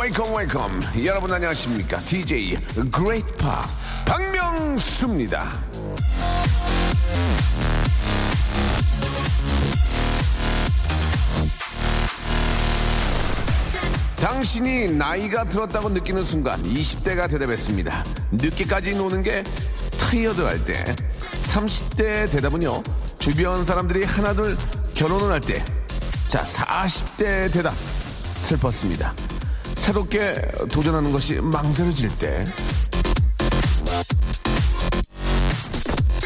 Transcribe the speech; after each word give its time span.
Welcome, 0.00 0.34
welcome. 0.34 1.04
여러분 1.04 1.30
안녕하십니까? 1.30 1.98
DJ 1.98 2.56
Great 2.90 3.26
Park 3.36 3.68
박명수입니다. 4.06 5.46
당신이 14.16 14.92
나이가 14.92 15.44
들었다고 15.44 15.90
느끼는 15.90 16.24
순간 16.24 16.62
20대가 16.62 17.28
대답했습니다. 17.28 18.02
늦게까지 18.32 18.94
노는 18.94 19.22
게 19.22 19.44
타이어드 20.00 20.40
할 20.40 20.64
때. 20.64 20.82
30대 21.42 22.30
대답은요. 22.30 22.82
주변 23.18 23.66
사람들이 23.66 24.04
하나둘 24.04 24.56
결혼을 24.94 25.30
할 25.30 25.42
때. 25.42 25.62
자, 26.26 26.42
40대 26.42 27.52
대답. 27.52 27.74
슬펐습니다. 28.38 29.14
새롭게 29.74 30.34
도전하는 30.72 31.12
것이 31.12 31.34
망설여질 31.40 32.10
때. 32.18 32.44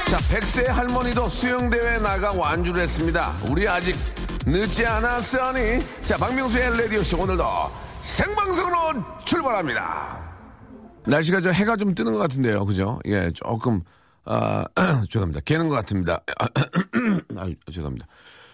자, 0.09 0.19
100세 0.19 0.67
할머니도 0.67 1.29
수영대회 1.29 1.99
나가 1.99 2.33
완주를 2.33 2.83
했습니다. 2.83 3.33
우리 3.49 3.67
아직 3.69 3.97
늦지 4.47 4.87
않았으니. 4.87 5.85
자, 6.03 6.17
박명수의 6.17 6.77
라디오쇼 6.79 7.23
오늘도 7.23 7.45
생방송으로 8.03 9.03
출발합니다. 9.25 10.23
날씨가 11.07 11.41
저 11.41 11.51
해가 11.51 11.77
좀 11.77 11.95
뜨는 11.95 12.13
것 12.13 12.19
같은데요. 12.19 12.65
그죠? 12.65 12.99
예, 13.07 13.31
조금, 13.33 13.83
아, 14.25 14.65
죄송합니다. 15.09 15.41
개는 15.41 15.69
것 15.69 15.75
같습니다. 15.77 16.21
아, 17.37 17.49
죄송합니다. 17.73 18.07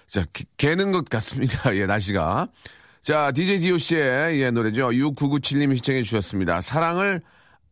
자, 0.07 0.25
개, 0.33 0.45
개는 0.57 0.93
것 0.93 1.09
같습니다. 1.09 1.75
예, 1.77 1.87
날씨가. 1.87 2.49
자, 3.03 3.33
DJ 3.33 3.59
디오 3.61 3.79
씨의 3.79 4.41
예, 4.43 4.51
노래죠. 4.51 4.89
6997님이 4.91 5.77
시청해 5.77 6.03
주셨습니다. 6.03 6.61
사랑을 6.61 7.23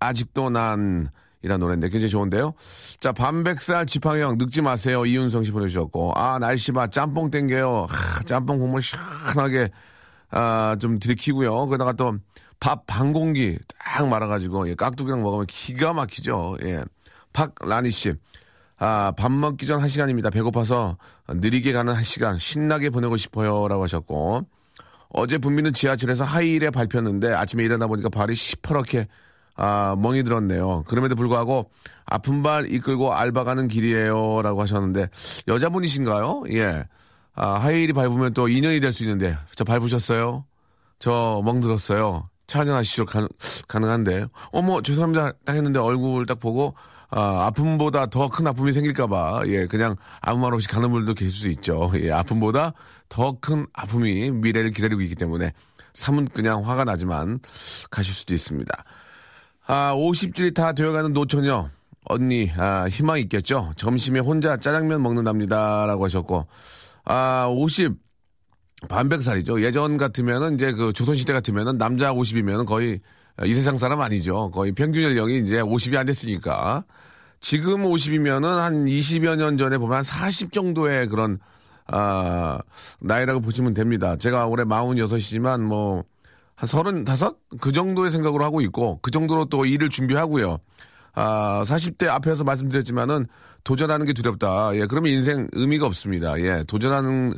아직도 0.00 0.50
난 0.50 1.10
이란 1.42 1.60
노래인데 1.60 1.88
굉장히 1.90 2.10
좋은데요. 2.10 2.54
자, 2.98 3.12
밤백살 3.12 3.86
지팡이형 3.86 4.38
늙지 4.38 4.62
마세요. 4.62 5.04
이윤성 5.04 5.44
씨 5.44 5.50
보내주셨고. 5.52 6.12
아, 6.16 6.38
날씨 6.38 6.72
봐. 6.72 6.86
짬뽕 6.88 7.30
땡겨요. 7.30 7.86
하, 7.88 8.22
짬뽕 8.24 8.58
국물 8.58 8.82
시원하게 8.82 9.68
아, 10.30 10.76
좀 10.80 10.98
들이키고요. 10.98 11.66
그러다가 11.66 11.92
또 11.92 12.12
밥 12.60 12.86
반 12.88 13.12
공기 13.12 13.56
딱 13.68 14.08
말아가지고 14.08 14.68
예, 14.68 14.74
깍두기랑 14.74 15.22
먹으면 15.22 15.46
기가 15.46 15.92
막히죠. 15.92 16.56
예. 16.64 16.82
박라니 17.32 17.92
씨. 17.92 18.14
아, 18.78 19.12
밥 19.16 19.30
먹기 19.30 19.64
전 19.66 19.80
한 19.80 19.88
시간입니다. 19.88 20.30
배고파서 20.30 20.96
느리게 21.28 21.72
가는 21.72 21.94
한 21.94 22.02
시간 22.02 22.36
신나게 22.38 22.90
보내고 22.90 23.16
싶어요. 23.16 23.68
라고 23.68 23.84
하셨고. 23.84 24.44
어제 25.10 25.38
분비는 25.38 25.72
지하철에서 25.72 26.24
하이힐에 26.24 26.70
밟혔는데 26.70 27.32
아침에 27.32 27.64
일어나 27.64 27.86
보니까 27.86 28.08
발이 28.08 28.34
시퍼렇게 28.34 29.08
아, 29.56 29.96
멍이 29.98 30.22
들었네요. 30.22 30.84
그럼에도 30.86 31.16
불구하고 31.16 31.70
아픈 32.06 32.42
발 32.42 32.70
이끌고 32.70 33.12
알바 33.14 33.44
가는 33.44 33.66
길이에요. 33.68 34.42
라고 34.42 34.62
하셨는데 34.62 35.08
여자분이신가요? 35.48 36.44
예. 36.52 36.84
아, 37.34 37.54
하이힐이 37.54 37.92
밟으면 37.92 38.34
또 38.34 38.48
인연이 38.48 38.80
될 38.80 38.92
수 38.92 39.04
있는데 39.04 39.36
저 39.54 39.64
밟으셨어요? 39.64 40.44
저 40.98 41.40
멍들었어요. 41.44 42.28
차연하시죠 42.46 43.04
가능, 43.04 43.28
가능한데. 43.68 44.26
어머, 44.52 44.80
죄송합니다. 44.82 45.32
딱 45.44 45.54
했는데 45.54 45.78
얼굴 45.78 46.24
딱 46.26 46.40
보고, 46.40 46.74
아, 47.10 47.46
아픔보다 47.46 48.06
더 48.06 48.28
큰 48.28 48.46
아픔이 48.46 48.72
생길까봐, 48.72 49.42
예, 49.46 49.66
그냥 49.66 49.96
아무 50.20 50.40
말 50.42 50.52
없이 50.52 50.68
가는 50.68 50.90
분들도 50.90 51.14
계실 51.14 51.34
수 51.34 51.48
있죠. 51.50 51.90
예, 51.96 52.10
아픔보다 52.10 52.74
더 53.08 53.38
큰 53.40 53.66
아픔이 53.72 54.30
미래를 54.30 54.72
기다리고 54.72 55.00
있기 55.00 55.14
때문에, 55.14 55.52
삶은 55.94 56.28
그냥 56.28 56.68
화가 56.68 56.84
나지만 56.84 57.40
가실 57.90 58.14
수도 58.14 58.34
있습니다. 58.34 58.84
아, 59.66 59.94
50줄이 59.94 60.54
다 60.54 60.72
되어가는 60.72 61.12
노처녀. 61.12 61.70
언니, 62.04 62.50
아, 62.56 62.86
희망이 62.88 63.22
있겠죠? 63.22 63.72
점심에 63.76 64.20
혼자 64.20 64.56
짜장면 64.56 65.02
먹는답니다. 65.02 65.86
라고 65.86 66.04
하셨고, 66.04 66.46
아, 67.04 67.46
50, 67.50 67.96
반백살이죠. 68.88 69.62
예전 69.62 69.96
같으면은 69.96 70.54
이제 70.54 70.72
그 70.72 70.92
조선시대 70.92 71.32
같으면은 71.32 71.78
남자 71.78 72.12
50이면은 72.12 72.64
거의 72.64 73.00
이 73.44 73.54
세상 73.54 73.76
사람 73.76 74.00
아니죠. 74.00 74.50
거의 74.50 74.72
평균 74.72 75.02
연령이 75.02 75.38
이제 75.38 75.60
50이 75.62 75.96
안 75.96 76.06
됐으니까. 76.06 76.84
지금 77.40 77.84
50이면은 77.84 78.56
한 78.56 78.86
20여 78.86 79.36
년 79.36 79.56
전에 79.56 79.78
보면 79.78 79.98
한 79.98 80.02
40 80.02 80.52
정도의 80.52 81.08
그런, 81.08 81.38
아, 81.86 82.58
나이라고 83.00 83.40
보시면 83.40 83.74
됩니다. 83.74 84.16
제가 84.16 84.46
올해 84.46 84.64
46이지만 84.64 85.60
뭐, 85.60 86.02
한 86.56 86.66
35? 86.66 87.36
그 87.60 87.70
정도의 87.70 88.10
생각으로 88.10 88.44
하고 88.44 88.60
있고, 88.60 88.98
그 89.02 89.12
정도로 89.12 89.44
또 89.44 89.64
일을 89.64 89.88
준비하고요. 89.88 90.58
아, 91.14 91.62
40대 91.64 92.08
앞에서 92.08 92.42
말씀드렸지만은 92.42 93.26
도전하는 93.62 94.06
게 94.06 94.12
두렵다. 94.12 94.74
예, 94.74 94.86
그러면 94.86 95.12
인생 95.12 95.48
의미가 95.52 95.86
없습니다. 95.86 96.40
예, 96.40 96.64
도전하는 96.66 97.34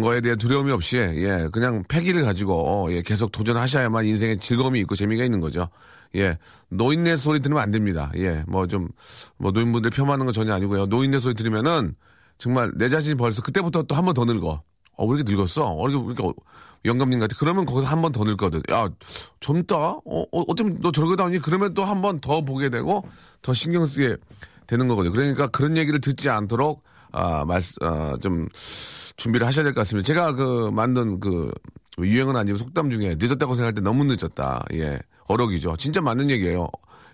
거에 0.00 0.20
대한 0.20 0.38
두려움이 0.38 0.72
없이 0.72 0.96
예 0.98 1.48
그냥 1.52 1.84
패기를 1.88 2.24
가지고 2.24 2.88
예 2.90 3.02
계속 3.02 3.32
도전하셔야만 3.32 4.04
인생에 4.06 4.36
즐거움이 4.36 4.80
있고 4.80 4.94
재미가 4.96 5.24
있는 5.24 5.40
거죠. 5.40 5.68
예 6.16 6.38
노인네 6.70 7.16
소리 7.16 7.40
들으면 7.40 7.62
안 7.62 7.70
됩니다. 7.70 8.10
예뭐 8.16 8.66
좀뭐 8.66 9.50
노인분들 9.52 9.90
폄하하는 9.90 10.26
건 10.26 10.32
전혀 10.32 10.54
아니고요. 10.54 10.86
노인네 10.86 11.18
소리 11.20 11.34
들으면은 11.34 11.94
정말 12.38 12.70
내 12.76 12.88
자신이 12.88 13.14
벌써 13.16 13.42
그때부터 13.42 13.84
또 13.84 13.94
한 13.94 14.04
번 14.04 14.14
더 14.14 14.24
늙어. 14.24 14.62
어, 14.98 15.06
왜 15.06 15.16
이렇게 15.16 15.30
늙었어? 15.32 15.66
어, 15.76 15.88
이렇게, 15.88 16.06
이렇게 16.06 16.32
영감님 16.84 17.18
같아. 17.20 17.36
그러면 17.38 17.64
거기서 17.66 17.86
한 17.90 18.00
번 18.02 18.12
더 18.12 18.24
늙거든. 18.24 18.62
야, 18.70 18.88
젊다? 19.40 19.76
어, 19.76 20.00
어, 20.04 20.40
어쩜 20.48 20.78
너 20.80 20.90
저러고 20.92 21.16
다니? 21.16 21.38
그러면 21.38 21.74
또 21.74 21.84
한 21.84 22.00
번 22.02 22.18
더 22.20 22.40
보게 22.42 22.70
되고 22.70 23.06
더 23.42 23.52
신경 23.54 23.86
쓰게 23.86 24.16
되는 24.66 24.88
거거든요. 24.88 25.12
그러니까 25.12 25.48
그런 25.48 25.76
얘기를 25.76 26.00
듣지 26.00 26.28
않도록, 26.30 26.82
아, 27.12 27.44
말, 27.44 27.60
아, 27.82 28.14
좀, 28.22 28.48
준비를 29.16 29.46
하셔야 29.46 29.64
될 29.64 29.72
것 29.74 29.80
같습니다. 29.80 30.06
제가 30.06 30.32
그 30.34 30.70
만든 30.72 31.20
그 31.20 31.50
유행은 31.98 32.36
아니고 32.36 32.58
속담 32.58 32.90
중에 32.90 33.16
늦었다고 33.18 33.54
생각할 33.54 33.74
때 33.74 33.80
너무 33.80 34.04
늦었다. 34.04 34.62
예. 34.74 34.98
어록이죠. 35.28 35.76
진짜 35.76 36.00
맞는 36.00 36.30
얘기예요. 36.30 36.68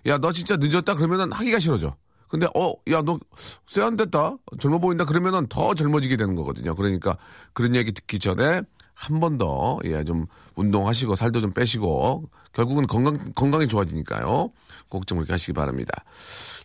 야, 0.07 0.17
너 0.17 0.31
진짜 0.31 0.57
늦었다 0.57 0.93
그러면은 0.95 1.31
하기가 1.31 1.59
싫어져. 1.59 1.95
근데 2.27 2.47
어, 2.55 2.73
야, 2.91 3.01
너 3.01 3.19
세안됐다. 3.67 4.35
젊어 4.59 4.79
보인다 4.79 5.05
그러면은 5.05 5.47
더 5.47 5.73
젊어지게 5.73 6.17
되는 6.17 6.35
거거든요. 6.35 6.75
그러니까 6.75 7.17
그런 7.53 7.75
얘기 7.75 7.91
듣기 7.91 8.19
전에 8.19 8.61
한 8.95 9.19
번 9.19 9.37
더, 9.37 9.79
예, 9.85 10.03
좀 10.03 10.27
운동하시고 10.55 11.15
살도 11.15 11.41
좀 11.41 11.51
빼시고 11.51 12.29
결국은 12.53 12.85
건강, 12.87 13.15
건강이 13.35 13.67
좋아지니까요. 13.67 14.51
꼭 14.89 15.05
좀 15.07 15.17
그렇게 15.17 15.33
하시기 15.33 15.53
바랍니다. 15.53 16.03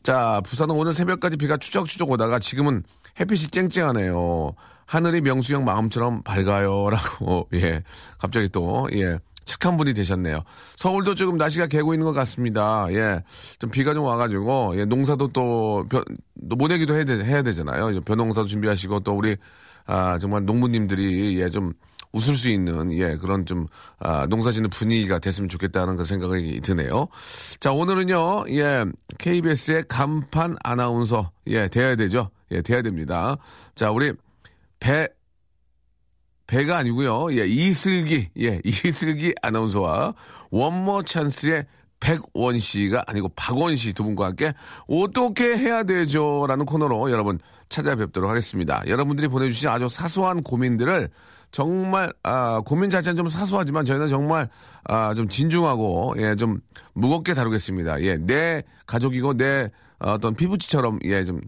자, 0.03 0.41
부산은 0.45 0.75
오늘 0.75 0.93
새벽까지 0.93 1.37
비가 1.39 1.57
추적추적 1.57 2.11
오다가 2.11 2.39
지금은 2.39 2.83
햇빛이 3.19 3.49
쨍쨍하네요. 3.49 4.53
하늘이 4.89 5.21
명수 5.21 5.55
형 5.55 5.65
마음처럼 5.65 6.23
밝아요. 6.23 6.89
라고, 6.91 7.47
예. 7.53 7.83
갑자기 8.19 8.49
또, 8.49 8.89
예. 8.95 9.19
착한 9.45 9.77
분이 9.77 9.95
되셨네요. 9.95 10.43
서울도 10.77 11.15
조금 11.15 11.37
날씨가 11.37 11.67
개고 11.67 11.93
있는 11.95 12.07
것 12.07 12.13
같습니다. 12.15 12.87
예. 12.91 13.23
좀 13.59 13.71
비가 13.71 13.93
좀 13.93 14.05
와가지고, 14.05 14.79
예. 14.79 14.87
농사도 14.87 15.29
또, 15.29 15.85
벼, 15.91 16.03
모내기도 16.35 16.95
해야, 16.95 17.05
되, 17.05 17.23
해야 17.23 17.43
되잖아요. 17.43 18.01
벼농사도 18.01 18.47
준비하시고, 18.49 19.01
또 19.01 19.13
우리, 19.13 19.37
아, 19.85 20.19
정말 20.19 20.47
농부님들이, 20.47 21.39
예, 21.39 21.51
좀 21.51 21.75
웃을 22.15 22.37
수 22.37 22.49
있는, 22.49 22.91
예, 22.95 23.17
그런 23.17 23.45
좀, 23.45 23.67
아, 23.99 24.27
농사 24.27 24.53
짓는 24.53 24.71
분위기가 24.71 25.19
됐으면 25.19 25.51
좋겠다는 25.51 25.97
그 25.97 26.05
생각이 26.05 26.63
드네요. 26.63 27.09
자, 27.61 27.73
오늘은요, 27.73 28.47
예, 28.51 28.87
KBS의 29.19 29.85
간판 29.87 30.57
아나운서, 30.65 31.31
예, 31.47 31.69
돼야 31.69 31.95
되죠. 31.95 32.31
예, 32.53 32.63
돼야 32.63 32.81
됩니다. 32.81 33.37
자, 33.75 33.91
우리, 33.91 34.15
배, 34.81 35.09
배가 36.47 36.79
아니고요. 36.79 37.33
예, 37.39 37.47
이슬기, 37.47 38.31
예, 38.41 38.61
이슬기 38.65 39.35
아나운서와 39.43 40.15
원모 40.51 41.03
찬스의 41.03 41.67
백원 42.01 42.59
씨가 42.61 43.03
아니고 43.07 43.31
박원 43.35 43.75
씨 43.75 43.93
두 43.93 44.05
분과 44.05 44.27
함께 44.27 44.53
어떻게 44.87 45.57
해야 45.57 45.83
되죠? 45.83 46.47
라는 46.49 46.65
코너로 46.65 47.11
여러분 47.11 47.41
찾아뵙도록 47.69 48.31
하겠습니다. 48.31 48.83
여러분들이 48.87 49.27
보내주신 49.29 49.69
아주 49.69 49.89
사소한 49.89 50.43
고민들을 50.43 51.11
정말, 51.51 52.13
아, 52.23 52.61
고민 52.65 52.89
자체는 52.91 53.17
좀 53.17 53.29
사소하지만 53.29 53.85
저희는 53.85 54.09
정말, 54.09 54.49
아, 54.85 55.15
좀 55.15 55.29
진중하고, 55.29 56.15
예, 56.19 56.37
좀 56.37 56.61
무겁게 56.93 57.35
다루겠습니다. 57.35 58.03
예, 58.03 58.17
내 58.19 58.63
가족이고 58.87 59.35
내 59.35 59.71
어떤 59.99 60.35
피붙이처럼, 60.35 61.01
예, 61.05 61.25
좀 61.25 61.41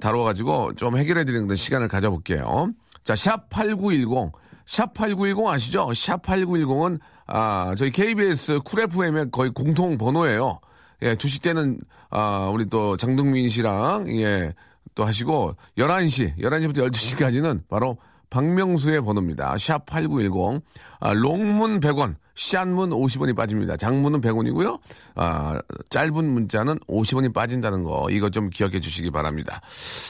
다뤄가지고 0.00 0.74
좀 0.74 0.96
해결해 0.96 1.24
드리는 1.24 1.54
시간을 1.54 1.88
가져볼게요. 1.88 2.70
자, 3.04 3.14
샵 3.14 3.48
8910, 3.50 4.32
샵8910 4.66 5.46
아시죠? 5.48 5.88
샵8910은, 5.88 7.00
아, 7.26 7.74
저희 7.76 7.90
KBS 7.90 8.60
쿨 8.64 8.80
FM의 8.80 9.30
거의 9.30 9.50
공통 9.50 9.98
번호예요. 9.98 10.60
예, 11.02 11.14
2시 11.14 11.42
때는, 11.42 11.78
아, 12.10 12.50
우리 12.52 12.66
또 12.66 12.96
장동민 12.96 13.48
씨랑, 13.48 14.08
예, 14.20 14.52
또 14.94 15.04
하시고, 15.04 15.56
11시, 15.78 16.38
11시부터 16.38 16.90
12시까지는 16.90 17.62
바로 17.68 17.96
박명수의 18.28 19.00
번호입니다. 19.02 19.56
샵 19.58 19.86
8910. 19.86 20.62
아, 21.00 21.14
long문 21.14 21.80
100원, 21.80 22.16
short문 22.40 22.90
50원이 22.90 23.36
빠집니다. 23.36 23.76
장문은 23.76 24.22
100원이고요. 24.22 24.80
아, 25.14 25.60
짧은 25.90 26.24
문자는 26.24 26.78
50원이 26.88 27.34
빠진다는 27.34 27.82
거, 27.82 28.08
이거 28.10 28.30
좀 28.30 28.48
기억해 28.48 28.80
주시기 28.80 29.10
바랍니다. 29.10 29.60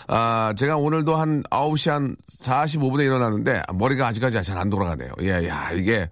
아, 0.06 0.54
제가 0.56 0.76
오늘도 0.76 1.16
한 1.16 1.42
9시 1.50 1.90
한 1.90 2.16
45분에 2.40 3.00
일어나는데, 3.00 3.62
머리가 3.74 4.06
아직까지 4.06 4.40
잘 4.44 4.60
안 4.60 4.68
돌아가네요. 4.70 5.10
예, 5.22 5.48
야, 5.48 5.70
이게 5.72 6.08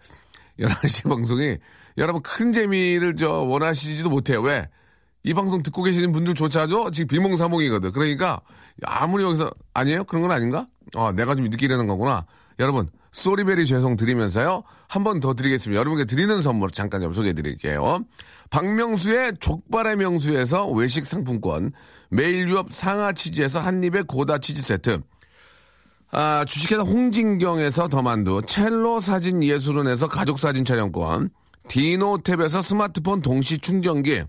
11시 0.58 1.06
방송이, 1.08 1.58
여러분 1.98 2.22
큰 2.22 2.52
재미를 2.52 3.14
저 3.14 3.30
원하시지도 3.30 4.08
못해요. 4.10 4.40
왜? 4.40 4.68
이 5.22 5.34
방송 5.34 5.62
듣고 5.62 5.82
계시는 5.82 6.12
분들조차도 6.12 6.90
지금 6.92 7.08
빌몽사몽이거든. 7.08 7.92
그러니까 7.92 8.40
아무리 8.84 9.22
여기서 9.22 9.50
아니에요? 9.74 10.04
그런 10.04 10.22
건 10.22 10.32
아닌가? 10.32 10.66
아, 10.96 11.12
내가 11.12 11.34
좀 11.34 11.44
되는 11.68 11.86
거구나. 11.86 12.24
여러분, 12.58 12.88
쏘리베리 13.12 13.66
죄송 13.66 13.96
드리면서요. 13.96 14.62
한 14.88 15.04
번 15.04 15.20
더 15.20 15.34
드리겠습니다. 15.34 15.78
여러분께 15.78 16.04
드리는 16.04 16.40
선물 16.40 16.70
잠깐 16.70 17.00
좀 17.00 17.12
소개해 17.12 17.34
드릴게요. 17.34 18.00
박명수의 18.50 19.34
족발의 19.38 19.96
명수에서 19.96 20.68
외식 20.70 21.06
상품권, 21.06 21.72
매일 22.10 22.48
유업 22.48 22.72
상하 22.72 23.12
치즈에서 23.12 23.60
한입의 23.60 24.04
고다 24.04 24.38
치즈 24.38 24.62
세트, 24.62 25.00
아, 26.10 26.44
주식회사 26.46 26.82
홍진경에서 26.82 27.88
더만두, 27.88 28.42
첼로 28.46 29.00
사진 29.00 29.42
예술원에서 29.42 30.08
가족 30.08 30.38
사진 30.38 30.64
촬영권, 30.64 31.30
디노탭에서 31.68 32.62
스마트폰 32.62 33.20
동시 33.20 33.58
충전기, 33.58 34.24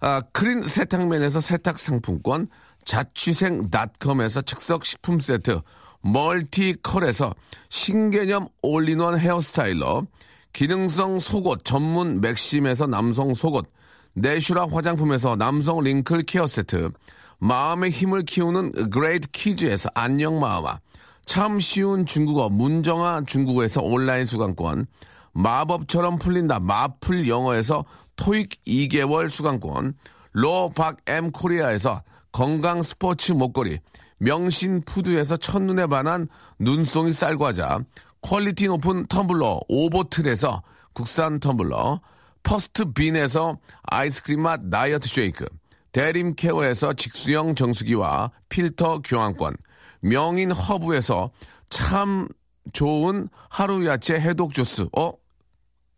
아, 0.00 0.20
크린 0.32 0.62
세탁면에서 0.62 1.40
세탁 1.40 1.78
상품권, 1.78 2.48
자취생닷컴에서 2.84 4.42
즉석 4.42 4.84
식품 4.84 5.20
세트, 5.20 5.60
멀티컬에서 6.06 7.34
신개념 7.68 8.48
all-in-one 8.62 9.18
hair 9.18 9.50
styler, 9.50 10.06
기능성 10.52 11.18
속옷 11.18 11.64
전문 11.64 12.20
맥심에서 12.20 12.86
남성 12.86 13.34
속옷, 13.34 13.66
내슈라 14.14 14.68
화장품에서 14.70 15.36
남성 15.36 15.80
wrinkle 15.80 16.22
care 16.22 16.46
세트, 16.46 16.90
마음의 17.38 17.90
힘을 17.90 18.22
키우는 18.22 18.90
그레이트 18.90 19.28
키즈에서 19.30 19.90
안녕 19.94 20.40
마음아, 20.40 20.78
참 21.26 21.60
쉬운 21.60 22.06
중국어 22.06 22.48
문정아 22.48 23.22
중국어에서 23.26 23.82
온라인 23.82 24.24
수강권, 24.24 24.86
마법처럼 25.32 26.18
풀린다 26.18 26.60
마풀 26.60 27.28
영어에서 27.28 27.84
토익 28.14 28.64
2개월 28.64 29.28
수강권, 29.28 29.94
로박 30.32 30.98
M 31.06 31.30
코리아에서 31.32 32.02
건강 32.32 32.80
스포츠 32.80 33.32
목걸이, 33.32 33.80
명신 34.18 34.82
푸드에서 34.82 35.36
첫눈에 35.36 35.86
반한 35.86 36.28
눈송이 36.58 37.12
쌀과자, 37.12 37.80
quality 38.22 38.66
높은 38.66 39.06
텀블러 39.06 39.60
오보틀에서 39.68 40.62
국산 40.92 41.38
텀블러, 41.40 42.00
퍼스트 42.42 42.92
빈에서 42.92 43.58
아이스크림 43.82 44.40
맛 44.40 44.70
다이어트 44.70 45.08
쉐이크, 45.08 45.46
대림 45.92 46.34
케어에서 46.34 46.92
직수형 46.92 47.54
정수기와 47.54 48.30
필터 48.48 49.02
교환권, 49.04 49.56
명인 50.00 50.50
허브에서 50.50 51.30
참 51.68 52.28
좋은 52.72 53.28
하루 53.48 53.86
야채 53.86 54.14
해독 54.14 54.54
주스. 54.54 54.88
어? 54.96 55.12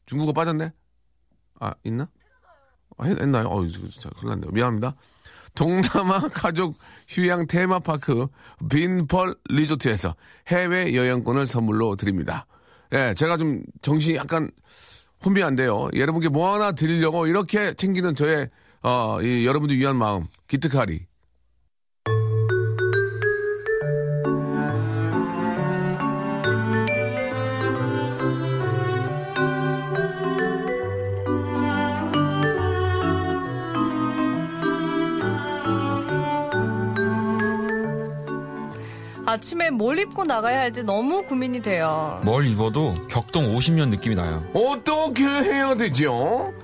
중국어 0.07 0.33
빠졌네? 0.33 0.73
아, 1.61 1.75
있나? 1.85 2.09
아, 2.97 3.05
했, 3.05 3.15
나요 3.27 3.47
어, 3.49 3.61
큰일 3.61 4.31
났네요. 4.31 4.51
미안합니다. 4.51 4.95
동남아 5.59 6.21
가족 6.33 6.79
휴양 7.09 7.49
테마파크 7.49 8.29
빈펄 8.71 9.35
리조트에서 9.51 10.15
해외 10.47 10.95
여행권을 10.95 11.49
선물로 11.49 11.97
드립니다. 11.97 12.47
예, 12.93 13.13
제가 13.15 13.37
좀 13.37 13.65
정신이 13.83 14.17
약간 14.17 14.53
혼미한데요. 15.25 15.91
여러분께 15.97 16.29
뭐 16.29 16.55
하나 16.55 16.71
드리려고 16.71 17.27
이렇게 17.27 17.75
챙기는 17.75 18.15
저의 18.15 18.49
어, 18.83 19.21
이 19.21 19.45
여러분들 19.47 19.77
위한 19.77 19.97
마음 19.97 20.29
기특하리. 20.47 21.08
아침에 39.29 39.69
뭘 39.69 39.99
입고 39.99 40.25
나가야 40.25 40.59
할지 40.59 40.83
너무 40.83 41.23
고민이 41.23 41.61
돼요. 41.61 42.19
뭘 42.25 42.47
입어도 42.47 42.95
격동 43.11 43.55
50년 43.55 43.91
느낌이 43.91 44.15
나요. 44.15 44.43
어떻게 44.55 45.23
해야 45.23 45.75
되죠? 45.75 46.55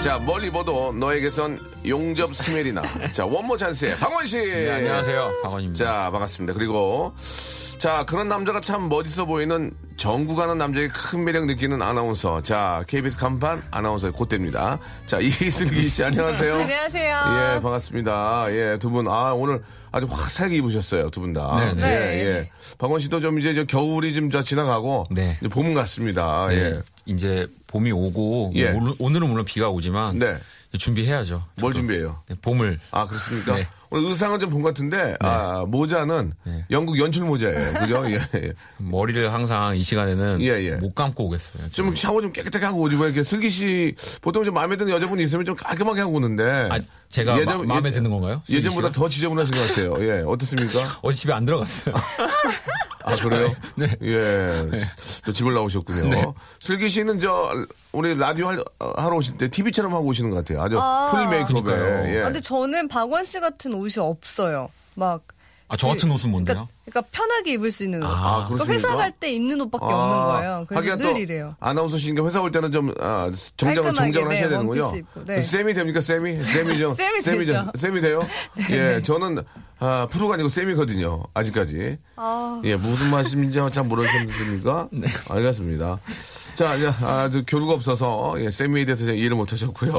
자, 0.00 0.18
뭘 0.18 0.44
입어도 0.44 0.92
너에게선 0.92 1.60
용접 1.86 2.34
스멜이 2.34 2.72
나. 2.72 2.82
자, 3.12 3.24
원모 3.24 3.56
찬스의 3.56 3.98
박원 3.98 4.26
씨. 4.26 4.38
네, 4.38 4.70
안녕하세요. 4.72 5.32
박원입니다. 5.44 5.84
자, 5.84 6.10
반갑습니다. 6.10 6.54
그리고 6.54 7.12
자, 7.80 8.04
그런 8.04 8.28
남자가 8.28 8.60
참 8.60 8.90
멋있어 8.90 9.24
보이는 9.24 9.72
정국하는 9.96 10.58
남자의 10.58 10.88
큰 10.90 11.24
매력 11.24 11.46
느끼는 11.46 11.80
아나운서. 11.80 12.42
자, 12.42 12.84
KBS 12.86 13.16
간판 13.18 13.62
아나운서의 13.70 14.12
고대입니다. 14.12 14.78
자, 15.06 15.18
이슬기 15.18 15.88
씨, 15.88 16.04
안녕하세요. 16.04 16.56
안녕하세요. 16.60 17.54
예, 17.56 17.60
반갑습니다. 17.62 18.48
예, 18.50 18.76
두 18.78 18.90
분, 18.90 19.08
아, 19.08 19.32
오늘 19.32 19.62
아주 19.92 20.06
화사하게 20.10 20.56
입으셨어요, 20.56 21.08
두 21.08 21.20
분 21.22 21.32
다. 21.32 21.56
네, 21.58 21.72
네. 21.72 21.82
예, 21.82 21.98
네. 21.98 22.24
예. 22.26 22.50
박원 22.76 23.00
씨도 23.00 23.18
좀 23.20 23.38
이제 23.38 23.54
저 23.54 23.64
겨울이 23.64 24.12
좀저 24.12 24.42
지나가고. 24.42 25.06
네. 25.10 25.38
이제 25.40 25.48
봄 25.48 25.72
같습니다. 25.72 26.48
네, 26.48 26.56
예. 26.56 26.82
이제 27.06 27.46
봄이 27.66 27.92
오고 27.92 28.52
예. 28.56 28.68
오늘, 28.72 28.92
오늘은 28.98 29.26
물론 29.26 29.46
비가 29.46 29.70
오지만 29.70 30.18
네. 30.18 30.36
준비해야죠. 30.78 31.44
뭘. 31.56 31.72
준비해요? 31.72 32.22
네, 32.28 32.36
봄을 32.40 32.78
아, 32.92 33.06
그렇습니까? 33.06 33.56
네. 33.56 33.66
오늘 33.92 34.08
의상은 34.08 34.38
좀본것 34.38 34.72
같은데, 34.72 35.16
아, 35.18 35.64
모자는 35.66 36.32
네. 36.44 36.64
영국 36.70 36.96
연출 37.00 37.24
모자예요. 37.24 37.72
그죠? 37.74 38.00
예, 38.08 38.20
예. 38.36 38.52
머리를 38.78 39.32
항상 39.32 39.76
이 39.76 39.82
시간에는 39.82 40.40
예, 40.42 40.46
예. 40.64 40.70
못 40.76 40.94
감고 40.94 41.24
오겠어요. 41.26 41.70
좀 41.72 41.96
샤워 41.96 42.22
좀 42.22 42.30
깨끗하게 42.32 42.66
하고 42.66 42.82
오지 42.82 42.94
뭐 42.94 43.06
이렇게 43.06 43.24
슬기 43.24 43.50
씨 43.50 43.96
보통 44.20 44.44
좀 44.44 44.54
마음에 44.54 44.76
드는 44.76 44.92
여자분이 44.92 45.24
있으면 45.24 45.44
좀 45.44 45.56
깔끔하게 45.56 46.02
하고 46.02 46.12
오는데 46.14 46.68
아, 46.70 46.78
제가 47.08 47.34
마- 47.44 47.64
마음에 47.64 47.88
예- 47.88 47.92
드는 47.92 48.10
건가요? 48.12 48.42
예전보다? 48.48 48.92
더 48.92 49.08
지저분하신 49.08 49.54
것 49.56 49.68
같아요. 49.68 49.96
예, 50.06 50.22
어떻습니까? 50.24 50.78
어제 51.02 51.16
집에 51.16 51.32
안 51.32 51.44
들어갔어요. 51.44 51.92
아 53.10 53.14
그래요? 53.22 53.54
네. 53.76 53.88
예, 54.02 54.68
또 55.24 55.32
집을 55.32 55.54
나오셨군요. 55.54 56.34
슬기 56.58 56.88
씨는 56.88 57.20
저 57.20 57.50
우리 57.92 58.16
라디오 58.16 58.48
할, 58.48 58.62
하러 58.96 59.16
오실 59.16 59.38
때 59.38 59.48
TV처럼 59.48 59.92
하고 59.92 60.06
오시는 60.06 60.30
것 60.30 60.38
같아요. 60.38 60.62
아주 60.62 60.78
아. 60.80 61.08
풀 61.10 61.28
메이크업에. 61.28 62.14
예. 62.14 62.20
아, 62.20 62.24
근데 62.24 62.40
저는 62.40 62.88
박원 62.88 63.24
씨 63.24 63.40
같은 63.40 63.74
옷이 63.74 63.94
없어요. 63.98 64.68
막. 64.94 65.22
아, 65.72 65.76
저 65.76 65.86
같은 65.86 66.10
옷은 66.10 66.30
뭔데요? 66.30 66.66
그러니까, 66.84 66.84
그러니까 66.84 67.08
편하게 67.12 67.52
입을 67.52 67.70
수 67.70 67.84
있는 67.84 68.02
옷. 68.02 68.06
아, 68.06 68.10
그러니까 68.10 68.48
그렇습니까? 68.48 68.72
회사 68.72 68.96
갈 68.96 69.12
때 69.12 69.32
입는 69.32 69.60
옷밖에 69.60 69.84
없는 69.84 70.16
거예요. 70.16 70.64
그래서 70.68 70.96
늘또 70.96 71.16
이래요. 71.18 71.54
아나운서 71.60 71.96
씨니까 71.96 72.26
회사 72.26 72.40
올 72.40 72.50
때는 72.50 72.72
좀 72.72 72.92
아, 73.00 73.30
정장을 73.56 73.92
깔끔하게, 73.92 73.94
정장을 74.12 74.28
네, 74.28 74.34
하셔야 74.34 74.48
되는군요. 74.50 74.82
원피스 74.82 75.00
입고, 75.00 75.24
네. 75.26 75.40
쌤이 75.42 75.74
됩니까 75.74 76.00
쌤이? 76.00 76.42
쌤이죠. 76.42 76.94
쌤이 76.96 77.22
쌤이죠. 77.22 77.52
되죠. 77.52 77.64
네, 77.72 77.80
쌤이 77.80 78.00
돼요? 78.00 78.26
예, 78.70 79.00
저는 79.02 79.42
아, 79.78 80.08
프로가 80.10 80.34
아니고 80.34 80.48
쌤이거든요. 80.48 81.22
아직까지. 81.34 81.98
아. 82.16 82.60
예, 82.64 82.74
무슨 82.74 83.08
말씀인지 83.10 83.60
잘 83.72 83.84
모르겠습니까? 83.84 84.88
네. 84.92 85.06
알겠습니다. 85.28 86.00
자, 86.56 86.74
이제 86.74 86.88
아주 87.02 87.44
교류가 87.46 87.74
없어서 87.74 88.34
예, 88.38 88.50
쌤에 88.50 88.84
대해서 88.84 89.04
제가 89.04 89.12
이해를 89.16 89.36
못 89.36 89.52
하셨고요. 89.52 89.92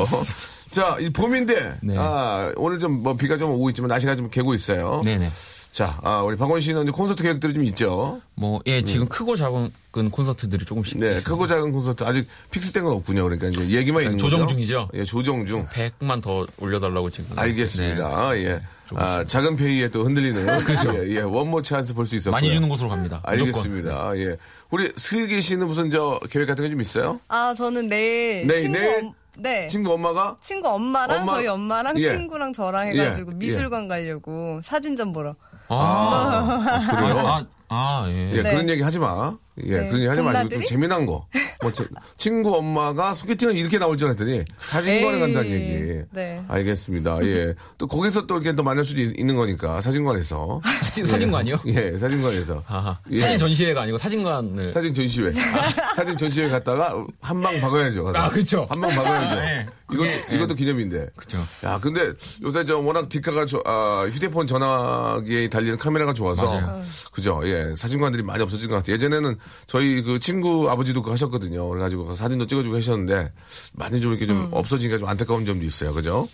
자, 0.70 0.98
이 1.00 1.10
봄인데 1.12 1.78
네. 1.82 1.96
아, 1.98 2.52
오늘 2.58 2.80
좀 2.80 3.02
뭐 3.02 3.16
비가 3.16 3.38
좀 3.38 3.52
오고 3.52 3.70
있지만 3.70 3.88
날씨가 3.90 4.16
좀 4.18 4.30
개고 4.30 4.54
있어요. 4.54 5.02
네네. 5.04 5.30
자, 5.72 5.98
아, 6.04 6.22
우리 6.22 6.36
박원 6.36 6.60
씨는 6.60 6.84
이제 6.84 6.92
콘서트 6.92 7.24
계획들이 7.24 7.54
좀 7.54 7.64
있죠. 7.66 8.22
뭐, 8.36 8.60
예, 8.66 8.82
지금 8.84 9.08
크고 9.08 9.38
작은 9.38 9.72
콘서트들이 10.12 10.66
조금씩. 10.66 10.98
음. 10.98 11.00
네, 11.00 11.08
있습니다. 11.08 11.30
크고 11.30 11.48
작은 11.48 11.72
콘서트 11.72 12.04
아직 12.04 12.28
fix된 12.52 12.84
건 12.84 12.94
없군요. 12.94 13.24
그러니까 13.24 13.48
이제 13.48 13.66
얘기만 13.70 14.04
있는 14.04 14.18
조정 14.18 14.42
거죠. 14.42 14.54
중이죠? 14.54 14.90
예, 14.96 15.06
조정 15.06 15.46
중. 15.46 15.66
100만 15.68 16.22
더 16.22 16.46
올려달라고 16.58 17.10
지금. 17.10 17.38
알겠습니다. 17.40 18.34
네. 18.34 18.44
예. 18.46 18.62
아, 18.96 19.24
작은 19.24 19.56
페이에 19.56 19.88
또 19.88 20.04
흔들리는. 20.04 20.46
그렇죠. 20.66 20.94
예, 20.94 21.10
예. 21.16 21.22
원모 21.22 21.62
찬스 21.62 21.94
볼 21.94 22.06
수 22.06 22.18
있었고요. 22.18 22.32
많이 22.34 22.52
주는 22.52 22.68
곳으로 22.68 22.90
갑니다. 22.90 23.22
알겠습니다. 23.24 24.12
예. 24.18 24.36
우리 24.72 24.92
슬기 24.98 25.40
씨는 25.42 25.68
무슨 25.68 25.90
저 25.90 26.20
계획 26.30 26.48
같은 26.48 26.66
게 26.66 26.70
좀 26.70 26.82
있어요? 26.82 27.22
아, 27.30 27.54
저는 27.54 27.88
내일 27.88 28.46
내일, 28.46 28.60
친구 28.60 28.78
내일? 28.78 28.96
엄- 29.06 29.14
네. 29.38 29.68
친구 29.70 29.94
엄마가 29.94 30.36
친구 30.42 30.68
엄마랑 30.68 31.22
엄마- 31.22 31.34
저희 31.36 31.48
엄마랑 31.48 31.98
예. 31.98 32.10
친구랑 32.10 32.52
저랑 32.52 32.88
해가지고 32.88 33.32
예. 33.32 33.36
미술관 33.38 33.88
가려고 33.88 34.60
사진전 34.66 35.14
보러. 35.14 35.36
아, 35.80 36.96
그래요? 36.96 37.28
아, 37.28 37.46
아, 37.70 38.06
예. 38.08 38.32
예, 38.38 38.44
네. 38.44 38.52
그런 38.52 38.70
얘기 38.70 38.82
하지 38.82 39.00
마. 39.00 39.36
예, 39.66 39.78
네. 39.80 39.88
그런 39.88 40.00
얘기 40.00 40.08
하지 40.08 40.22
마시고 40.22 40.50
좀? 40.50 40.66
재미난 40.66 41.06
거. 41.06 41.28
뭐, 41.62 41.72
제- 41.72 41.86
친구 42.18 42.56
엄마가 42.56 43.14
소개팅은 43.14 43.54
이렇게 43.56 43.78
나올 43.78 43.98
줄 43.98 44.08
알았더니 44.08 44.44
사진관에. 44.62 45.20
간다는 45.20 45.52
얘기. 45.52 46.02
네. 46.12 46.42
알겠습니다. 46.48 47.24
예. 47.26 47.54
또 47.78 47.86
거기서 47.86 48.26
또 48.26 48.36
이렇게 48.36 48.56
또 48.56 48.64
만날 48.64 48.84
수도 48.86 49.02
있- 49.02 49.20
있는 49.20 49.36
거니까 49.36 49.80
사진관에서. 49.82 50.62
사진, 50.84 51.06
사진관이요? 51.06 51.60
예, 51.68 51.98
사진관에서. 51.98 52.64
아하. 52.68 52.98
예. 53.12 53.20
사진 53.22 53.38
전시회가 53.38 53.82
아니고 53.84 53.98
사진관을. 53.98 54.72
사진 54.72 54.94
전시회. 54.94 55.32
사진 55.96 56.18
전시회 56.18 56.50
갔다가 56.50 57.06
한 57.22 57.42
방 57.42 57.60
박아야죠. 57.60 58.04
가서. 58.06 58.20
아, 58.20 58.30
그쵸. 58.30 58.66
한방 58.70 58.90
박아야죠. 58.92 59.36
아, 59.42 59.46
예. 59.46 59.66
이거, 59.92 60.04
그게, 60.04 60.24
예. 60.32 60.36
이것도 60.36 60.56
기념인데. 60.56 61.10
그쵸. 61.16 61.38
야, 61.66 61.78
근데 61.82 62.14
요새 62.42 62.64
저 62.66 62.80
워낙 62.80 63.10
디카가 63.10 63.46
조- 63.46 63.62
아, 63.66 64.08
휴대폰 64.10 64.48
전화기에 64.48 65.50
달리는 65.50 65.78
카메라가 65.78 66.14
좋아서. 66.14 66.46
맞아요. 66.46 66.82
그죠. 67.12 67.42
예. 67.44 67.74
사진관들이 67.76 68.24
많이 68.24 68.42
없어진 68.42 68.70
것 68.70 68.76
같아요. 68.76 68.94
예전에는 68.96 69.36
저희 69.68 70.02
그 70.02 70.20
친구 70.20 70.70
아버지도 70.70 71.02
그거 71.02 71.14
하셨거든요. 71.14 71.68
그래가지고 71.70 72.06
그 72.08 72.16
사진도 72.16 72.46
찍어주고 72.48 72.76
하셨는데 72.76 73.32
많이 73.74 74.02
좀 74.02 74.12
이렇게 74.12 74.28
좀 74.28 74.50
없어지니까 74.52 74.98
좀 75.00 75.08
안타까운 75.08 75.46
점도 75.46 75.66
있어요. 75.66 75.94
그죠? 75.94 76.28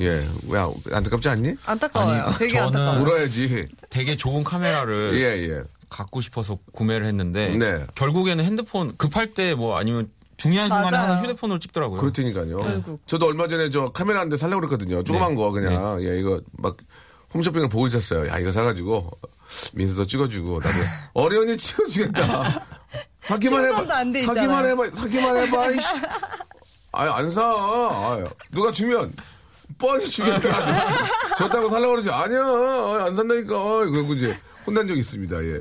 예. 0.00 0.26
왜 0.48 0.60
안타깝지 0.92 1.28
않니? 1.28 1.54
안타까워요. 1.66 2.22
아니, 2.22 2.36
되게 2.36 2.58
안타까워요. 2.58 3.00
울어야지. 3.02 3.66
되게 3.90 4.16
좋은 4.16 4.44
카메라를 4.44 5.12
예, 5.14 5.48
예. 5.50 5.62
갖고 5.88 6.20
싶어서 6.20 6.58
구매를 6.72 7.06
했는데 7.06 7.48
네. 7.56 7.86
결국에는 7.96 8.44
핸드폰 8.44 8.96
급할 8.96 9.32
때 9.34 9.54
뭐 9.54 9.76
아니면 9.76 10.08
중요한 10.36 10.68
순간에 10.70 10.90
맞아요. 10.96 11.08
항상 11.10 11.24
휴대폰으로 11.24 11.58
찍더라고요. 11.58 12.00
그렇다니까요. 12.00 12.56
결국. 12.62 13.00
저도 13.06 13.26
얼마 13.26 13.46
전에 13.48 13.68
저 13.70 13.86
카메라 13.92 14.20
한 14.20 14.28
대 14.30 14.36
살려고 14.36 14.60
그랬거든요. 14.60 15.02
조그만 15.04 15.30
네. 15.30 15.34
거 15.36 15.50
그냥. 15.50 16.02
예, 16.02 16.18
이거 16.18 16.40
막 16.52 16.76
홈쇼핑을 17.34 17.68
보고 17.68 17.86
있었어요. 17.86 18.28
야, 18.28 18.38
이거 18.38 18.50
사가지고 18.52 19.10
민서도 19.72 20.06
찍어주고 20.06 20.60
나도 20.60 20.76
어련히 21.14 21.56
찍어주겠다. 21.56 22.66
사기만 23.22 23.64
해봐. 23.66 23.84
사기만. 24.24 24.66
해봐. 24.66 24.90
사기만 24.90 25.36
해봐. 25.36 25.70
이씨. 25.70 25.86
아유, 26.92 27.10
안 27.10 27.30
사. 27.30 27.42
아유, 27.42 28.28
누가 28.50 28.72
주면 28.72 29.12
뻔히 29.78 30.04
주겠다. 30.06 30.96
줬다고 31.38 31.68
살라고 31.70 31.92
그러지. 31.92 32.10
아니야. 32.10 32.40
아유, 32.40 33.02
안 33.06 33.16
산다니까. 33.16 33.54
아유, 33.54 33.90
그러고 33.90 34.14
이제 34.14 34.36
혼난 34.66 34.88
적 34.88 34.96
있습니다. 34.96 35.44
예. 35.44 35.58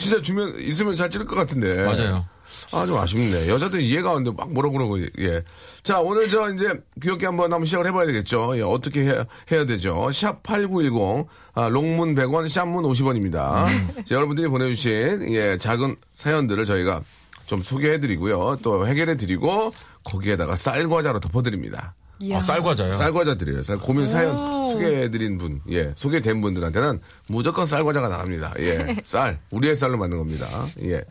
진짜 0.00 0.22
주면, 0.22 0.58
있으면 0.60 0.94
잘 0.96 1.10
찍을 1.10 1.26
것 1.26 1.34
같은데. 1.34 1.84
맞아요. 1.84 2.24
아, 2.72 2.86
좀 2.86 2.96
아쉽네. 2.98 3.48
여자들 3.48 3.80
이해가 3.80 4.12
안 4.16 4.24
돼. 4.24 4.30
막 4.36 4.52
뭐라 4.52 4.70
그러고, 4.70 5.00
예. 5.00 5.42
자, 5.82 6.00
오늘 6.00 6.28
저 6.28 6.50
이제 6.52 6.72
귀엽게 7.02 7.26
한번 7.26 7.52
한번 7.52 7.64
시작을 7.66 7.86
해봐야 7.86 8.06
되겠죠. 8.06 8.56
예, 8.58 8.62
어떻게 8.62 9.02
해야, 9.04 9.24
해야 9.50 9.66
되죠? 9.66 10.10
샵 10.12 10.42
8910, 10.42 11.26
아, 11.54 11.68
롱문 11.68 12.14
100원, 12.14 12.48
샵문 12.48 12.84
50원입니다. 12.84 13.66
자, 14.04 14.14
여러분들이 14.14 14.48
보내주신, 14.48 15.32
예, 15.34 15.58
작은 15.58 15.96
사연들을 16.14 16.64
저희가 16.64 17.02
좀 17.46 17.62
소개해드리고요. 17.62 18.58
또 18.62 18.86
해결해드리고, 18.86 19.72
거기에다가 20.04 20.56
쌀과자로 20.56 21.20
덮어드립니다. 21.20 21.94
아, 22.32 22.40
쌀과자요. 22.40 22.94
쌀과자 22.94 23.36
드려요. 23.36 23.62
쌀 23.62 23.78
고민 23.78 24.08
사연 24.08 24.34
소개해드린 24.72 25.38
분, 25.38 25.60
예, 25.70 25.92
소개된 25.96 26.40
분들한테는 26.40 27.00
무조건 27.28 27.64
쌀과자가 27.64 28.08
나갑니다. 28.08 28.54
예, 28.58 28.96
쌀, 29.06 29.38
우리의 29.50 29.76
쌀로 29.76 29.96
만든 29.98 30.18
겁니다. 30.18 30.46
예. 30.82 31.04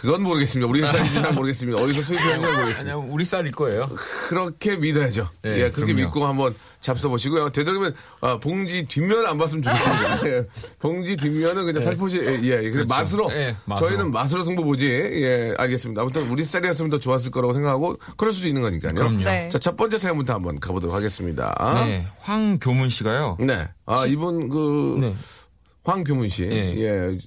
그건 0.00 0.22
모르겠습니다. 0.22 0.68
우리의 0.68 0.86
쌀인지 0.86 1.14
잘 1.14 1.32
모르겠습니다. 1.34 1.78
어디서 1.78 2.00
수입했는지 2.02 2.40
잘 2.40 2.56
모르겠습니다. 2.56 2.80
아니요, 2.80 3.06
우리 3.10 3.24
쌀일 3.24 3.52
거예요. 3.52 3.88
그렇게 4.28 4.76
믿어야죠. 4.76 5.28
네, 5.42 5.56
예, 5.58 5.70
그렇게 5.70 5.92
그럼요. 5.92 6.06
믿고 6.08 6.26
한번 6.26 6.54
잡숴보시고요. 6.80 7.52
되도록이면, 7.52 7.94
아, 8.22 8.38
봉지 8.38 8.84
뒷면 8.86 9.26
안 9.26 9.36
봤으면 9.36 9.62
좋겠습니다. 9.62 10.26
예, 10.28 10.46
봉지 10.78 11.16
뒷면은 11.16 11.66
그냥 11.66 11.82
살포시, 11.82 12.18
예, 12.18 12.40
예. 12.42 12.56
네. 12.56 12.70
그렇죠. 12.70 12.94
맛으로, 12.94 13.30
예, 13.32 13.54
맛으로. 13.66 13.88
저희는 13.88 14.10
맛으로 14.10 14.44
승부 14.44 14.64
보지. 14.64 14.86
예, 14.86 15.54
알겠습니다. 15.58 16.00
아무튼 16.00 16.30
우리 16.30 16.42
쌀이었으면 16.44 16.90
더 16.90 16.98
좋았을 16.98 17.30
거라고 17.30 17.52
생각하고, 17.52 17.98
그럴 18.16 18.32
수도 18.32 18.48
있는 18.48 18.62
거니까요. 18.62 18.94
그럼요. 18.94 19.24
네. 19.24 19.50
자, 19.50 19.58
첫 19.58 19.76
번째 19.76 19.98
사연부터 19.98 20.32
한번 20.32 20.58
가보도록 20.58 20.96
하겠습니다. 20.96 21.54
네, 21.84 22.06
황교문 22.20 22.88
씨가요. 22.88 23.36
네. 23.40 23.68
아, 23.84 24.06
이분 24.06 24.48
그 24.48 24.96
네. 25.00 25.14
황규문 25.84 26.28
씨. 26.28 26.44
예. 26.44 26.74
예. 26.78 27.18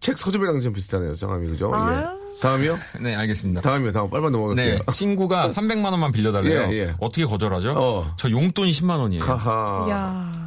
책 0.00 0.18
서점이랑 0.18 0.60
좀 0.62 0.72
비슷하네요. 0.72 1.14
성함이 1.14 1.46
그죠? 1.48 1.72
아유. 1.74 1.98
예. 2.02 2.40
다음이요? 2.40 2.76
네, 3.00 3.14
알겠습니다. 3.16 3.60
다음이요. 3.60 3.92
다음 3.92 4.08
빨리 4.08 4.30
넘어갈게요. 4.30 4.78
네, 4.78 4.92
친구가 4.92 5.50
300만 5.50 5.84
원만 5.90 6.10
빌려달래요. 6.10 6.72
예, 6.72 6.78
예. 6.78 6.94
어떻게 6.98 7.26
거절하죠? 7.26 7.74
어. 7.76 8.14
저 8.16 8.30
용돈이 8.30 8.70
10만 8.72 8.98
원이에요. 8.98 9.22
하하. 9.24 9.84
이야. 9.88 10.40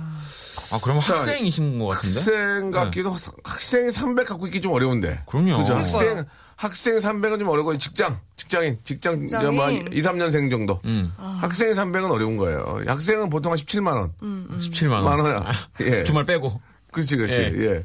아, 0.71 0.79
그럼 0.81 0.99
자, 1.01 1.17
학생이신 1.17 1.77
것 1.77 1.89
같은데? 1.89 2.15
학생 2.19 2.71
같기도 2.71 3.11
학- 3.11 3.19
학생이 3.43 3.91
300 3.91 4.27
갖고 4.27 4.47
있기 4.47 4.59
좀 4.59 4.71
어려운데. 4.73 5.21
그럼요. 5.27 5.59
그죠? 5.59 5.75
학생 5.75 6.25
학생 6.55 6.97
300은 6.97 7.37
좀 7.39 7.49
어려고 7.49 7.77
직장 7.77 8.19
직장인 8.37 8.79
직장 8.83 9.19
직장인. 9.27 9.53
뭐 9.55 9.69
2, 9.69 9.83
3년생 10.01 10.49
정도. 10.49 10.79
음. 10.85 11.13
학생이 11.17 11.73
300은 11.73 12.09
어려운 12.11 12.37
거예요. 12.37 12.81
학생은 12.87 13.29
보통 13.29 13.51
한 13.51 13.59
17만 13.59 13.87
원. 13.93 14.13
17만 14.59 14.91
원. 14.93 15.03
만 15.03 15.19
원이야. 15.19 15.45
예. 15.81 16.03
주말 16.03 16.25
빼고. 16.25 16.59
그렇지, 16.91 17.17
그렇지. 17.17 17.33
예. 17.39 17.65
예. 17.65 17.83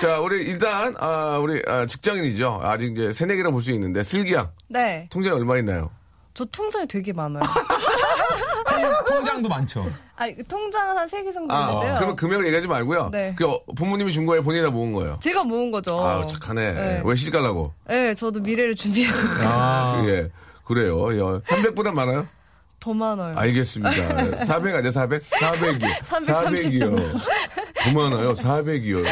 자, 0.00 0.18
우리 0.20 0.44
일단 0.44 0.94
아, 0.98 1.38
우리 1.42 1.62
아, 1.66 1.86
직장인이죠. 1.86 2.60
아직 2.62 2.92
이제 2.92 3.12
새내기라 3.12 3.50
볼 3.50 3.62
수 3.62 3.70
있는데 3.72 4.02
슬기양 4.02 4.50
네. 4.68 5.08
통장에 5.10 5.36
얼마 5.36 5.56
있나요? 5.58 5.90
저 6.34 6.44
통장이 6.46 6.86
되게 6.88 7.12
많아요. 7.12 7.42
통장도 9.06 9.48
많죠. 9.48 9.90
아, 10.16 10.26
통장은 10.48 10.96
한 10.98 11.08
세 11.08 11.22
개 11.24 11.30
정도 11.32 11.54
아, 11.54 11.68
있는데요. 11.68 11.94
그러면 11.96 12.16
금액을 12.16 12.44
얘기하지 12.46 12.66
말고요. 12.66 13.10
네. 13.12 13.34
그 13.36 13.46
어, 13.46 13.60
부모님이 13.76 14.12
준 14.12 14.26
거예요, 14.26 14.42
본인이 14.42 14.64
다 14.64 14.70
모은 14.70 14.92
거예요. 14.92 15.16
제가 15.20 15.44
모은 15.44 15.70
거죠. 15.70 16.04
아, 16.04 16.26
착하네. 16.26 16.72
네. 16.72 17.02
왜 17.04 17.14
시집 17.14 17.32
가려고? 17.32 17.72
네, 17.86 18.14
저도 18.14 18.40
미래를 18.40 18.74
준비해서 18.74 19.16
아, 19.42 20.02
예. 20.06 20.30
그래요. 20.64 20.96
300보다 21.42 21.92
많아요? 21.92 22.26
더 22.80 22.92
많아요. 22.92 23.36
알겠습니다. 23.38 24.44
400 24.44 24.74
아니야, 24.74 24.90
400? 24.90 25.22
400이요. 25.22 26.04
330 26.04 26.78
정도. 26.78 27.02
더 27.84 27.92
많아요, 27.92 28.34
400이요. 28.34 29.04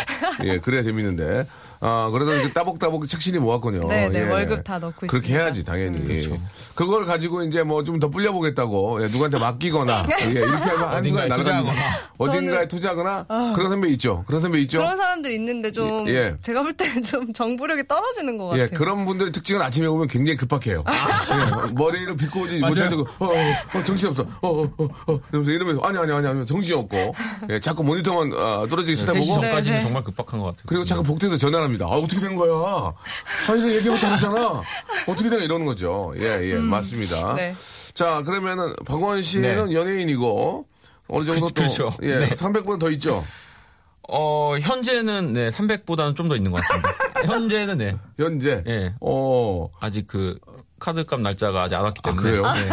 예, 0.45 0.59
그래야 0.59 0.83
재밌는데. 0.83 1.47
아, 1.85 2.09
그래도 2.13 2.33
이렇게 2.33 2.53
따복따복 2.53 3.09
착실히 3.09 3.41
모았군요. 3.41 3.89
네, 3.89 4.09
네, 4.09 4.21
예. 4.21 4.31
월급 4.31 4.63
다 4.63 4.79
넣고 4.79 5.07
그렇게 5.09 5.17
있습니다. 5.17 5.41
해야지, 5.43 5.65
당연히. 5.65 5.99
음, 5.99 6.07
그렇죠. 6.07 6.39
그걸 6.77 7.05
가지고 7.05 7.43
이제 7.43 7.63
뭐 7.65 7.83
좀 7.83 7.99
더 7.99 8.09
불려보겠다고, 8.09 9.03
예, 9.03 9.07
누구한테 9.07 9.39
맡기거나, 9.39 10.07
예, 10.23 10.31
이렇게 10.31 10.47
하면 10.57 10.89
한 10.89 10.99
어딘가에 10.99 11.29
순간 11.29 11.29
날아갑니다. 11.29 11.73
투자하거나. 11.73 11.83
어딘가에 12.19 12.69
투자하거나, 12.69 13.27
그런 13.55 13.69
선배 13.71 13.89
있죠. 13.91 14.23
그런 14.29 14.41
선배 14.41 14.61
있죠. 14.61 14.79
그런 14.79 14.97
사람들 14.97 15.33
있는데 15.33 15.73
좀 15.73 16.09
예. 16.09 16.37
제가 16.41 16.63
볼 16.63 16.73
때는 16.73 17.03
좀 17.03 17.33
정보력이 17.33 17.89
떨어지는 17.89 18.39
것 18.39 18.47
같아요. 18.47 18.63
예, 18.63 18.69
그런 18.69 19.05
분들의 19.05 19.33
특징은 19.33 19.61
아침에 19.61 19.87
오면 19.89 20.07
굉장히 20.07 20.37
급박해요. 20.37 20.85
예, 20.89 21.73
머리를 21.73 22.17
빗고 22.17 22.41
오지. 22.43 22.59
못해서, 22.61 22.97
어, 23.19 23.27
어, 23.27 23.33
어, 23.79 23.83
정신없어. 23.85 24.23
어, 24.41 24.49
어, 24.63 24.73
어, 24.79 24.89
어. 25.09 25.21
이러면서 25.33 25.51
이러면서, 25.51 25.81
아니, 25.83 25.99
아니, 25.99 26.13
아니, 26.13 26.27
아니, 26.29 26.47
정신없고. 26.47 27.15
예, 27.51 27.59
자꾸 27.61 27.83
모니터만 27.83 28.33
아, 28.37 28.67
떨어지게 28.71 28.95
3시 28.95 28.99
쳐다보고. 29.07 29.25
전까지는 29.27 29.63
네, 29.63 29.71
네. 29.79 29.81
정말 29.83 30.05
급박한 30.05 30.39
것 30.39 30.47
같아요. 30.47 30.63
그리고 30.67 30.85
자꾸 30.85 31.03
복도에서 31.03 31.37
전화를 31.39 31.69
합니다. 31.73 31.87
아, 31.87 31.91
어떻게 31.99 32.21
된 32.21 32.37
거야? 32.37 32.53
아, 32.53 33.55
이거 33.55 33.71
얘기하고 33.71 33.99
다르잖아. 34.01 34.63
어떻게 35.07 35.23
된 35.29 35.31
거야? 35.31 35.43
이러는 35.45 35.65
거죠. 35.67 36.13
예, 36.17 36.41
예, 36.43 36.55
맞습니다. 36.55 37.35
네. 37.35 37.55
자, 37.95 38.23
그러면은, 38.23 38.75
박원 38.87 39.23
씨는 39.23 39.73
연예인이고, 39.73 40.67
어느 41.09 41.25
정도 41.25 41.47
그- 41.47 41.53
또, 41.55 41.63
그렇죠. 41.63 41.91
예, 42.03 42.19
네. 42.19 42.29
300분 42.31 42.79
더 42.79 42.91
있죠. 42.93 43.25
어, 44.09 44.57
현재는 44.61 45.33
네, 45.33 45.49
300보다는 45.51 46.17
좀 46.17 46.29
더 46.29 46.37
있는 46.37 46.51
것 46.51 46.61
같습니다. 46.63 46.91
현재는 47.25 47.79
네, 47.79 47.97
현재. 48.19 48.63
예. 48.67 48.95
어, 49.01 49.69
아직 49.81 50.07
그 50.07 50.39
카드값 50.81 51.21
날짜가 51.21 51.63
아직 51.63 51.77
안 51.77 51.85
왔기 51.85 52.03
때문에 52.03 52.23
그래요? 52.23 52.43
네, 52.43 52.71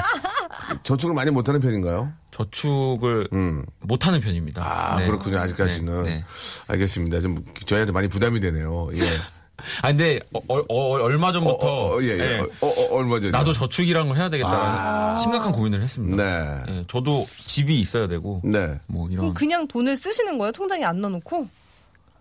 저축을 0.84 1.14
많이 1.14 1.30
못하는 1.32 1.60
편인가요? 1.62 2.12
저축을 2.40 3.28
음. 3.34 3.66
못하는 3.82 4.22
편입니다. 4.22 4.64
아, 4.64 5.00
네. 5.00 5.06
그렇군요. 5.08 5.40
아직까지는. 5.40 6.04
네, 6.04 6.16
네. 6.16 6.26
알겠습니다. 6.68 7.20
좀 7.20 7.44
저희한테 7.66 7.92
많이 7.92 8.08
부담이 8.08 8.40
되네요. 8.40 8.90
예. 8.96 9.00
아 9.84 9.90
근데 9.90 10.22
어, 10.32 10.40
어, 10.48 10.58
어, 10.70 11.04
얼마 11.04 11.28
어, 11.28 11.32
전부터 11.34 11.68
어, 11.68 11.98
어, 11.98 12.02
예, 12.02 12.12
예. 12.12 12.16
네, 12.18 12.40
어, 12.40 12.46
어, 12.62 12.68
어, 12.68 12.96
얼마 12.96 13.20
전에. 13.20 13.32
나도 13.32 13.52
저축이란 13.52 14.08
걸 14.08 14.16
해야 14.16 14.30
되겠다라는 14.30 15.18
심각한 15.18 15.52
고민을 15.52 15.82
했습니다. 15.82 16.24
네. 16.24 16.64
예, 16.70 16.86
저도 16.88 17.26
집이 17.28 17.78
있어야 17.82 18.08
되고 18.08 18.40
네. 18.46 18.80
뭐 18.88 19.04
그럼 19.08 19.12
이런 19.12 19.34
그냥 19.34 19.68
돈을 19.68 19.98
쓰시는 19.98 20.38
거예요? 20.38 20.54
통장에 20.54 20.86
안 20.86 21.02
넣어놓고? 21.02 21.46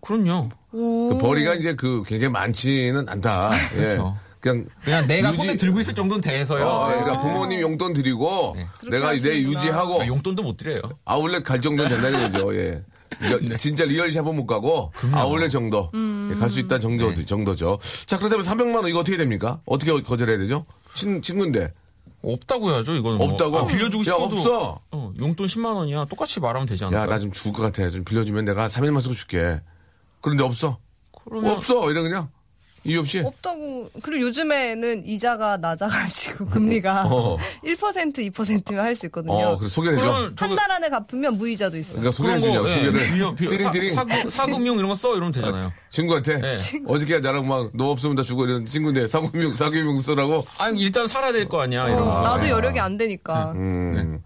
그럼요. 0.01 0.49
오. 0.73 1.09
그 1.11 1.19
벌이가 1.19 1.55
이제 1.55 1.77
그 1.77 2.03
굉장히 2.09 2.33
많지는 2.33 3.09
않다. 3.09 3.51
예. 3.75 3.77
그렇죠. 3.77 4.19
그냥 4.41 4.67
그냥 4.85 5.07
내가 5.07 5.29
유지- 5.29 5.37
손에 5.39 5.57
들고 5.57 5.81
있을 5.81 5.95
정도는 5.95 6.21
돼서요. 6.21 6.67
어, 6.67 6.89
네. 6.91 6.95
그러니까 7.01 7.21
부모님 7.23 7.61
용돈 7.61 7.93
드리고 7.93 8.57
내가 8.91 9.11
내 9.13 9.17
하시는구나. 9.17 9.51
유지하고 9.59 10.03
아, 10.03 10.07
용돈도 10.07 10.43
못 10.43 10.57
드려요. 10.57 10.81
아울렛 11.05 11.43
갈 11.45 11.61
정도는 11.61 11.91
된다는 11.91 12.31
거죠. 12.33 12.55
예. 12.55 12.83
리- 13.41 13.57
진짜 13.59 13.85
real 13.85 14.13
shop은 14.13 14.37
못 14.37 14.47
가고 14.47 14.93
아울렛 15.13 15.51
정도 15.51 15.91
갈수 16.39 16.61
있다는 16.61 16.81
정도, 16.81 17.15
네. 17.15 17.25
정도죠. 17.25 17.79
자 18.07 18.17
그렇다면 18.19 18.45
300만 18.47 18.77
원 18.77 18.87
이거 18.89 19.01
어떻게 19.01 19.17
됩니까? 19.17 19.61
어떻게 19.67 19.99
거절해야 20.01 20.39
되죠? 20.39 20.67
친, 20.95 21.21
친구인데 21.23 21.73
없다고 22.23 22.71
해야죠, 22.71 22.95
이거는. 22.97 23.19
뭐. 23.19 23.29
없다고? 23.31 23.59
아, 23.59 23.67
빌려주고 23.67 24.01
야, 24.01 24.05
싶어도. 24.05 24.37
없어. 24.37 24.81
어, 24.91 25.13
용돈 25.21 25.47
10만 25.47 25.75
원이야. 25.77 26.05
똑같이 26.07 26.41
말하면 26.41 26.67
되지 26.67 26.85
않을까? 26.85 27.03
야, 27.03 27.07
나 27.07 27.19
좀 27.21 27.31
죽을 27.33 27.53
것 27.53 27.63
같아. 27.63 27.89
좀 27.91 28.05
빌려주면 28.05 28.45
내가 28.45 28.67
3일만 28.69 29.01
쓰고 29.03 29.15
줄게. 29.15 29.61
그런데 30.21 30.43
없어. 30.43 30.79
그러면 31.25 31.53
없어. 31.53 31.91
이래 31.93 32.03
그냥. 32.03 32.29
이유 32.85 33.01
없이. 33.01 33.19
없다고. 33.21 33.91
그리고 34.03 34.27
요즘에는 34.29 35.05
이자가 35.07 35.57
낮아가지고 35.59 36.47
금리가 36.51 37.07
어. 37.07 37.37
1% 37.65 38.33
2%면 38.33 38.85
할 38.85 38.95
수 38.95 39.07
있거든요. 39.07 39.35
어, 39.35 39.59
그래 39.59 39.69
소개해줘. 39.69 40.33
한 40.37 40.57
달 40.57 40.71
안에 40.73 40.89
갚으면 40.89 41.37
무이자도 41.39 41.77
있어요. 41.77 42.01
그러니까 42.01 42.17
소개해주냐고, 42.17 42.65
거, 42.65 42.71
예, 42.71 42.75
소개를. 42.75 43.35
띠링띠링. 43.37 43.95
사, 43.95 44.05
사금- 44.05 44.31
사금융 44.31 44.77
이런 44.79 44.89
거 44.89 44.95
써 44.95 45.13
이러면 45.15 45.33
되잖아요. 45.33 45.73
친구한테 45.91 46.39
네. 46.39 46.59
어저께 46.87 47.19
나랑 47.21 47.47
막 47.47 47.71
너 47.75 47.91
없으면 47.91 48.17
다 48.17 48.23
죽어 48.23 48.45
이런 48.47 48.65
친구인데 48.65 49.07
사금융 49.09 49.53
사금융 49.53 50.01
쓰라고 50.01 50.45
아니 50.59 50.81
일단 50.81 51.07
살아야 51.07 51.33
될 51.33 51.49
거 51.49 51.61
아니야. 51.61 51.85
어, 51.85 51.89
이러면서. 51.89 52.21
나도 52.23 52.49
여력이 52.49 52.79
안 52.81 52.97
되니까. 52.97 53.53
음. 53.53 54.23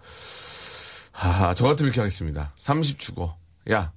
하하, 1.12 1.54
저 1.54 1.66
같으면 1.66 1.88
이렇게 1.88 2.00
하겠습니다. 2.00 2.52
30 2.58 2.98
주고, 2.98 3.30
야, 3.70 3.92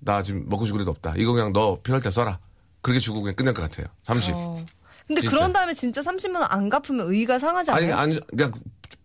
나 0.00 0.22
지금 0.22 0.44
먹고 0.48 0.64
죽을 0.66 0.80
일도 0.80 0.90
없다. 0.90 1.14
이거 1.16 1.32
그냥 1.32 1.52
너 1.52 1.78
필요할 1.82 2.02
때 2.02 2.10
써라. 2.10 2.38
그렇게 2.82 3.00
주고 3.00 3.22
그냥 3.22 3.34
끝낼 3.34 3.54
것 3.54 3.62
같아요. 3.62 3.86
30. 4.04 4.34
어. 4.34 4.56
근데 5.06 5.22
진짜. 5.22 5.36
그런 5.36 5.52
다음에 5.52 5.74
진짜 5.74 6.00
30만 6.02 6.36
원 6.36 6.46
안 6.50 6.68
갚으면 6.68 7.10
의의가 7.10 7.38
상하지 7.38 7.70
아니, 7.70 7.86
않아요? 7.92 7.96
안, 7.98 8.20
그냥 8.28 8.52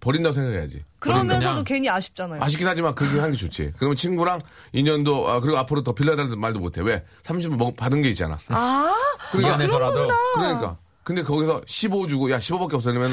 버린다고 0.01 0.34
생각해야지. 0.34 0.84
그러면서도 1.00 1.48
그냥. 1.50 1.63
괜히 1.63 1.89
아쉽잖아요. 1.89 2.42
아쉽긴 2.44 2.68
하지만 2.68 2.94
그렇게 2.94 3.18
하는 3.20 3.32
게 3.32 3.38
좋지. 3.38 3.72
그러면 3.77 3.96
친구랑 3.96 4.42
인연도, 4.74 5.30
아, 5.30 5.39
그리고 5.39 5.58
앞으로 5.58 5.82
더 5.84 5.94
빌려달라는 5.94 6.38
말도 6.39 6.60
못해. 6.60 6.82
왜? 6.82 7.06
30을 7.24 7.56
먹, 7.56 7.75
받은 7.77 8.01
게 8.01 8.10
있잖아. 8.10 8.38
아, 8.50 8.94
미안해서라도. 9.38 10.08
그러니까. 10.36 10.77
근데 11.03 11.24
거기서 11.24 11.62
15 11.65 12.08
주고, 12.08 12.32
야, 12.32 12.39
15밖에 12.39 12.74
없어. 12.74 12.92
이러면 12.92 13.12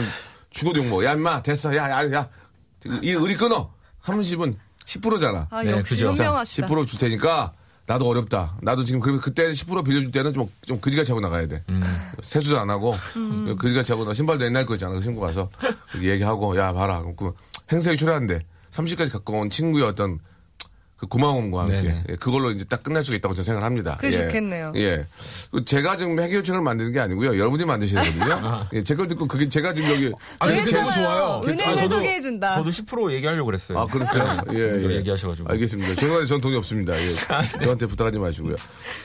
죽어도 0.50 0.80
욕먹어. 0.80 1.04
야, 1.04 1.12
임마, 1.12 1.42
됐어. 1.42 1.74
야, 1.76 1.88
야, 1.90 2.12
야. 2.12 2.28
이 3.02 3.10
의리 3.12 3.36
끊어. 3.36 3.72
30은 4.04 4.56
10%잖아. 4.86 5.46
아 5.50 5.62
네, 5.62 5.70
역시 5.72 5.94
그죠. 5.94 6.12
자, 6.14 6.24
현명하시다. 6.24 6.66
10%줄 6.66 6.98
테니까 6.98 7.52
나도 7.90 8.06
어렵다. 8.06 8.56
나도 8.62 8.84
지금 8.84 9.00
그러면 9.00 9.20
그때 9.20 9.50
10% 9.50 9.84
빌려줄 9.84 10.12
때는 10.12 10.32
좀, 10.32 10.48
좀 10.62 10.80
그지같이 10.80 11.10
하고 11.10 11.20
나가야 11.20 11.48
돼. 11.48 11.64
세수도 12.22 12.60
안 12.60 12.70
하고 12.70 12.94
음. 13.16 13.56
그지같이 13.58 13.90
하고 13.90 14.04
나 14.04 14.14
신발도 14.14 14.44
옛날 14.44 14.64
거 14.64 14.74
있잖아. 14.74 14.94
그 14.94 15.00
신고 15.00 15.20
가서 15.20 15.50
얘기하고 16.00 16.56
야 16.56 16.72
봐라. 16.72 17.02
그 17.16 17.32
행색이 17.72 17.96
초라한데 17.96 18.38
30까지 18.70 19.10
갖고 19.10 19.40
온 19.40 19.50
친구의 19.50 19.86
어떤 19.86 20.20
그 21.00 21.06
고마움과 21.06 21.60
함께 21.62 21.76
네네. 21.80 22.04
예, 22.10 22.16
그걸로 22.16 22.50
이제 22.50 22.64
딱 22.64 22.82
끝날 22.82 23.02
수가 23.02 23.16
있다고 23.16 23.34
저는 23.34 23.44
생각을 23.44 23.64
합니다. 23.66 23.96
그게 24.00 24.10
좋겠네요. 24.18 24.72
예. 24.76 25.06
그 25.50 25.64
제가 25.64 25.96
지금 25.96 26.18
해결책을 26.20 26.60
만드는 26.60 26.92
게 26.92 27.00
아니고요. 27.00 27.38
여러분이 27.38 27.64
만드셔야 27.64 28.02
되거든요. 28.02 28.66
예, 28.74 28.84
제 28.84 28.94
걸 28.94 29.08
듣고 29.08 29.26
그게 29.26 29.48
제가 29.48 29.72
지금 29.72 29.90
여기 29.90 30.12
아니, 30.40 30.58
그게 30.62 30.76
너무. 30.76 30.92
좋아요. 30.92 31.40
은행을 31.42 31.64
아, 31.72 31.76
저도- 31.82 31.88
소개해 31.88 32.20
준다. 32.20 32.54
저도 32.56 32.68
10% 32.68 33.12
얘기하려고 33.12 33.46
그랬어요. 33.46 33.78
아, 33.78 33.86
그렇어요? 33.86 34.42
예, 34.52 34.78
이거 34.80 34.92
예. 34.92 34.96
얘기하셔가지고. 34.96 35.48
알겠습니다. 35.50 35.94
죄송한데 35.94 36.26
전 36.26 36.38
돈이 36.40 36.56
없습니다. 36.56 37.00
예. 37.00 37.08
저한테 37.62 37.86
부탁하지 37.86 38.18
마시고요. 38.18 38.56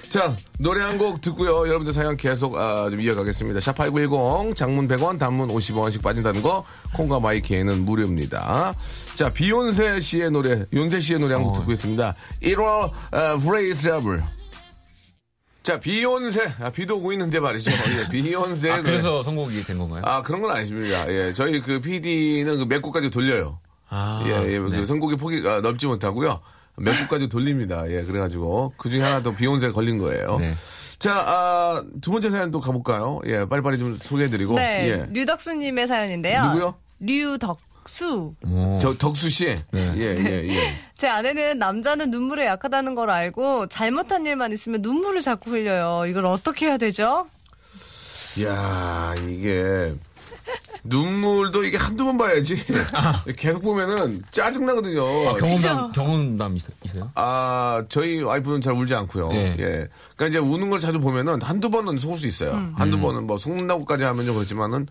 자, 0.09 0.35
노래 0.59 0.81
한 0.83 0.95
곡 0.97 1.19
듣고요. 1.21 1.67
여러분들 1.67 1.91
사연 1.93 2.15
계속 2.17 2.55
아, 2.57 2.89
좀 2.89 2.99
이어가겠습니다. 3.01 3.59
샵 3.61 3.75
8910 3.77 4.55
장문 4.55 4.87
100원, 4.89 5.17
단문 5.19 5.47
50원씩 5.49 6.01
빠진다는 6.03 6.41
거 6.41 6.65
콩과 6.93 7.19
마이케이는 7.21 7.83
무료입니다. 7.85 8.73
자, 9.13 9.29
비욘세 9.31 9.99
씨의 10.01 10.31
노래, 10.31 10.65
윤세 10.73 10.99
씨의 10.99 11.19
노래 11.19 11.33
한곡 11.35 11.51
어. 11.51 11.53
듣고 11.59 11.71
있습니다. 11.71 11.84
Irreplaceable. 11.95 14.23
자, 15.63 15.79
비욘세. 15.79 16.47
아, 16.61 16.69
비도 16.69 16.97
오고 16.97 17.11
있는데 17.13 17.39
말이죠. 17.39 17.71
예, 17.71 18.09
비욘세. 18.11 18.69
아, 18.69 18.81
그래서 18.83 19.23
선곡이 19.23 19.63
된 19.63 19.79
건가요? 19.79 20.03
아, 20.05 20.21
그런 20.21 20.41
건 20.41 20.51
아니십니다. 20.55 21.11
예, 21.11 21.33
저희 21.33 21.59
그 21.59 21.79
PD는 21.79 22.59
그몇 22.59 22.83
곡까지 22.83 23.09
돌려요. 23.09 23.59
아, 23.89 24.23
예, 24.27 24.53
예, 24.53 24.59
네. 24.59 24.77
그 24.77 24.85
선곡의 24.85 25.17
폭이 25.17 25.43
아, 25.47 25.61
넓지 25.61 25.87
못하고요. 25.87 26.39
몇 26.77 26.91
곡까지 27.01 27.29
돌립니다. 27.29 27.89
예, 27.89 28.03
그래가지고 28.03 28.73
그 28.77 28.89
중에 28.89 29.01
하나 29.01 29.23
더 29.23 29.35
비욘세가 29.35 29.73
걸린 29.73 29.97
거예요. 29.97 30.37
네. 30.37 30.53
자, 30.99 31.15
아, 31.15 31.83
두 31.99 32.11
번째 32.11 32.29
사연 32.29 32.51
또 32.51 32.59
가볼까요? 32.59 33.21
예, 33.25 33.45
빨리빨리 33.45 33.79
좀 33.79 33.97
소개해드리고. 33.99 34.55
네, 34.55 34.89
예. 34.89 35.07
류덕수님의 35.11 35.87
사연인데요. 35.87 36.43
누구요? 36.45 36.75
류덕 36.99 37.57
수. 37.89 38.35
오. 38.45 38.79
저 38.81 38.93
덕수 38.93 39.29
씨. 39.29 39.55
네. 39.71 39.93
예, 39.95 40.01
예, 40.01 40.47
예. 40.47 40.73
제 40.97 41.07
아내는 41.07 41.59
남자는 41.59 42.11
눈물에 42.11 42.45
약하다는 42.45 42.95
걸 42.95 43.09
알고 43.09 43.67
잘못한 43.67 44.25
일만 44.25 44.51
있으면 44.51 44.81
눈물을 44.81 45.21
자꾸 45.21 45.51
흘려요. 45.51 46.05
이걸 46.07 46.25
어떻게 46.25 46.67
해야 46.67 46.77
되죠? 46.77 47.27
야 48.43 49.15
이게 49.27 49.95
눈물도 50.83 51.63
이게 51.63 51.77
한두 51.77 52.05
번 52.05 52.17
봐야지. 52.17 52.55
계속 53.37 53.63
보면은 53.63 54.21
짜증나거든요. 54.29 55.01
아, 55.29 55.33
경험담, 55.33 55.91
경험담 55.93 56.57
있- 56.57 56.63
있어요? 56.83 57.11
아, 57.15 57.83
저희 57.89 58.21
와이프는 58.21 58.61
잘 58.61 58.73
울지 58.73 58.93
않고요. 58.93 59.29
네. 59.29 59.55
예. 59.57 59.87
그러니까 60.15 60.27
이제 60.27 60.37
우는 60.37 60.69
걸 60.69 60.79
자주 60.79 60.99
보면은 60.99 61.41
한두 61.41 61.71
번은 61.71 61.97
속을 61.97 62.19
수 62.19 62.27
있어요. 62.27 62.51
음. 62.51 62.73
한두 62.77 62.99
번은 62.99 63.25
뭐 63.25 63.37
속는다고까지 63.39 64.03
하면 64.03 64.25
좀 64.25 64.35
그렇지만은 64.35 64.87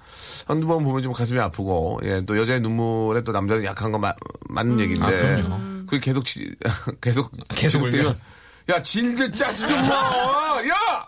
한두 0.47 0.67
번 0.67 0.83
보면 0.83 1.03
좀 1.03 1.13
가슴이 1.13 1.39
아프고 1.39 2.01
예, 2.03 2.21
또 2.27 2.37
여자의 2.37 2.61
눈물에 2.61 3.23
또 3.23 3.31
남자는 3.31 3.63
약한 3.65 3.93
거 3.93 3.99
마- 3.99 4.15
맞는 4.49 4.81
얘기인데. 4.81 5.07
아, 5.07 5.11
그럼요. 5.47 5.87
그게 5.87 6.01
계속 6.01 6.25
지- 6.25 6.55
계속 7.01 7.31
계속 7.51 7.83
울면. 7.83 8.17
야, 8.71 8.83
질들 8.83 9.33
짜증 9.33 9.69
좀 9.69 9.77
마. 9.89 9.95
야! 10.69 11.07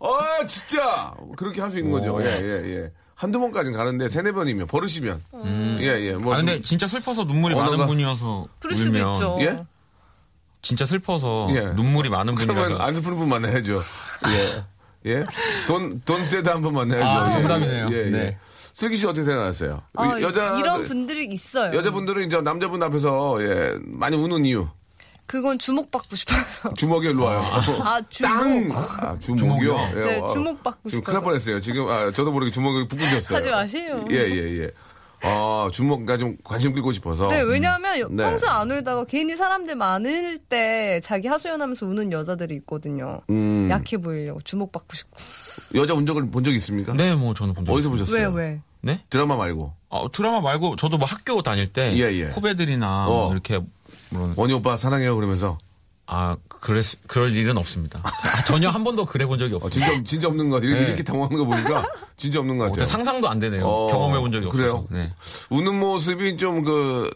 아, 0.00 0.46
진짜 0.46 1.12
그렇게 1.36 1.60
할 1.60 1.70
수 1.70 1.78
있는 1.78 1.90
거죠. 1.90 2.14
오. 2.14 2.22
예, 2.22 2.26
예, 2.40 2.62
예. 2.76 2.92
한두 3.18 3.40
번까지는 3.40 3.76
가는데 3.76 4.08
세네 4.08 4.30
번이면 4.30 4.68
버릇이면 4.68 5.20
예, 5.80 5.86
예. 5.86 6.12
뭐 6.14 6.34
아, 6.34 6.36
근데 6.36 6.54
좀- 6.54 6.62
진짜 6.62 6.86
슬퍼서 6.86 7.24
눈물이 7.24 7.52
언어가- 7.56 7.72
많은 7.76 7.86
분이어서 7.88 8.46
그럴 8.60 8.76
수도 8.76 8.96
울면 8.96 9.12
있죠. 9.14 9.38
예? 9.40 9.64
진짜 10.62 10.86
슬퍼서 10.86 11.48
예. 11.50 11.60
눈물이 11.72 12.10
많은 12.10 12.36
그러면 12.36 12.62
분이라서 12.64 12.84
안 12.84 12.94
슬픈 12.94 13.16
분 13.18 13.28
만나야죠. 13.28 13.80
예. 15.04 15.10
예? 15.10 15.24
돈, 15.66 16.00
돈 16.04 16.24
세다 16.24 16.52
한번 16.52 16.74
만나야죠. 16.74 17.06
아, 17.08 17.28
예, 17.28 17.32
정답이네요. 17.32 17.88
예, 17.90 18.06
예. 18.06 18.10
네. 18.10 18.38
슬기 18.72 18.96
씨 18.96 19.08
어떻게 19.08 19.24
생각하세요? 19.24 19.82
아, 19.94 20.20
여자, 20.20 20.56
이런 20.60 20.84
분들이 20.84 21.26
있어요. 21.26 21.76
여자분들은 21.76 22.24
이제 22.24 22.40
남자분 22.40 22.80
앞에서 22.84 23.34
예, 23.40 23.74
많이 23.84 24.16
우는 24.16 24.44
이유. 24.44 24.68
그건 25.28 25.58
주목받고 25.58 26.16
싶어서. 26.16 26.72
주먹이 26.74 27.08
일로 27.10 27.24
와요. 27.24 27.40
아, 27.44 28.00
땅! 28.22 28.68
주목. 28.68 28.76
아, 28.76 29.16
주먹이요? 29.20 29.36
주먹이요? 29.36 29.90
예, 29.94 30.06
네, 30.06 30.18
와. 30.20 30.28
주목받고 30.28 30.88
지금 30.88 31.00
싶어서. 31.00 31.04
큰일 31.04 31.14
날 31.14 31.22
뻔했어요. 31.22 31.60
지금, 31.60 31.88
아, 31.88 32.10
저도 32.12 32.32
모르게 32.32 32.50
주먹이 32.50 32.88
푹 32.88 32.98
끊겼어요. 32.98 33.36
하지 33.38 33.50
마세요. 33.50 34.04
예, 34.10 34.16
예, 34.16 34.62
예. 34.62 34.70
아, 35.20 35.68
주먹가 35.72 36.16
좀 36.16 36.36
관심 36.44 36.72
끌고 36.72 36.92
싶어서. 36.92 37.28
네, 37.28 37.40
왜냐하면 37.42 38.16
네. 38.16 38.22
평소에 38.24 38.48
안 38.48 38.70
울다가 38.70 39.04
괜히 39.04 39.36
사람들 39.36 39.74
많을 39.74 40.38
때 40.38 41.00
자기 41.02 41.28
하소연하면서 41.28 41.86
우는 41.86 42.12
여자들이 42.12 42.54
있거든요. 42.56 43.20
음. 43.28 43.68
약해 43.70 43.98
보이려고 43.98 44.40
주목받고 44.40 44.94
싶고. 44.96 45.16
여자 45.78 45.92
운적을 45.94 46.30
본 46.30 46.44
적 46.44 46.54
있습니까? 46.54 46.94
네, 46.94 47.14
뭐 47.14 47.34
저는 47.34 47.52
본적 47.52 47.74
어디서. 47.74 47.90
보셨어요? 47.90 48.30
왜, 48.30 48.44
왜? 48.44 48.60
네? 48.80 49.02
드라마 49.10 49.36
말고. 49.36 49.74
어, 49.88 50.10
드라마 50.12 50.40
말고 50.40 50.76
저도 50.76 50.98
뭐 50.98 51.06
학교 51.08 51.42
다닐 51.42 51.66
때 51.66 51.92
예, 51.96 52.12
예. 52.12 52.24
후배들이나 52.30 53.06
어. 53.06 53.10
뭐 53.10 53.32
이렇게 53.32 53.58
물론 54.10 54.34
원희 54.36 54.54
오빠 54.54 54.76
사랑해요 54.76 55.14
그러면서. 55.16 55.58
아 56.10 56.38
그랬 56.48 56.84
그럴 57.06 57.34
일은 57.36 57.58
없습니다. 57.58 58.00
아, 58.02 58.42
전혀 58.44 58.70
한 58.70 58.82
번도 58.82 59.04
그래 59.04 59.26
본 59.26 59.38
적이 59.38 59.54
어, 59.54 59.56
없어요. 59.56 59.70
진짜, 59.70 60.02
진짜 60.04 60.28
없는 60.28 60.48
것 60.48 60.56
같아요. 60.56 60.70
이렇게, 60.70 60.82
네. 60.84 60.88
이렇게 60.88 61.02
당황하는 61.02 61.36
거 61.36 61.44
보니까 61.44 61.84
진짜 62.16 62.38
없는 62.40 62.56
것 62.56 62.64
같아요. 62.64 62.72
어떻게 62.82 62.86
상상도 62.86 63.28
안 63.28 63.38
되네요. 63.38 63.66
어, 63.66 63.88
경험해 63.90 64.18
본 64.20 64.32
적이 64.32 64.46
없어서. 64.46 64.56
그래요? 64.62 64.86
네. 64.88 65.12
우는 65.50 65.78
모습이 65.78 66.38
좀 66.38 66.64
그, 66.64 67.10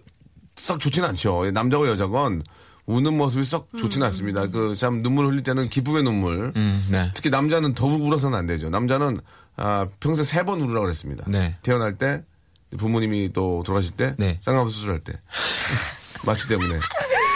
썩 0.57 0.79
좋진 0.79 1.05
않죠. 1.05 1.51
남자와 1.53 1.89
여자건 1.89 2.43
우는 2.85 3.17
모습이 3.17 3.45
썩 3.47 3.69
좋진 3.79 4.03
않습니다. 4.03 4.47
그 4.49 4.75
참 4.77 5.01
눈물 5.03 5.27
흘릴 5.27 5.43
때는 5.43 5.71
기쁨의 5.71 6.03
눈물. 6.03 6.53
음, 6.55 6.87
네. 6.91 7.11
특히 7.15 7.31
남자는 7.31 7.73
더욱 7.73 8.03
울어서는 8.03 8.37
안 8.37 8.45
되죠. 8.47 8.69
남자는 8.69 9.19
아, 9.57 9.87
평생 10.01 10.25
세번 10.27 10.61
울으라고 10.61 10.83
그랬습니다. 10.85 11.25
네. 11.29 11.57
태어날 11.63 11.97
때, 11.97 12.23
부모님이 12.77 13.33
또 13.33 13.63
돌아가실 13.65 13.93
때, 13.97 14.15
네. 14.19 14.39
쌍꺼풀 14.43 14.71
수술할 14.71 15.01
때. 15.01 15.15
마취 16.25 16.49
때문에. 16.49 16.79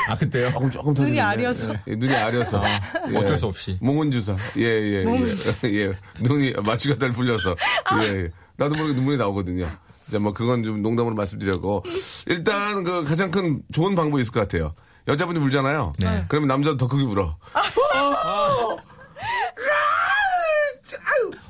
아 0.09 0.17
그때요? 0.17 0.51
조금, 0.53 0.71
조금 0.71 0.93
눈이 0.95 1.17
터지는데. 1.17 1.21
아려서. 1.21 1.75
예, 1.89 1.97
눈이 1.97 2.15
아려서. 2.15 2.63
예. 3.11 3.17
어쩔 3.17 3.37
수 3.37 3.47
없이. 3.47 3.77
몽은 3.81 4.11
주사. 4.11 4.37
예, 4.57 4.63
예, 4.63 5.05
예. 5.05 5.25
예. 5.65 5.93
눈이 6.21 6.55
마취가 6.65 6.97
달 6.97 7.11
풀려서. 7.11 7.57
예, 8.03 8.07
예. 8.07 8.29
나도 8.57 8.75
모르게 8.77 8.95
눈물이 8.95 9.17
나오거든요. 9.17 9.69
자, 10.11 10.21
뭐, 10.21 10.33
그건 10.33 10.63
좀 10.63 10.83
농담으로 10.83 11.17
말씀드렸고. 11.17 11.83
일단, 12.27 12.85
그, 12.85 13.03
가장 13.03 13.33
큰 13.33 13.61
좋은 13.73 13.97
방법이 13.97 14.23
있을 14.23 14.33
것 14.33 14.39
같아요. 14.41 14.73
여자분이 15.09 15.41
울잖아요. 15.41 15.95
네. 15.99 16.25
그러면 16.29 16.49
남자도 16.49 16.77
더 16.77 16.87
크게 16.87 17.03
울어. 17.03 17.37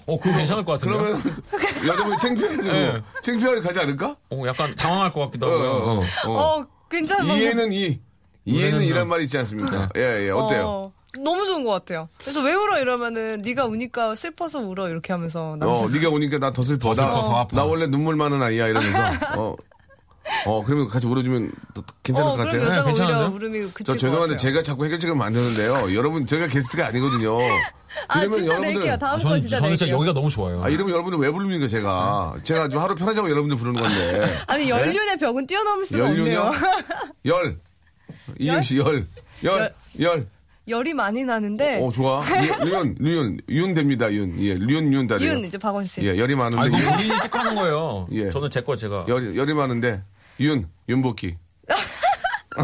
어 0.09 0.19
그거 0.21 0.37
괜찮을 0.37 0.65
것 0.65 0.73
같은데요? 0.73 0.99
그러면 1.03 1.43
여자분이 1.87 2.17
창피해가지고, 2.19 2.73
네. 2.73 3.03
창피하게 3.23 3.61
가지 3.61 3.81
않을까? 3.81 4.17
어, 4.31 4.43
약간 4.47 4.73
당황할 4.77 5.11
것 5.11 5.21
같기도 5.23 5.47
어, 5.47 5.51
하고요. 5.53 5.71
어, 5.71 6.03
어, 6.27 6.59
어. 6.61 6.67
어, 6.87 6.89
괜찮아. 6.91 7.35
이해는 7.35 7.73
이. 7.73 8.01
이해는? 8.45 8.83
이란 8.83 9.09
말이 9.09 9.25
있지 9.25 9.37
않습니까? 9.39 9.89
예, 9.97 10.27
예. 10.27 10.31
어때요? 10.31 10.65
어. 10.67 10.93
너무 11.19 11.45
좋은 11.47 11.65
것 11.65 11.71
같아요. 11.73 12.09
그래서 12.21 12.43
왜 12.43 12.53
울어 12.53 12.79
이러면은 12.79 13.41
네가 13.43 13.65
우니까 13.65 14.15
슬퍼서 14.15 14.61
울어 14.61 14.89
이렇게 14.89 15.13
하면서 15.13 15.57
남자 15.59 15.85
어, 15.85 15.89
네가 15.89 16.11
오니까 16.11 16.39
나 16.39 16.53
더 16.53 16.63
슬퍼. 16.63 16.93
더 16.95 17.03
나, 17.03 17.09
슬퍼, 17.09 17.23
더 17.23 17.37
아파. 17.37 17.57
나 17.57 17.65
원래 17.65 17.87
눈물 17.87 18.17
많은 18.17 18.41
아이야 18.43 18.69
이러면서. 18.69 18.99
어, 19.41 19.57
어, 20.47 20.63
그러면 20.65 20.89
같이 20.89 21.07
울어주면 21.07 21.53
또 21.75 21.83
괜찮을 22.03 22.29
어, 22.29 22.37
것 22.37 22.45
같아요. 22.45 22.63
여자가 22.63 22.85
괜찮은데요? 22.85 23.27
울음이 23.35 23.61
그칠 23.73 23.85
저것 23.87 23.99
죄송한데. 23.99 24.37
제가 24.37 24.63
자꾸 24.63 24.85
해결책을 24.85 25.15
만드는데요. 25.15 25.95
여러분 25.95 26.27
제가 26.27 26.47
게스트가 26.49 26.87
아니거든요. 26.89 27.39
아 28.09 28.21
그러면 28.21 28.39
진짜 28.39 28.55
여러분들- 28.57 28.61
낼게요. 28.75 28.97
다음 28.99 29.11
아, 29.11 29.13
건 29.15 29.21
저는, 29.21 29.41
진짜 29.41 29.57
저는 29.61 29.77
진짜. 29.77 29.93
여기가 29.93 30.13
너무 30.13 30.29
좋아요. 30.31 30.61
아, 30.63 30.69
이러면 30.69 30.93
여러분들 30.93 31.19
왜 31.19 31.31
부릅니까, 31.31 31.67
제가? 31.67 32.35
제가 32.43 32.69
좀 32.69 32.81
하루 32.81 32.95
편하자고 32.95 33.31
여러분들 33.31 33.57
부르는 33.57 33.81
건데. 33.81 34.37
아니 34.47 34.69
연륜의 34.69 35.17
벽은 35.19 35.47
뛰어넘을 35.47 35.87
수가 35.87 36.05
없네요. 36.07 36.23
연륜이요? 36.25 36.53
열. 37.27 37.59
이행시 38.39 38.79
열. 38.79 39.07
열. 39.45 39.75
열. 40.01 40.27
열이 40.69 40.95
많이 40.95 41.25
나는데 41.25 41.81
어, 41.81 41.93
좋아. 41.93 42.21
류연, 42.65 42.97
류연, 42.99 43.39
윤 43.51 43.73
됩니다, 43.73 44.13
윤. 44.13 44.35
예, 44.43 44.55
류연, 44.55 44.93
윤 44.93 45.07
다돼요. 45.07 45.31
윤 45.31 45.45
이제 45.45 45.57
박원 45.57 45.87
씨. 45.87 46.03
예, 46.03 46.19
열이 46.19 46.35
아, 46.35 46.37
많은데. 46.39 46.67
이거 46.67 46.79
윤. 46.79 46.91
본인이 46.91 47.21
택하는 47.23 47.55
거예요. 47.55 48.09
예. 48.11 48.31
저는 48.33 48.51
제 48.51 48.61
거 48.63 48.77
제가. 48.77 49.05
열, 49.09 49.37
열이 49.37 49.55
많은데. 49.55 50.03
윤, 50.41 50.69
윤복희. 50.89 51.37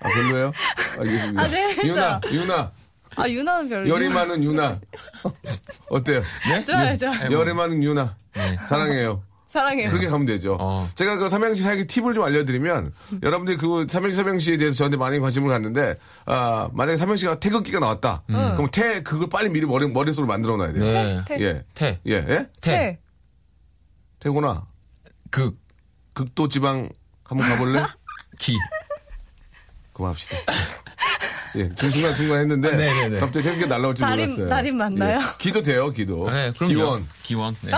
아, 0.00 0.08
별로예요? 0.08 0.52
알겠습니다. 0.98 1.42
아, 1.42 1.48
재밌어요. 1.48 1.92
유나, 1.92 2.20
유나. 2.32 2.72
아 3.16 3.28
유나는 3.28 3.68
별로. 3.68 3.88
열이 3.88 4.08
많은 4.08 4.42
유나. 4.42 4.80
어때요? 5.90 6.22
네? 6.48 6.64
좋아요, 6.64 6.96
좋아요. 6.96 7.30
열이 7.30 7.52
많은 7.52 7.82
유나. 7.82 8.16
네. 8.34 8.56
사랑해요. 8.68 9.22
사랑해요. 9.48 9.90
그렇게 9.90 10.06
가면 10.06 10.26
되죠. 10.26 10.56
어. 10.60 10.88
제가 10.94 11.16
그 11.16 11.28
삼행시 11.28 11.62
사기 11.64 11.86
팁을 11.88 12.14
좀 12.14 12.22
알려드리면 12.22 12.92
여러분들이 13.24 13.56
그 13.56 13.84
삼행시 13.88 14.16
삼행시에 14.16 14.58
대해서 14.58 14.76
저한테 14.76 14.96
많이 14.96 15.18
관심을 15.18 15.50
갖는데 15.50 15.98
아 16.24 16.68
만약에 16.72 16.96
삼행시가 16.96 17.40
태극기가 17.40 17.80
나왔다. 17.80 18.22
그럼 18.28 18.68
태 18.70 19.02
그걸 19.02 19.28
빨리 19.28 19.48
미리 19.48 19.66
머리 19.66 19.88
머릿속으로 19.88 20.28
만들어 20.28 20.56
놔야 20.56 20.72
돼요. 20.72 20.84
네. 20.84 21.24
태. 21.26 21.40
예. 21.40 21.64
태. 21.74 22.00
예. 22.06 22.12
예? 22.12 22.46
태. 22.60 22.70
태. 22.70 23.00
태고나 24.20 24.66
극. 25.30 25.58
극도 26.12 26.48
지방 26.48 26.88
한번 27.30 27.48
가볼래? 27.48 27.84
기. 28.38 28.58
그만합시다. 29.92 30.36
예, 31.56 31.72
중순간 31.76 32.14
중간 32.16 32.40
했는데 32.40 32.70
네네네. 32.72 33.20
갑자기 33.20 33.44
태극기가 33.44 33.68
날라올 33.76 33.94
줄 33.94 34.04
날인- 34.06 34.26
몰랐어요. 34.26 34.48
날인 34.48 34.76
맞나요? 34.76 35.18
예. 35.18 35.22
기도 35.38 35.62
돼요, 35.62 35.90
기도. 35.90 36.28
네, 36.30 36.52
그럼요. 36.52 36.74
기원. 36.74 37.08
기원. 37.22 37.56
네. 37.62 37.72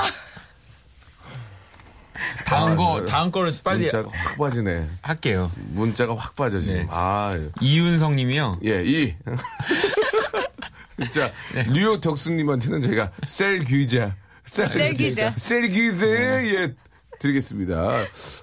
다음 2.46 2.76
거, 2.76 2.98
아, 3.00 3.04
다음 3.04 3.30
거를 3.30 3.52
빨리 3.64 3.80
문자가 3.84 4.08
확 4.12 4.38
빠지네. 4.38 4.88
할게요. 5.02 5.50
문자가 5.56 6.14
확 6.16 6.34
빠져 6.36 6.60
지금. 6.60 6.74
네. 6.76 6.86
아, 6.90 7.32
이윤성 7.60 8.16
님이요. 8.16 8.60
예, 8.64 8.82
이. 8.84 9.14
자, 11.12 11.32
뉴욕 11.72 12.00
덕수님한테는 12.00 12.80
저희가 12.82 13.10
셀 13.26 13.60
귀자. 13.64 14.14
셀 14.44 14.92
귀자. 14.94 15.34
셀 15.36 15.68
귀자, 15.68 16.06
예. 16.06 16.74
드리겠습니다. 17.22 17.74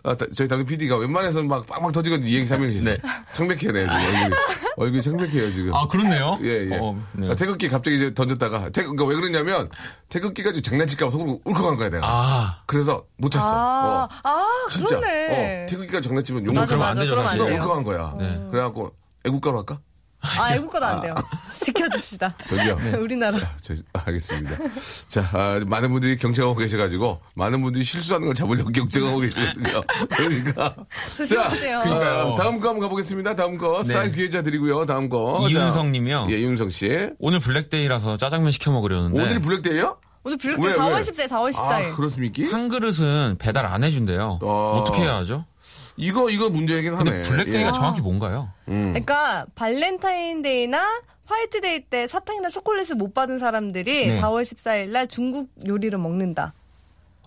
아, 0.04 0.16
다- 0.16 0.26
저희 0.34 0.48
당근 0.48 0.66
PD가 0.66 0.96
웬만해서는 0.98 1.48
막 1.48 1.68
빵빵 1.68 1.92
터지거든요. 1.92 2.28
이 2.28 2.36
얘기 2.36 2.46
삼행시. 2.46 2.80
네. 2.82 2.98
창백해요, 3.34 3.72
네, 3.74 3.86
지금 3.86 4.16
얼굴이. 4.24 4.36
얼굴이 4.78 5.02
창백해요, 5.02 5.52
지금. 5.54 5.74
아, 5.76 5.86
그렇네요. 5.88 6.40
예, 6.42 6.70
예. 6.72 6.78
어, 6.80 6.98
네. 7.14 7.30
아, 7.30 7.36
태극기 7.36 7.68
갑자기 7.70 7.98
이제 7.98 8.14
던졌다가, 8.14 8.70
태극, 8.70 8.96
그러니까 8.96 9.06
왜 9.06 9.16
그러냐면, 9.16 9.70
태극기가 10.10 10.54
좀 10.54 10.62
장난칠까봐 10.62 11.12
속으로 11.12 11.42
울컥한 11.44 11.76
거야, 11.78 11.90
내가. 11.90 12.08
아, 12.08 12.62
그래서 12.66 13.04
못 13.18 13.30
찼어. 13.30 13.44
아, 13.46 14.08
어. 14.24 14.30
아 14.30 14.46
진짜. 14.70 15.00
그렇네. 15.00 15.64
어, 15.64 15.66
태극기가 15.70 16.02
장난치면 16.02 16.54
맞아. 16.54 16.76
안 16.88 16.98
되죠, 16.98 17.16
사실. 17.22 17.44
돼요. 17.46 17.56
울컥한 17.56 17.84
거야. 17.84 18.16
네. 18.18 18.48
그래갖고, 18.50 18.94
애국가로 19.26 19.58
할까? 19.60 19.80
아, 20.22 20.54
애국가도 20.54 20.86
안 20.86 21.02
돼요. 21.02 21.16
지켜줍시다. 21.52 22.36
저기요. 22.50 22.78
우리나라. 23.00 23.40
저, 23.62 23.74
아, 23.94 24.02
알겠습니다. 24.06 24.58
자, 25.08 25.30
아, 25.34 25.60
많은 25.66 25.92
분들이 25.92 26.18
경쟁하고 26.18 26.56
계셔가지고, 26.56 27.20
많은 27.36 27.62
분들이 27.62 27.84
실수하는 27.84 28.28
걸 28.28 28.36
잡으려고 28.36 28.70
경쟁하고 28.72 29.20
계시거든요. 29.20 29.82
그러니까. 30.10 30.76
조심하세요. 31.16 31.80
그러니까요. 31.82 32.20
어, 32.28 32.36
다음 32.36 32.60
거 32.60 32.70
한번 32.70 32.80
가보겠습니다. 32.82 33.36
다음 33.36 33.58
거. 33.58 33.82
네. 33.86 33.94
쌀과자 33.94 34.44
드리고요. 34.44 34.86
다음 34.86 35.08
거. 35.10 35.48
이윤성 35.50 35.86
자, 35.88 35.92
님이요. 35.92 36.28
예, 36.32 36.34
윤성 36.42 36.70
씨. 36.70 37.10
오늘 37.20 37.40
블랙데이라서 37.40 38.18
짜장면 38.18 38.52
시켜 38.52 38.72
먹으려는데. 38.72 39.22
오늘이 39.22 39.40
블랙데이요? 39.40 39.98
오늘 40.24 40.38
블랙데이 40.38 40.66
왜, 40.68 40.74
4월 40.76 40.96
왜? 40.96 41.02
14일, 41.02 41.28
4월 41.30 41.58
아, 41.58 41.80
14일. 41.80 41.96
그렇습니까? 41.96 42.44
한 42.52 42.68
그릇은 42.68 43.38
배달 43.40 43.66
안 43.66 43.84
해준대요. 43.86 44.40
어. 44.42 44.82
어떻게 44.82 45.04
해야 45.04 45.16
하죠? 45.16 45.46
이거, 46.00 46.30
이거 46.30 46.50
문제이긴 46.50 46.94
하네. 46.96 47.12
근데 47.12 47.30
블랙데이가 47.30 47.70
예. 47.70 47.74
정확히 47.74 48.02
뭔가요? 48.02 48.50
음. 48.70 48.94
그러니까 48.94 49.46
발렌타인데이나 49.56 50.82
화이트데이 51.26 51.82
때 51.90 52.08
사탕이나 52.08 52.50
초콜릿을 52.50 52.96
못 52.96 53.14
받은 53.14 53.38
사람들이 53.38 54.08
네. 54.08 54.22
4월 54.22 54.42
14일 54.44 54.92
날 54.92 55.08
중국 55.08 55.50
요리를 55.68 55.98
먹는다. 56.00 56.54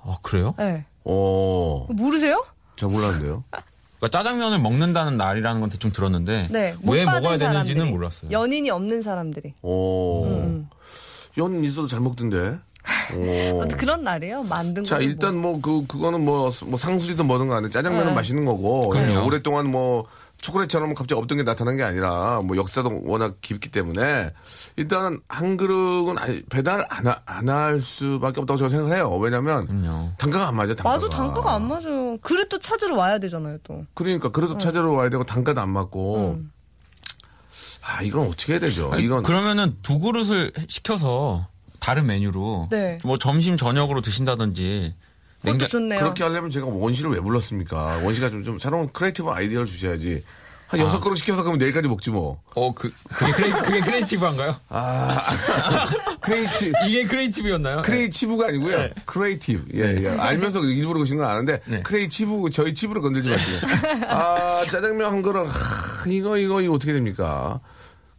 아, 0.02 0.16
그래요? 0.22 0.54
네. 0.58 0.84
어, 1.04 1.86
모르세요? 1.90 2.44
저 2.76 2.88
몰랐는데요. 2.88 3.44
그러니까 3.50 4.08
짜장면을 4.18 4.58
먹는다는 4.58 5.16
날이라는 5.16 5.60
건 5.60 5.70
대충 5.70 5.92
들었는데 5.92 6.48
네. 6.50 6.74
못왜 6.80 7.04
받은 7.04 7.22
먹어야 7.22 7.38
되는지는 7.38 7.64
사람들이. 7.64 7.90
몰랐어요. 7.90 8.30
연인이 8.32 8.70
없는 8.70 9.02
사람들이. 9.02 9.54
오. 9.62 10.24
음. 10.26 10.68
연 11.38 11.62
있어도 11.62 11.86
잘 11.86 12.00
먹던데. 12.00 12.58
오. 13.14 13.68
그런 13.76 14.02
날이에요. 14.04 14.42
만든 14.44 14.84
자, 14.84 14.98
일단 14.98 15.36
뭐, 15.36 15.60
그, 15.60 15.86
그거는 15.86 16.24
뭐, 16.24 16.50
뭐 16.66 16.78
상술이든 16.78 17.26
뭐든 17.26 17.48
간에 17.48 17.68
짜장면은 17.68 18.08
네. 18.08 18.14
맛있는 18.14 18.44
거고. 18.44 18.88
그럼요. 18.88 19.10
예, 19.10 19.16
오랫동안 19.16 19.70
뭐, 19.70 20.06
초콜릿처럼 20.40 20.94
갑자기 20.94 21.20
없던 21.20 21.38
게 21.38 21.44
나타난 21.44 21.76
게 21.76 21.84
아니라, 21.84 22.40
뭐, 22.42 22.56
역사도 22.56 23.02
워낙 23.04 23.36
깊기 23.40 23.70
때문에, 23.70 24.32
일단 24.76 25.20
한 25.28 25.56
그릇은 25.56 26.18
아니, 26.18 26.42
배달 26.46 26.86
안, 26.90 27.48
할 27.48 27.80
수밖에 27.80 28.40
없다고 28.40 28.58
저는 28.58 28.70
생각을 28.70 28.96
해요. 28.96 29.16
왜냐면, 29.18 29.66
그럼요. 29.66 30.12
단가가 30.18 30.48
안 30.48 30.56
맞아, 30.56 30.74
단가가. 30.74 30.96
맞아, 30.96 31.16
단가가 31.16 31.54
안 31.54 31.68
맞아. 31.68 31.88
그릇도 32.22 32.58
찾으러 32.58 32.96
와야 32.96 33.18
되잖아요, 33.18 33.58
또. 33.62 33.84
그러니까, 33.94 34.30
그래도 34.30 34.58
찾으러 34.58 34.92
와야 34.92 35.08
되고, 35.08 35.22
단가도 35.22 35.60
안 35.60 35.70
맞고. 35.70 36.38
음. 36.40 36.52
아, 37.84 38.02
이건 38.02 38.28
어떻게 38.28 38.54
해야 38.54 38.60
되죠? 38.60 38.90
아니, 38.92 39.04
이건. 39.04 39.22
그러면은 39.22 39.76
두 39.82 39.98
그릇을 39.98 40.52
시켜서 40.68 41.46
다른 41.82 42.06
메뉴로 42.06 42.68
네. 42.70 42.98
뭐 43.02 43.18
점심 43.18 43.56
저녁으로 43.56 44.00
드신다든지 44.00 44.94
그것도 45.42 45.66
좋네요. 45.66 45.98
그렇게 45.98 46.22
하려면 46.22 46.50
제가 46.50 46.66
원시를 46.66 47.10
왜 47.10 47.20
불렀습니까? 47.20 48.00
원시가 48.04 48.30
좀, 48.30 48.44
좀 48.44 48.58
새로운 48.60 48.88
creative 48.92 49.28
아이디어를 49.28 49.66
주셔야지. 49.66 50.22
한 50.68 50.80
여섯 50.80 51.00
그릇 51.00 51.16
시켜서 51.16 51.42
그러면 51.42 51.58
내일까지 51.58 51.86
먹지 51.86 52.10
뭐. 52.10 52.40
어, 52.54 52.72
그, 52.72 52.90
그게, 53.08 53.32
crea, 53.32 53.52
그게 53.52 53.80
creative한가요? 53.80 54.56
아, 54.70 55.20
creative. 56.22 56.72
이게 56.86 57.04
creative였나요? 57.04 57.82
creative가 57.82 58.46
아니고요. 58.46 58.88
creative. 59.04 59.64
예, 59.74 60.02
예. 60.02 60.08
알면서 60.08 60.60
일부러 60.60 60.94
그러신 60.94 61.18
건 61.18 61.28
아는데, 61.28 61.60
네. 61.66 61.82
creative, 61.82 62.48
저희 62.50 62.72
칩으로 62.72 63.02
건들지 63.02 63.28
마세요. 63.28 63.60
아, 64.08 64.64
짜장면 64.70 65.12
한 65.12 65.20
그릇, 65.20 65.46
하, 65.46 66.08
이거, 66.08 66.38
이거, 66.38 66.62
이거 66.62 66.72
어떻게 66.72 66.94
됩니까? 66.94 67.60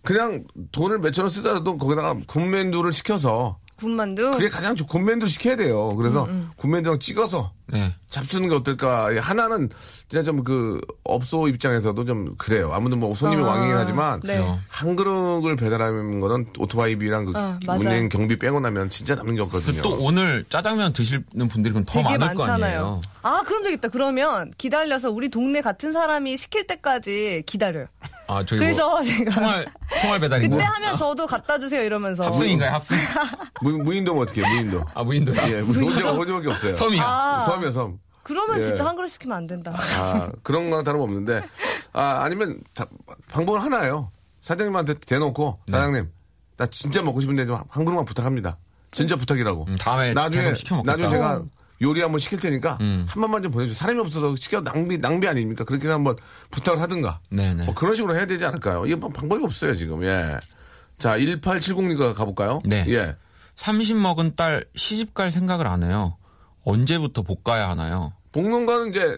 그냥 0.03 0.43
돈을 0.71 0.99
몇천 0.99 1.23
원 1.25 1.29
쓰더라도 1.29 1.77
거기다가 1.77 2.15
군만두를 2.27 2.91
시켜서, 2.93 3.57
군만두. 3.77 4.31
그게 4.31 4.49
가장 4.49 4.75
좋, 4.75 4.85
군만두 4.85 5.27
시켜야 5.27 5.55
돼요. 5.55 5.89
그래서 5.97 6.27
군만두랑 6.57 6.99
찍어서 6.99 7.53
네. 7.67 7.95
잡수는 8.09 8.49
게 8.49 8.55
어떨까. 8.55 9.13
예, 9.15 9.19
하나는 9.19 9.69
진짜 10.09 10.23
좀 10.23 10.43
그 10.43 10.81
업소 11.05 11.47
입장에서도 11.47 12.03
좀 12.03 12.35
그래요. 12.37 12.71
아무튼 12.73 12.99
뭐 12.99 13.15
손님이 13.15 13.43
아, 13.43 13.47
왕이긴 13.47 13.75
하지만 13.77 14.19
네. 14.23 14.43
한 14.67 14.95
그릇을 14.95 15.55
배달하는 15.55 16.19
거는 16.19 16.47
오토바이비랑 16.59 17.25
그 17.25 17.31
어, 17.37 17.57
맞아요. 17.65 17.79
운행 17.79 18.09
경비 18.09 18.37
빼고 18.37 18.59
나면 18.59 18.89
진짜 18.89 19.15
남는 19.15 19.35
게 19.35 19.41
없거든요. 19.41 19.81
또 19.81 19.95
오늘 19.99 20.43
짜장면 20.49 20.91
드시는 20.91 21.47
분들이 21.49 21.71
그럼 21.71 21.85
더 21.85 21.93
되게 22.03 22.17
많을 22.17 22.35
거 22.35 22.41
많잖아요. 22.45 22.79
아니에요. 22.79 23.01
아, 23.21 23.41
그럼 23.45 23.63
되겠다. 23.63 23.87
그러면 23.87 24.51
기다려서 24.57 25.11
우리 25.11 25.29
동네 25.29 25.61
같은 25.61 25.93
사람이 25.93 26.35
시킬 26.35 26.67
때까지 26.67 27.43
기다려요. 27.45 27.85
아, 28.27 28.43
저기 28.45 28.59
그래서 28.59 28.89
뭐 28.89 29.01
제가 29.01 29.31
총알, 29.31 29.65
총알 30.01 30.19
배달인가? 30.19 30.55
그때 30.55 30.63
하면 30.65 30.95
저도 30.97 31.25
갖다 31.27 31.59
주세요 31.59 31.83
이러면서. 31.83 32.25
합승인가요, 32.25 32.71
합승? 32.71 32.97
무, 33.61 33.71
무인도면 33.79 34.23
어떻게 34.23 34.41
해요? 34.41 34.49
무인도. 34.55 34.83
아, 34.93 35.03
무인도요? 35.03 35.35
예, 35.53 35.59
혼자, 35.59 36.09
혼자밖에 36.11 36.49
없어요. 36.49 36.75
섬이야. 36.75 37.03
아. 37.03 37.39
섬이야, 37.55 37.71
섬. 37.71 37.99
그러면 38.23 38.59
예. 38.59 38.63
진짜 38.63 38.85
한 38.85 38.95
그릇 38.95 39.07
시키면 39.09 39.35
안 39.37 39.47
된다. 39.47 39.73
아, 39.75 40.29
그런 40.43 40.69
거랑 40.69 40.83
다름없는데. 40.83 41.41
아, 41.93 42.19
아니면 42.23 42.61
다- 42.73 42.85
방법은 43.29 43.59
하나예요. 43.61 44.11
사장님한테 44.41 44.95
대놓고, 44.95 45.59
네. 45.67 45.77
사장님, 45.77 46.09
나 46.57 46.65
진짜 46.67 47.01
먹고 47.01 47.19
싶은데 47.21 47.45
좀 47.45 47.57
한 47.69 47.85
그릇만 47.85 48.05
부탁합니다. 48.05 48.57
진짜 48.91 49.15
부탁이라고. 49.15 49.65
음, 49.67 49.75
다음에 49.77 50.13
나중에. 50.13 50.53
나중에 50.85 51.09
제가 51.09 51.43
요리 51.81 52.01
한번 52.01 52.19
시킬 52.19 52.39
테니까 52.39 52.77
음. 52.81 53.05
한 53.09 53.21
번만 53.21 53.41
좀 53.41 53.51
보내주세요. 53.51 53.75
사람이 53.77 53.99
없어서 53.99 54.35
시켜 54.35 54.61
낭비, 54.61 54.99
낭비 54.99 55.27
아닙니까? 55.27 55.63
그렇게 55.65 55.87
한번 55.89 56.15
부탁을 56.51 56.79
하든가. 56.79 57.19
네네. 57.29 57.65
뭐 57.65 57.73
그런 57.73 57.95
식으로 57.95 58.15
해야 58.15 58.25
되지 58.25 58.45
않을까요? 58.45 58.85
이게 58.85 58.95
뭐 58.95 59.09
방법이 59.09 59.43
없어요, 59.43 59.75
지금. 59.75 60.03
예. 60.03 60.37
자, 60.99 61.17
1870님 61.17 62.13
가볼까요? 62.13 62.61
네. 62.65 62.85
예. 62.89 63.15
30 63.55 63.97
먹은 63.97 64.35
딸 64.35 64.63
시집 64.75 65.13
갈 65.13 65.31
생각을 65.31 65.67
안 65.67 65.83
해요. 65.83 66.15
언제부터 66.63 67.21
볶아야 67.23 67.69
하나요? 67.69 68.13
볶는 68.31 68.65
거는 68.65 68.89
이제 68.89 69.17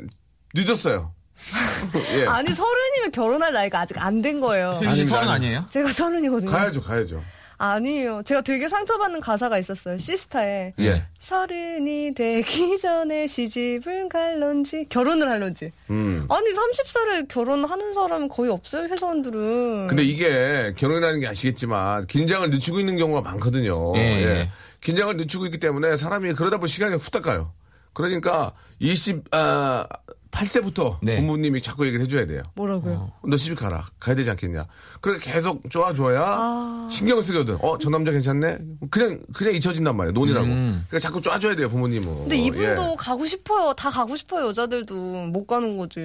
늦었어요. 0.53 1.11
예. 2.17 2.25
아니 2.25 2.51
서른이면 2.53 3.11
결혼할 3.11 3.53
나이가 3.53 3.81
아직 3.81 4.01
안 4.01 4.21
된 4.21 4.39
거예요. 4.39 4.73
씨 4.73 4.85
아니, 4.87 5.05
서른 5.05 5.27
아니. 5.29 5.45
아니에요? 5.45 5.65
제가 5.69 5.91
서른이거든요. 5.91 6.49
가야죠, 6.49 6.81
가야죠. 6.81 7.23
아니에요. 7.57 8.21
제가 8.23 8.41
되게 8.41 8.67
상처받는 8.67 9.21
가사가 9.21 9.57
있었어요. 9.57 9.97
시스타에. 9.97 10.73
예. 10.79 11.03
서른이 11.19 12.11
되기 12.13 12.77
전에 12.77 13.27
시집을 13.27 14.09
갈런지 14.09 14.85
결혼을 14.89 15.29
할런지. 15.29 15.71
음. 15.89 16.27
아니 16.29 16.49
30살에 16.51 17.27
결혼하는 17.29 17.93
사람은 17.93 18.27
거의 18.29 18.51
없어요 18.51 18.87
회사원들은. 18.89 19.87
근데 19.87 20.03
이게 20.03 20.73
결혼이라는 20.75 21.19
게 21.21 21.27
아시겠지만 21.27 22.07
긴장을 22.07 22.49
늦추고 22.49 22.79
있는 22.81 22.97
경우가 22.97 23.21
많거든요. 23.21 23.93
예, 23.95 24.01
예. 24.01 24.51
긴장을 24.85 25.17
늦추고 25.17 25.45
있기 25.45 25.59
때문에 25.59 25.97
사람이 25.97 26.33
그러다 26.33 26.57
보면 26.57 26.67
시간이 26.67 26.95
후딱 26.97 27.23
가요. 27.23 27.51
그러니까 27.93 28.51
20, 28.77 29.23
아, 29.31 29.87
8세부터 30.29 30.99
네. 31.01 31.15
부모님이 31.15 31.59
자꾸 31.63 31.87
얘기를 31.87 32.05
해줘야 32.05 32.27
돼요. 32.27 32.43
뭐라고요? 32.53 33.11
너 33.25 33.35
시집 33.35 33.57
가라. 33.57 33.83
가야 33.99 34.15
되지 34.15 34.29
않겠냐. 34.29 34.67
그렇게 35.01 35.31
계속 35.31 35.67
좋아줘야 35.71 36.87
신경을 36.91 37.23
쓰거든. 37.23 37.57
어, 37.61 37.79
저 37.79 37.89
남자 37.89 38.11
괜찮네? 38.11 38.59
그냥, 38.91 39.21
그냥 39.33 39.55
잊혀진단 39.55 39.97
말이에요. 39.97 40.11
논이라고. 40.11 40.45
그러니까 40.45 40.99
자꾸 40.99 41.19
쏴줘야 41.19 41.57
돼요, 41.57 41.67
부모님은. 41.67 42.15
근데 42.19 42.37
이분도 42.37 42.91
예. 42.91 42.95
가고 42.99 43.25
싶어요. 43.25 43.73
다 43.73 43.89
가고 43.89 44.15
싶어요. 44.15 44.49
여자들도 44.49 44.93
못 45.31 45.47
가는 45.47 45.77
거지. 45.77 45.99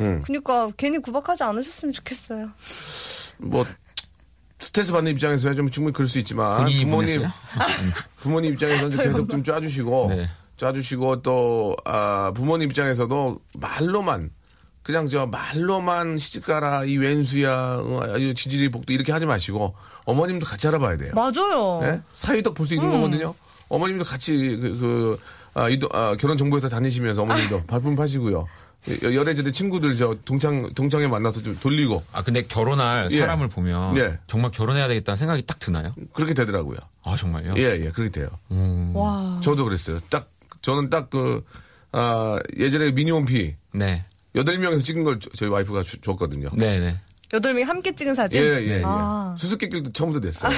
음. 0.00 0.22
그러니까 0.24 0.70
괜히 0.76 0.98
구박하지 0.98 1.42
않으셨으면 1.42 1.92
좋겠어요. 1.94 2.50
뭐, 3.38 3.64
스트레스 4.60 4.92
받는 4.92 5.12
입장에서야 5.12 5.54
좀 5.54 5.68
충분히 5.70 5.92
그럴 5.92 6.08
수 6.08 6.18
있지만. 6.18 6.64
부모님? 6.64 7.22
부모님 8.20 8.52
입장에서는 8.54 8.90
좀 8.90 9.02
계속 9.02 9.30
좀 9.30 9.42
쏴주시고. 9.42 10.08
네. 10.08 10.28
쏴주시고 10.56 11.22
또, 11.22 11.76
아, 11.84 12.32
부모님 12.34 12.68
입장에서도 12.70 13.40
말로만, 13.54 14.30
그냥 14.82 15.08
저 15.08 15.26
말로만 15.26 16.18
시집가라, 16.18 16.82
이 16.86 16.96
왼수야, 16.96 17.80
어, 17.82 18.16
이 18.18 18.34
지질이 18.34 18.70
복도 18.70 18.92
이렇게 18.92 19.10
하지 19.12 19.26
마시고, 19.26 19.74
어머님도 20.04 20.46
같이 20.46 20.68
알아봐야 20.68 20.96
돼요. 20.96 21.12
맞아요. 21.14 21.80
예? 21.82 22.02
사이덕 22.12 22.54
볼 22.54 22.66
수 22.66 22.74
있는 22.74 22.90
거거든요. 22.90 23.34
어머님도 23.68 24.04
같이 24.04 24.36
그, 24.60 24.78
그 24.78 25.18
아, 25.54 25.68
이도, 25.68 25.88
아, 25.92 26.16
결혼 26.20 26.36
정보회사 26.36 26.68
다니시면서 26.68 27.22
어머님도 27.22 27.64
발품 27.66 27.96
파시고요. 27.96 28.46
여- 29.02 29.14
열애제들 29.14 29.52
친구들 29.52 29.96
저 29.96 30.14
동창 30.24 30.72
동창회 30.74 31.06
만나서 31.08 31.42
좀 31.42 31.58
돌리고 31.60 32.02
아 32.12 32.22
근데 32.22 32.42
결혼할 32.42 33.08
예. 33.12 33.20
사람을 33.20 33.48
보면 33.48 33.96
예. 33.96 34.18
정말 34.26 34.50
결혼해야 34.50 34.88
되겠다는 34.88 35.16
생각이 35.16 35.42
딱 35.46 35.58
드나요? 35.58 35.94
그렇게 36.12 36.34
되더라고요. 36.34 36.76
아 37.02 37.16
정말요? 37.16 37.54
예, 37.56 37.62
예, 37.82 37.90
그렇게 37.90 38.10
돼요. 38.10 38.28
음, 38.50 38.92
와. 38.94 39.40
저도 39.42 39.64
그랬어요. 39.64 40.00
딱 40.10 40.28
저는 40.62 40.90
딱그 40.90 41.44
아, 41.92 42.38
예전에 42.58 42.90
미니홈피 42.90 43.54
네, 43.72 44.04
여덟 44.34 44.58
명에서 44.58 44.82
찍은 44.82 45.04
걸 45.04 45.18
저- 45.20 45.30
저희 45.36 45.48
와이프가 45.48 45.82
주- 45.82 46.00
줬거든요. 46.00 46.50
네, 46.54 46.78
네. 46.80 47.00
여덟 47.32 47.52
명이 47.54 47.64
함께 47.64 47.94
찍은 47.94 48.12
예, 48.12 48.16
사진. 48.16 48.42
예, 48.42 48.46
예. 48.68 48.82
아, 48.84 49.34
수수께끼도 49.38 49.92
처음부터 49.92 50.24
냈어요. 50.26 50.52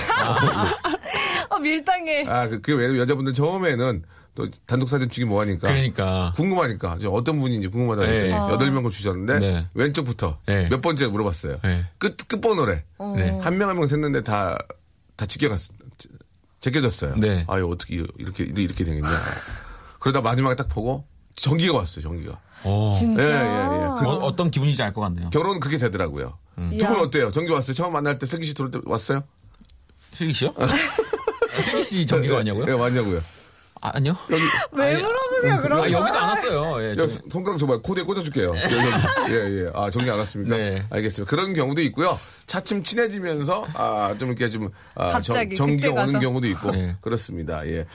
아, 1.48 1.58
밀당해. 1.60 2.24
아, 2.28 2.48
그, 2.48 2.60
그게 2.60 2.72
왜 2.74 2.98
여자분들 2.98 3.32
처음에는 3.34 4.02
또 4.36 4.46
단독 4.66 4.88
사진 4.88 5.08
찍기 5.08 5.24
뭐 5.24 5.40
하니까. 5.40 5.66
그러니까 5.66 6.32
궁금하니까 6.36 6.98
저 7.00 7.08
어떤 7.08 7.40
분인지 7.40 7.66
궁금하다 7.68 8.02
네. 8.06 8.24
니까 8.26 8.50
여덟 8.52 8.70
명을 8.70 8.90
주셨는데 8.92 9.38
네. 9.40 9.66
왼쪽부터 9.74 10.38
네. 10.46 10.68
몇 10.68 10.80
번째 10.82 11.06
물어봤어요. 11.08 11.58
네. 11.64 11.86
끝 11.98 12.16
끝번호래. 12.28 12.84
네. 13.16 13.40
한명 13.42 13.68
한 13.70 13.76
명 13.78 13.86
셌는데 13.88 14.22
다 14.22 14.56
다 15.16 15.24
지켜갔 15.24 15.58
제껴졌어요. 16.60 17.16
네. 17.16 17.44
아유 17.48 17.66
어떻게 17.70 17.94
이렇게 18.18 18.44
이렇게 18.44 18.84
되겠냐. 18.84 19.08
그러다 19.98 20.20
마지막에 20.20 20.54
딱 20.56 20.68
보고 20.68 21.04
전기가 21.34 21.74
왔어요. 21.78 22.02
전기가. 22.02 22.38
어, 22.64 22.94
진짜. 22.98 23.22
예, 23.22 23.26
예, 23.28 23.82
예. 23.84 23.86
그- 24.00 24.08
어, 24.08 24.16
어떤 24.22 24.50
기분인지 24.50 24.82
알 24.82 24.92
것 24.92 25.00
같네요. 25.02 25.30
결혼은 25.30 25.60
그렇게 25.60 25.78
되더라고요. 25.78 26.36
음. 26.58 26.76
두분 26.78 26.96
야. 26.98 27.00
어때요? 27.02 27.30
전기 27.32 27.50
왔어요? 27.52 27.74
처음 27.74 27.92
만날 27.92 28.18
때 28.18 28.26
슬기 28.26 28.44
씨 28.46 28.52
들어올 28.54 28.70
때 28.70 28.78
왔어요? 28.84 29.22
슬기 30.12 30.32
씨요? 30.34 30.52
아, 30.58 30.66
슬기 31.62 31.82
씨 31.82 32.06
전기가 32.06 32.34
예, 32.34 32.36
왔냐고요? 32.38 32.78
왔냐고요. 32.78 33.20
아, 33.82 33.90
아니요. 33.94 34.16
여기 34.30 34.42
왜 34.72 34.94
아니, 34.94 35.02
물어보세요, 35.02 35.60
그럼? 35.62 35.80
아, 35.80 35.90
여기도 35.90 36.18
안 36.18 36.28
왔어요. 36.30 36.82
예, 36.82 37.06
손- 37.06 37.22
손가락 37.30 37.58
줘봐요. 37.58 37.82
코드에 37.82 38.02
꽂아줄게요. 38.04 38.52
예, 38.54 39.32
예, 39.34 39.64
예. 39.66 39.70
아, 39.74 39.90
전기 39.90 40.10
안 40.10 40.18
왔습니까? 40.18 40.56
네. 40.56 40.84
알겠습니다. 40.90 41.30
그런 41.30 41.52
경우도 41.52 41.82
있고요. 41.82 42.16
차츰 42.46 42.82
친해지면서, 42.82 43.66
아, 43.74 44.14
좀 44.18 44.30
이렇게 44.30 44.48
좀, 44.48 44.70
아, 44.94 45.08
갑자기 45.08 45.54
정, 45.56 45.68
그때 45.76 45.88
오는. 45.88 46.18
경우도 46.20 46.46
있고. 46.48 46.70
네. 46.70 46.96
그렇습니다. 47.00 47.66
예. 47.66 47.86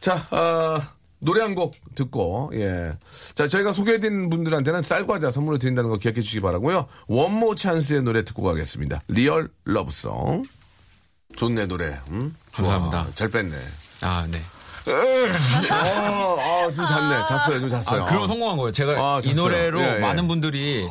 자, 0.00 0.26
아, 0.30 0.92
노래 1.18 1.42
한 1.42 1.54
곡 1.54 1.74
듣고, 1.94 2.50
예. 2.54 2.92
자, 3.34 3.48
저희가 3.48 3.72
소개해드린 3.74 4.30
분들한테는 4.30 4.82
쌀과자 4.82 5.30
선물로 5.30 5.58
드린다는 5.58 5.90
거 5.90 5.96
기억해 5.98 6.20
주시기 6.20 6.40
바라고요 6.40 6.86
원모 7.06 7.54
찬스의 7.54 8.02
노래 8.02 8.24
듣고 8.24 8.42
가겠습니다. 8.42 9.00
Real 9.08 9.48
Love 9.64 9.99
Song. 9.99 10.42
좋네, 11.36 11.66
노래. 11.66 11.98
음? 12.10 12.34
좋아. 12.52 12.70
감사합니다. 12.78 13.08
잘 13.14 13.28
뺐네. 13.30 13.56
아, 14.02 14.26
네. 14.30 14.40
아, 14.88 16.36
아, 16.38 16.72
좀 16.74 16.86
잤네. 16.86 17.26
잤어요. 17.28 17.60
좀 17.60 17.68
잤어요. 17.68 18.02
아, 18.02 18.04
그럼 18.04 18.26
성공한 18.26 18.56
거예요. 18.56 18.72
제가 18.72 18.92
아, 18.92 19.18
이 19.20 19.22
잤어요. 19.22 19.42
노래로 19.42 19.82
예, 19.82 19.94
예. 19.96 19.98
많은 19.98 20.28
분들이 20.28 20.88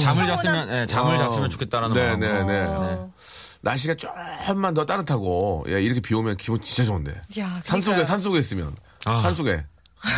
잠을 0.00 0.26
잤으면, 0.26 0.70
예, 0.70 0.86
잠을 0.86 1.14
아. 1.16 1.28
잤으면 1.28 1.50
좋겠다라는 1.50 1.94
네, 1.94 2.08
마음. 2.08 2.20
네, 2.20 2.44
네. 2.44 2.64
어. 2.68 3.12
날씨가 3.60 3.94
조금만 3.96 4.74
더 4.74 4.84
따뜻하고 4.86 5.66
예, 5.68 5.82
이렇게 5.82 6.00
비 6.00 6.14
오면 6.14 6.36
기분 6.36 6.60
진짜 6.62 6.84
좋은데. 6.84 7.20
야, 7.40 7.60
산속에. 7.64 8.04
산속에 8.04 8.38
있으면 8.38 8.74
아. 9.04 9.20
산속에 9.22 9.64
하, 9.96 10.10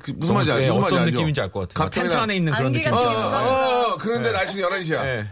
그 0.00 0.12
무슨 0.16 0.34
말인지 0.34 0.52
알 0.52 0.62
예, 0.62 0.66
무슨 0.66 0.80
말인지 0.80 0.94
어떤 0.96 1.06
알죠? 1.06 1.16
느낌인지 1.16 1.40
알 1.40 1.50
것 1.52 1.68
같아요. 1.68 1.90
텐트 1.90 2.00
갑자기 2.08 2.22
안에 2.22 2.36
있는 2.36 2.52
그런 2.52 2.66
안개가 2.66 2.90
느낌 2.90 3.06
어, 3.06 3.10
있잖아요. 3.12 3.46
어, 3.48 3.92
어, 3.92 3.96
그런데 3.98 4.32
날씨는 4.32 4.68
11시야. 4.68 5.04
예. 5.04 5.26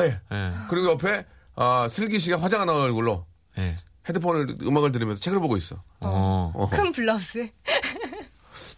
예. 0.00 0.20
예. 0.32 0.52
그리고 0.68 0.90
옆에 0.90 1.24
아, 1.54 1.86
슬기 1.88 2.18
씨가 2.18 2.40
화장 2.40 2.62
안한 2.62 2.74
얼굴로 2.76 3.24
예. 3.58 3.76
헤드폰을 4.10 4.56
음악을 4.62 4.92
들으면서 4.92 5.20
책을 5.20 5.40
보고 5.40 5.56
있어. 5.56 5.76
어. 6.00 6.52
어. 6.54 6.68
큰 6.70 6.92
블라우스에. 6.92 7.52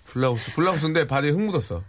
블라우스 0.06 0.52
블라우스인데 0.54 1.06
바지에 1.06 1.30
흙 1.30 1.40
묻었어. 1.40 1.82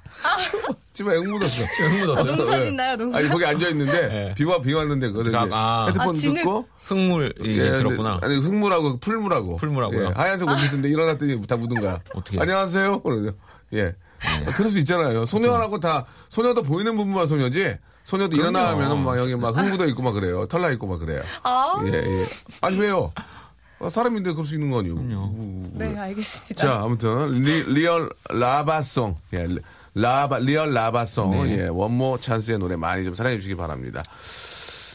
집에 0.94 1.16
흙 1.16 1.28
묻었어. 1.28 1.64
흙 1.66 2.06
묻었어요? 2.06 2.20
아, 2.20 2.24
농사 2.36 2.64
짓나요, 2.64 2.96
농사? 2.96 3.18
아니 3.18 3.28
거기 3.28 3.46
앉아 3.46 3.68
있는데 3.70 4.30
예. 4.30 4.34
비와 4.36 4.62
비 4.62 4.74
왔는데 4.74 5.10
그거 5.10 5.38
아, 5.38 5.48
아. 5.52 5.86
헤드폰 5.90 6.10
아, 6.10 6.14
진흙. 6.14 6.36
듣고 6.36 6.68
흙물이 6.84 7.34
예, 7.44 7.78
들었구나. 7.78 8.20
근데, 8.20 8.26
아니 8.26 8.38
흙물하고 8.38 9.00
풀물하고 9.00 9.58
풀물하고요? 9.58 10.06
예, 10.06 10.12
하얀색 10.16 10.48
옷 10.48 10.58
입는데 10.64 10.90
일어났더니 10.90 11.46
다 11.46 11.58
묻은 11.58 11.82
거야. 11.82 12.00
어떻게? 12.16 12.40
안녕하세요. 12.40 13.02
그러죠. 13.02 13.36
예. 13.74 13.94
아, 14.22 14.52
그럴 14.56 14.72
수 14.72 14.80
있잖아요. 14.80 15.26
소녀라고 15.26 15.82
다 15.82 16.06
소녀도 16.30 16.64
보이는 16.64 16.96
부분만 16.96 17.28
소녀지. 17.28 17.76
소녀도 18.06 18.36
그럼요. 18.38 18.58
일어나면은 18.58 19.04
막 19.04 19.18
여기 19.20 19.36
막흙 19.36 19.66
묻어 19.70 19.86
있고 19.88 20.02
막 20.02 20.12
그래요. 20.12 20.46
털나 20.46 20.70
있고 20.72 20.88
막 20.88 21.00
그래요. 21.00 21.22
아, 21.44 21.82
예, 21.86 21.94
예. 21.94 22.26
아니 22.62 22.78
왜요? 22.78 23.12
아, 23.80 23.90
사람인데 23.90 24.32
그럴 24.32 24.46
수 24.46 24.54
있는 24.56 24.70
거 24.70 24.80
아니에요. 24.80 24.96
네, 25.74 25.98
알겠습니다. 25.98 26.56
자, 26.56 26.82
아무튼 26.84 27.32
리, 27.44 27.64
Real 27.74 28.10
Love 28.30 28.69
Song. 28.69 29.18
예. 29.34 29.48
Love 29.96 30.40
Real 30.40 30.74
Love 30.74 30.99
Song. 30.99 31.32
네. 31.46 31.58
예. 31.60 31.68
원모 31.68 32.20
찬스의 32.20 32.60
노래 32.60 32.76
많이 32.76 33.04
좀 33.04 33.14
사랑해 33.16 33.38
주시기 33.38 33.56
바랍니다. 33.56 34.02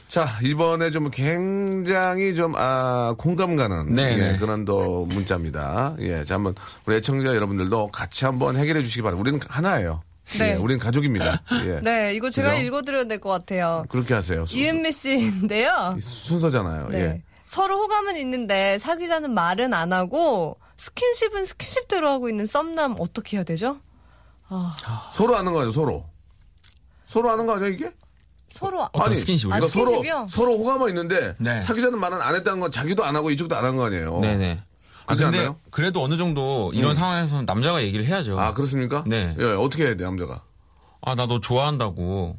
자, 0.09 0.27
이번에 0.43 0.91
좀 0.91 1.11
굉장히 1.11 2.35
좀, 2.35 2.55
아, 2.57 3.15
공감 3.19 3.57
가는. 3.57 3.93
네, 3.93 4.13
예, 4.15 4.17
네. 4.33 4.37
그런 4.39 4.65
또 4.65 5.05
문자입니다. 5.05 5.97
예. 5.99 6.25
자, 6.25 6.37
한번 6.37 6.55
우리 6.87 6.97
애청자 6.97 7.35
여러분들도 7.37 7.89
같이 7.89 8.25
한번 8.25 8.57
해결해 8.57 8.81
주시기 8.83 9.03
바랍니다. 9.03 9.21
우리는 9.21 9.41
하나예요. 9.47 10.03
네. 10.39 10.53
예, 10.53 10.55
우리는 10.55 10.79
가족입니다. 10.81 11.43
예. 11.67 11.81
네, 11.85 12.15
이거 12.15 12.31
제가 12.31 12.53
그죠? 12.55 12.63
읽어드려야 12.63 13.05
될 13.05 13.21
것 13.21 13.29
같아요. 13.31 13.85
그렇게 13.91 14.15
하세요. 14.15 14.47
수- 14.47 14.59
이은미 14.59 14.93
씨인데요. 14.93 15.99
순서잖아요. 16.01 16.89
네. 16.89 16.99
예. 17.01 17.23
서로 17.49 17.79
호감은 17.79 18.17
있는데 18.19 18.77
사귀자는 18.79 19.33
말은 19.33 19.73
안 19.73 19.93
하고 19.93 20.59
스킨십은 20.77 21.47
스킨십대로 21.47 22.07
하고 22.09 22.29
있는 22.29 22.47
썸남 22.47 22.97
어떻게 22.99 23.37
해야 23.39 23.45
되죠? 23.45 23.79
서로 25.15 25.37
아는 25.37 25.53
거 25.53 25.61
아니에요, 25.61 25.73
서로. 25.73 26.05
서로 27.07 27.31
아는 27.31 27.47
거 27.47 27.57
아니야, 27.57 27.69
이게? 27.69 27.91
서로 28.51 28.83
아- 28.85 28.91
어떤 28.93 29.15
스킨십을요? 29.17 29.55
아, 29.55 29.59
그러니까 29.59 29.73
서로, 29.73 29.87
스킨십이요? 29.91 30.27
서로 30.31 30.59
호감은 30.59 30.89
있는데 30.91 31.35
네. 31.39 31.61
사귀자는 31.63 31.99
말은 31.99 32.21
안 32.21 32.35
했다는 32.35 32.61
건 32.61 32.71
자기도 32.71 33.05
안 33.05 33.17
하고 33.17 33.31
이쪽도 33.31 33.57
안 33.57 33.65
한 33.65 33.77
거 33.77 33.87
아니에요. 33.87 34.21
네네. 34.21 34.61
아, 35.07 35.15
그렇지 35.15 35.23
근데 35.23 35.39
않나요? 35.39 35.57
그래도 35.71 36.03
어느 36.05 36.17
정도 36.19 36.71
이런 36.75 36.95
상황에서는 36.95 37.47
남자가 37.47 37.83
얘기를 37.83 38.05
해야죠. 38.05 38.39
아, 38.39 38.53
그렇습니까? 38.53 39.05
네. 39.07 39.35
예, 39.39 39.45
어떻게 39.45 39.85
해야 39.87 39.97
돼, 39.97 40.05
남자가? 40.05 40.43
아, 41.01 41.15
나 41.15 41.27
너 41.27 41.41
좋아한다고. 41.41 42.37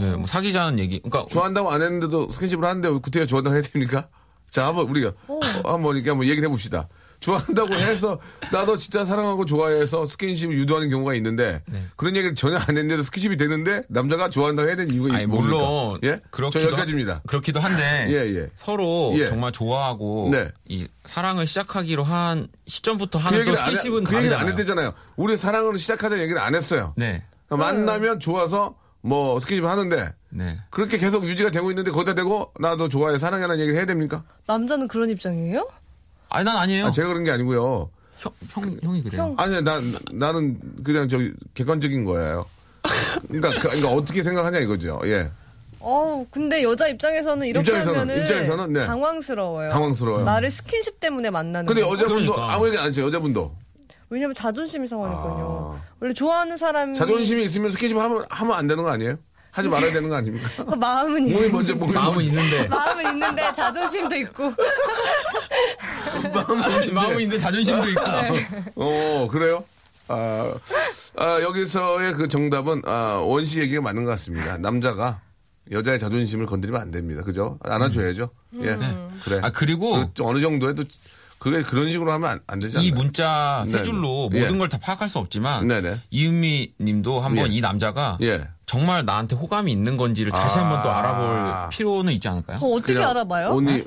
예, 0.00 0.10
뭐 0.12 0.26
사귀자는 0.26 0.78
얘기. 0.78 1.00
그러니까 1.00 1.26
좋아한다고 1.30 1.70
안 1.70 1.80
했는데도 1.82 2.30
스킨십을 2.30 2.64
하는데 2.66 2.88
구태가 2.90 3.24
좋아한다고 3.26 3.54
해야 3.56 3.62
됩니까? 3.62 4.08
자, 4.54 4.66
한번 4.68 4.88
우리가 4.88 5.10
어, 5.26 5.40
한번 5.68 5.96
이렇게 5.96 6.10
한번 6.10 6.28
얘기를 6.28 6.46
해봅시다. 6.48 6.86
좋아한다고 7.18 7.72
해서 7.74 8.20
나도 8.52 8.76
진짜 8.76 9.04
사랑하고 9.04 9.46
좋아해서 9.46 10.06
스킨십을 10.06 10.54
유도하는 10.58 10.90
경우가 10.90 11.14
있는데 11.14 11.62
네. 11.66 11.82
그런 11.96 12.14
얘기를 12.14 12.36
전혀 12.36 12.56
안 12.58 12.62
했는데도 12.68 13.02
스킨십이 13.02 13.36
되는데 13.36 13.82
남자가 13.88 14.28
좋아한다고 14.30 14.68
해야 14.68 14.76
되는 14.76 14.94
이유가 14.94 15.14
아니 15.16 15.26
뭡니까? 15.26 15.56
물론 15.56 15.98
예? 16.04 16.16
저 16.16 16.20
그렇기도 16.30 16.64
여기까지입니다. 16.66 17.14
하- 17.14 17.20
그렇기도 17.26 17.58
한데 17.60 18.06
예, 18.12 18.36
예. 18.42 18.50
서로 18.54 19.12
예. 19.16 19.26
정말 19.26 19.50
좋아하고 19.50 20.28
네. 20.30 20.52
이 20.68 20.86
사랑을 21.06 21.46
시작하기로 21.48 22.04
한 22.04 22.46
시점부터 22.68 23.18
그 23.18 23.24
하는 23.24 23.38
또 23.38 23.40
얘기를 23.40 23.58
안, 23.58 23.64
해- 23.70 23.74
스킨십은 23.74 24.04
그 24.04 24.16
얘기를 24.18 24.36
안. 24.36 24.48
했대잖아요. 24.50 24.92
우리 25.16 25.36
사랑을 25.36 25.78
시작하자는 25.78 26.22
얘기를 26.22 26.40
안 26.40 26.54
했어요. 26.54 26.92
네. 26.96 27.24
만나면 27.48 28.20
좋아서 28.20 28.76
뭐 29.06 29.38
스킨십 29.38 29.64
하는데 29.66 30.14
네. 30.30 30.58
그렇게 30.70 30.96
계속 30.96 31.26
유지가 31.26 31.50
되고 31.50 31.70
있는데 31.70 31.90
거기다 31.90 32.14
대고 32.14 32.52
나도 32.58 32.88
좋아해 32.88 33.18
사랑해라는 33.18 33.60
얘기를 33.60 33.76
해야 33.78 33.84
됩니까? 33.84 34.24
남자는 34.46 34.88
그런 34.88 35.10
입장이에요? 35.10 35.68
아니 36.30 36.44
난 36.46 36.56
아니에요. 36.56 36.86
아, 36.86 36.90
제가 36.90 37.08
그런 37.08 37.22
게 37.22 37.30
아니고요. 37.30 37.90
형, 38.16 38.32
형 38.50 38.78
형이 38.82 39.02
그래요. 39.02 39.34
아니 39.36 39.60
나 39.62 39.78
나는 40.12 40.58
그냥 40.82 41.06
저 41.08 41.18
객관적인 41.52 42.04
거예요. 42.06 42.46
그러니까, 43.28 43.50
그- 43.60 43.68
그러니까 43.68 43.90
어떻게 43.90 44.22
생각하냐 44.22 44.58
이거죠. 44.60 44.98
예. 45.04 45.30
어, 45.80 46.24
근데 46.30 46.62
여자 46.62 46.88
입장에서는 46.88 47.46
이렇게 47.46 47.70
입장에서는- 47.72 47.86
하면은 47.88 48.22
입장에서는, 48.22 48.72
네. 48.72 48.86
당황스러워요. 48.86 49.68
당황스러워요. 49.70 50.24
나를 50.24 50.50
스킨십 50.50 50.98
때문에 50.98 51.28
만나는 51.28 51.66
근데 51.66 51.82
거. 51.82 51.92
여자분도 51.92 52.32
그러니까. 52.32 52.54
아무 52.54 52.66
얘기 52.68 52.78
안 52.78 52.86
하죠. 52.86 53.02
여자분도 53.02 53.54
왜냐면 54.08 54.34
자존심이 54.34 54.86
상하니까요. 54.86 55.78
아. 55.78 55.93
원래 56.04 56.12
좋아하는 56.12 56.58
사람이 56.58 56.98
자존심이 56.98 57.42
있으면 57.44 57.70
스킨십 57.70 57.96
하면 57.96 58.26
하면 58.28 58.56
안 58.56 58.66
되는 58.66 58.84
거 58.84 58.90
아니에요? 58.90 59.16
하지 59.50 59.70
말아야 59.70 59.90
되는 59.90 60.10
거 60.10 60.16
아닙니까? 60.16 60.46
그 60.62 60.70
마음은 60.76 61.22
몸이 61.22 61.46
있, 61.46 61.50
먼저 61.50 61.74
몸이 61.74 61.94
마음은 61.94 62.14
먼저 62.16 62.28
있는데 62.28 62.68
마음은 62.68 63.10
있는데 63.12 63.52
자존심도 63.54 64.14
있고 64.16 64.52
마음은 66.92 67.20
있는데 67.20 67.38
자존심도 67.38 67.88
있고. 67.88 68.02
어, 68.74 69.28
그래요? 69.32 69.64
아, 70.08 70.54
아, 71.16 71.40
여기서의 71.40 72.12
그 72.12 72.28
정답은, 72.28 72.82
아, 72.84 73.22
원씨 73.24 73.60
얘기가 73.60 73.80
맞는 73.80 74.04
것 74.04 74.10
같습니다. 74.10 74.58
남자가 74.58 75.22
여자의 75.70 75.98
자존심을 75.98 76.44
건드리면 76.44 76.78
안 76.78 76.90
됩니다. 76.90 77.22
그죠? 77.22 77.58
안아줘야죠. 77.62 78.28
예. 78.56 78.78
그래. 79.24 79.40
아 79.42 79.50
그리고 79.50 79.94
그, 79.94 80.08
좀 80.12 80.26
어느 80.26 80.42
정도에도, 80.42 80.84
그게 81.44 81.62
그런 81.62 81.90
식으로 81.90 82.10
하면 82.10 82.30
안, 82.30 82.40
안 82.46 82.58
되지 82.58 82.78
않나요? 82.78 82.88
이 82.88 82.92
문자 82.92 83.64
세. 83.66 83.82
줄로 83.82 84.30
예. 84.32 84.40
모든 84.40 84.58
걸다 84.58 84.78
파악할 84.78 85.10
수 85.10 85.18
없지만 85.18 85.68
네네. 85.68 85.98
이은미 86.08 86.72
님도 86.80 87.20
한번 87.20 87.52
예. 87.52 87.54
이 87.54 87.60
남자가 87.60 88.16
예. 88.22 88.48
정말 88.64 89.04
나한테 89.04 89.36
호감이 89.36 89.70
있는 89.70 89.98
건지를 89.98 90.32
다시 90.32 90.58
아. 90.58 90.62
한번 90.62 90.82
또 90.82 90.90
알아볼 90.90 91.68
필요는 91.68 92.14
있지 92.14 92.26
않을까요? 92.28 92.56
어, 92.62 92.74
어떻게 92.76 92.98
알아봐요? 92.98 93.50
언니, 93.50 93.84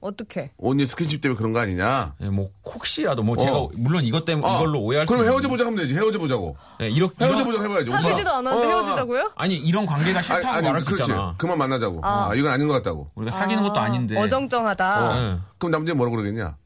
어떻게? 0.00 0.52
언니 0.56 0.86
스킨십 0.86 1.20
때문에 1.20 1.36
그런 1.36 1.52
거 1.52 1.58
아니냐? 1.58 2.14
예, 2.20 2.26
뭐 2.28 2.50
혹시라도 2.64 3.24
뭐 3.24 3.36
제가 3.36 3.58
어. 3.58 3.70
물론 3.74 4.04
이것 4.04 4.24
때문에 4.24 4.48
아, 4.48 4.58
이걸로 4.58 4.80
오해할 4.80 5.04
수 5.04 5.12
그럼 5.12 5.26
헤어져 5.26 5.48
보자 5.48 5.66
하면 5.66 5.78
되지. 5.78 5.96
헤어져 5.96 6.20
보자고. 6.20 6.56
예, 6.80 6.88
이렇게 6.88 7.24
헤어져 7.24 7.42
보자고 7.42 7.64
해봐야지. 7.64 7.90
사귀지도. 7.90 8.30
않았는데 8.30 8.66
어, 8.68 8.70
헤어지자고요? 8.70 9.32
아니 9.34 9.56
이런 9.56 9.84
관계가 9.84 10.22
싫다고 10.22 10.46
아니, 10.46 10.56
아니, 10.58 10.66
말할 10.68 10.80
수 10.80 10.86
그렇지. 10.86 11.02
있잖아. 11.10 11.34
그만 11.38 11.58
만나자고. 11.58 12.02
아, 12.04 12.32
이건 12.36 12.52
아닌 12.52 12.68
것 12.68 12.74
같다고. 12.74 13.10
우리가 13.16 13.36
사귀는 13.36 13.64
것도 13.64 13.80
아닌데. 13.80 14.16
어정쩡하다. 14.16 15.16
예. 15.18 15.38
그럼 15.58 15.72
남자는 15.72 15.96
뭐라고 15.96 16.14
그러겠냐? 16.14 16.56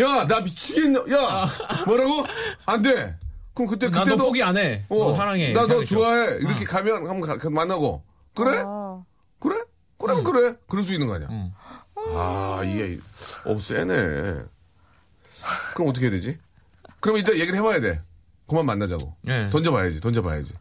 야, 0.00 0.26
나 0.26 0.40
미치겠냐? 0.40 1.00
야, 1.12 1.48
뭐라고? 1.86 2.24
안 2.66 2.82
돼. 2.82 3.16
그럼 3.54 3.70
그때 3.70 3.88
그때도 3.88 4.16
포기 4.16 4.42
안 4.42 4.56
해. 4.56 4.84
어, 4.88 4.96
너 4.96 5.14
사랑해. 5.14 5.52
나 5.52 5.66
너. 5.66 5.84
좋아해. 5.84 6.36
이렇게 6.38 6.64
가면 6.64 7.08
한번 7.08 7.20
가- 7.20 7.38
가- 7.38 7.50
만나고. 7.50 8.02
그래? 8.34 8.62
아. 8.64 9.02
그래? 9.38 9.56
그래? 9.98 10.22
그래? 10.24 10.56
그럴 10.68 10.82
수 10.82 10.92
있는 10.92 11.06
거 11.06 11.14
아니야? 11.14 11.28
응. 11.30 11.52
아, 11.96 12.62
이게 12.64 12.98
어 13.46 13.56
세네. 13.58 13.94
그럼 15.74 15.88
어떻게 15.88 16.06
해야 16.06 16.10
되지? 16.10 16.38
그럼 16.98 17.18
일단 17.18 17.36
얘기를 17.36 17.54
해봐야 17.56 17.80
돼. 17.80 18.02
그만 18.48 18.66
만나자고. 18.66 19.14
예. 19.28 19.48
던져봐야지. 19.50 20.00
던져봐야지. 20.00 20.52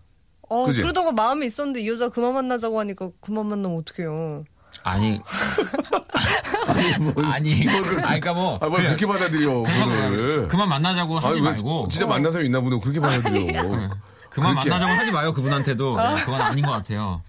어? 0.50 0.66
그러다가 0.66 1.12
마음이 1.12 1.48
있었는데 1.48 1.82
이 1.82 1.90
여자 1.90 2.10
그만 2.10 2.34
만나자고 2.36 2.80
하니까 2.80 3.10
그만 3.20 3.48
만나면 3.48 3.80
어떡해요. 3.80 4.44
아니. 4.84 5.22
아니. 6.68 6.94
아니, 7.32 7.66
그러니까 7.66 8.34
뭐. 8.34 8.58
아, 8.62 8.68
뭘 8.68 8.82
그냥 8.84 8.96
그렇게 8.98 9.06
받아들여, 9.06 9.64
그거를. 9.64 10.48
그만 10.48 10.70
만나자고 10.70 11.18
하지 11.18 11.28
아니, 11.28 11.42
왜 11.42 11.50
말고. 11.52 11.88
진짜 11.90 12.08
만난 12.08 12.32
사람이 12.32 12.48
있나 12.48 12.60
보네. 12.60 12.80
그렇게 12.82 13.00
받아들여. 13.00 13.92
그만 14.30 14.54
그렇게. 14.56 14.70
만나자고 14.72 15.00
하지 15.00 15.12
마요, 15.12 15.32
그분한테도. 15.34 15.96
네, 15.96 16.16
그건 16.26 16.42
아닌 16.42 16.66
것 16.66 16.72
같아요. 16.72 17.22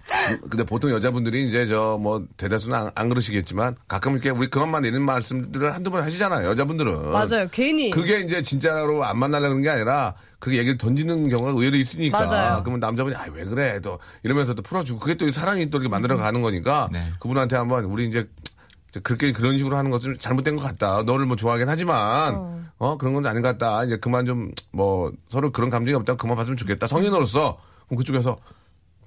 근데 0.49 0.63
보통 0.63 0.89
여자분들이 0.89 1.47
이제 1.47 1.67
저 1.67 1.97
뭐 1.99 2.23
대다수는 2.37 2.77
안, 2.77 2.91
안 2.95 3.09
그러시겠지만 3.09 3.75
가끔 3.87 4.13
이렇게 4.13 4.29
우리 4.31 4.49
그만 4.49 4.69
만내는 4.71 5.01
말씀들을 5.03 5.73
한두 5.73 5.91
번 5.91 6.03
하시잖아요. 6.03 6.47
여자분들은. 6.49 7.11
맞아요. 7.11 7.47
괜히. 7.51 7.91
그게 7.91 8.21
이제 8.21 8.41
진짜로 8.41 9.05
안 9.05 9.17
만나려는 9.19 9.61
게 9.61 9.69
아니라 9.69 10.15
그게 10.45 10.57
얘기를 10.59 10.77
던지는 10.77 11.27
경우가 11.27 11.49
의외로 11.53 11.75
있으니까. 11.75 12.23
맞아요. 12.23 12.61
그러면 12.61 12.79
남자분이 12.79 13.15
아 13.15 13.25
왜 13.33 13.43
그래 13.45 13.79
또 13.81 13.97
이러면서 14.21 14.53
또 14.53 14.61
풀어주고 14.61 14.99
그게 14.99 15.15
또 15.15 15.27
사랑이 15.31 15.71
또 15.71 15.79
이렇게 15.79 15.89
만들어 15.89 16.17
가는 16.17 16.39
거니까 16.43 16.87
네. 16.91 17.11
그분한테 17.19 17.55
한번 17.55 17.85
우리 17.85 18.07
이제 18.07 18.29
그렇게 19.01 19.31
그런 19.31 19.57
식으로 19.57 19.75
하는 19.75 19.89
것좀 19.89 20.19
잘못된 20.19 20.55
것 20.55 20.61
같다. 20.61 21.01
너를 21.01 21.25
뭐 21.25 21.35
좋아하긴 21.35 21.67
하지만 21.67 22.69
어, 22.77 22.95
그런 22.99 23.15
건 23.15 23.25
아닌 23.25 23.41
것 23.41 23.57
같다. 23.57 23.83
이제 23.85 23.97
그만 23.97 24.27
좀 24.27 24.51
뭐 24.71 25.11
서로 25.29 25.51
그런 25.51 25.71
감정이 25.71 25.95
없다면 25.95 26.17
그만 26.17 26.35
봤으면 26.37 26.57
좋겠다. 26.57 26.85
성인으로서 26.85 27.57
그럼 27.87 27.97
그쪽에서 27.97 28.37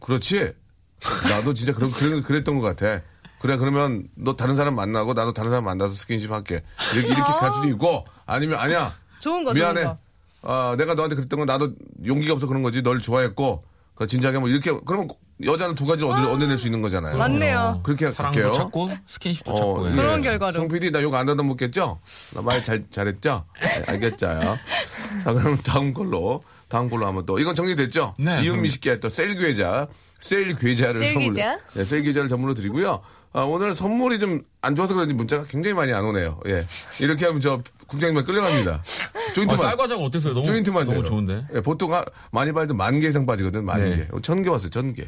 그렇지. 0.00 0.52
나도 1.30 1.54
진짜 1.54 1.72
그런 1.72 1.88
그런 1.92 2.24
그랬던 2.24 2.58
것 2.58 2.74
같아. 2.76 3.00
그래 3.38 3.56
그러면 3.56 4.08
너 4.16 4.34
다른 4.34 4.56
사람 4.56 4.74
만나고 4.74 5.14
나도 5.14 5.32
다른 5.34 5.50
사람 5.50 5.66
만나서 5.66 5.94
스킨십 5.94 6.32
할게. 6.32 6.64
이렇게, 6.94 7.06
이렇게 7.06 7.32
갈 7.32 7.52
수도 7.54 7.68
있고 7.68 8.04
아니면 8.26 8.58
아니야. 8.58 8.92
좋은 9.20 9.44
거, 9.44 9.52
미안해. 9.52 9.82
좋은 9.82 9.92
거. 9.94 9.98
아, 10.42 10.74
내가 10.78 10.94
너한테 10.94 11.16
그랬던 11.16 11.38
건 11.38 11.46
나도 11.46 11.72
용기가 12.06 12.34
없어 12.34 12.46
그런 12.46 12.62
거지. 12.62 12.82
널 12.82 13.00
좋아했고. 13.00 13.64
그 13.94 14.06
진작에 14.06 14.38
뭐 14.38 14.48
이렇게 14.48 14.70
그러면 14.86 15.08
여자는 15.44 15.74
두 15.74 15.84
가지를 15.84 16.12
얻어, 16.12 16.30
얻어낼 16.32 16.56
수 16.56 16.68
있는 16.68 16.80
거잖아요. 16.82 17.16
맞네요. 17.18 17.80
그렇게 17.82 18.12
사랑도 18.12 18.38
할게요. 18.38 18.52
찾고, 18.52 18.90
스킨십도 19.06 19.54
찾고. 19.56 19.90
예. 19.90 19.96
그런 19.96 20.22
결과로. 20.22 20.52
송 20.52 20.68
PD 20.68 20.92
나 20.92 21.00
욕 21.02 21.12
안 21.16 21.28
하다 21.28 21.42
묻겠죠? 21.42 21.98
나 22.36 22.42
말 22.42 22.62
잘 22.62 22.84
잘했죠? 22.92 23.44
네, 23.60 23.82
알겠죠? 23.88 24.16
자 25.24 25.32
그럼 25.32 25.56
다음 25.64 25.92
걸로 25.92 26.44
다음 26.68 26.88
걸로 26.88 27.06
한번 27.08 27.26
또 27.26 27.40
이건 27.40 27.56
정리됐죠? 27.56 28.14
네, 28.20 28.40
이은미 28.44 28.68
씨께 28.68 29.00
또 29.00 29.08
셀 29.08 29.36
괴자 29.36 29.88
셀 30.20 30.54
괴자를 30.54 30.92
셀 30.94 31.14
선물로 31.14 31.32
괴자? 31.34 31.58
네, 31.74 31.84
셀 31.84 32.02
괴자를 32.04 32.28
선물로 32.28 32.54
드리고요. 32.54 33.00
아, 33.38 33.44
오늘 33.44 33.72
선물이 33.74 34.18
좀 34.18 34.42
안 34.60 34.74
좋아서 34.74 34.92
그런지 34.92 35.14
문자가 35.14 35.44
굉장히 35.46 35.72
많이 35.74 35.92
안 35.92 36.04
오네요. 36.04 36.40
예. 36.48 36.64
이렇게 37.00 37.24
하면 37.26 37.40
저 37.40 37.62
국장님만 37.86 38.24
끌려갑니다. 38.24 38.72
어, 38.72 39.32
조인트만 39.34 39.56
쌀과자가 39.56 40.02
어땠어요? 40.02 40.34
너무, 40.34 40.44
조인트 40.46 40.70
맞아요. 40.70 40.86
너무 40.86 41.04
좋은데. 41.04 41.46
예, 41.54 41.60
보통 41.60 41.94
한- 41.94 42.04
많이 42.32 42.52
봐도 42.52 42.74
만 42.74 42.98
개 42.98 43.06
이상 43.08 43.24
빠지거든, 43.24 43.64
만 43.64 43.80
네. 43.80 43.96
개. 44.12 44.20
천 44.20 44.42
개 44.42 44.50
왔어요, 44.50 44.70
천 44.70 44.92
개. 44.94 45.06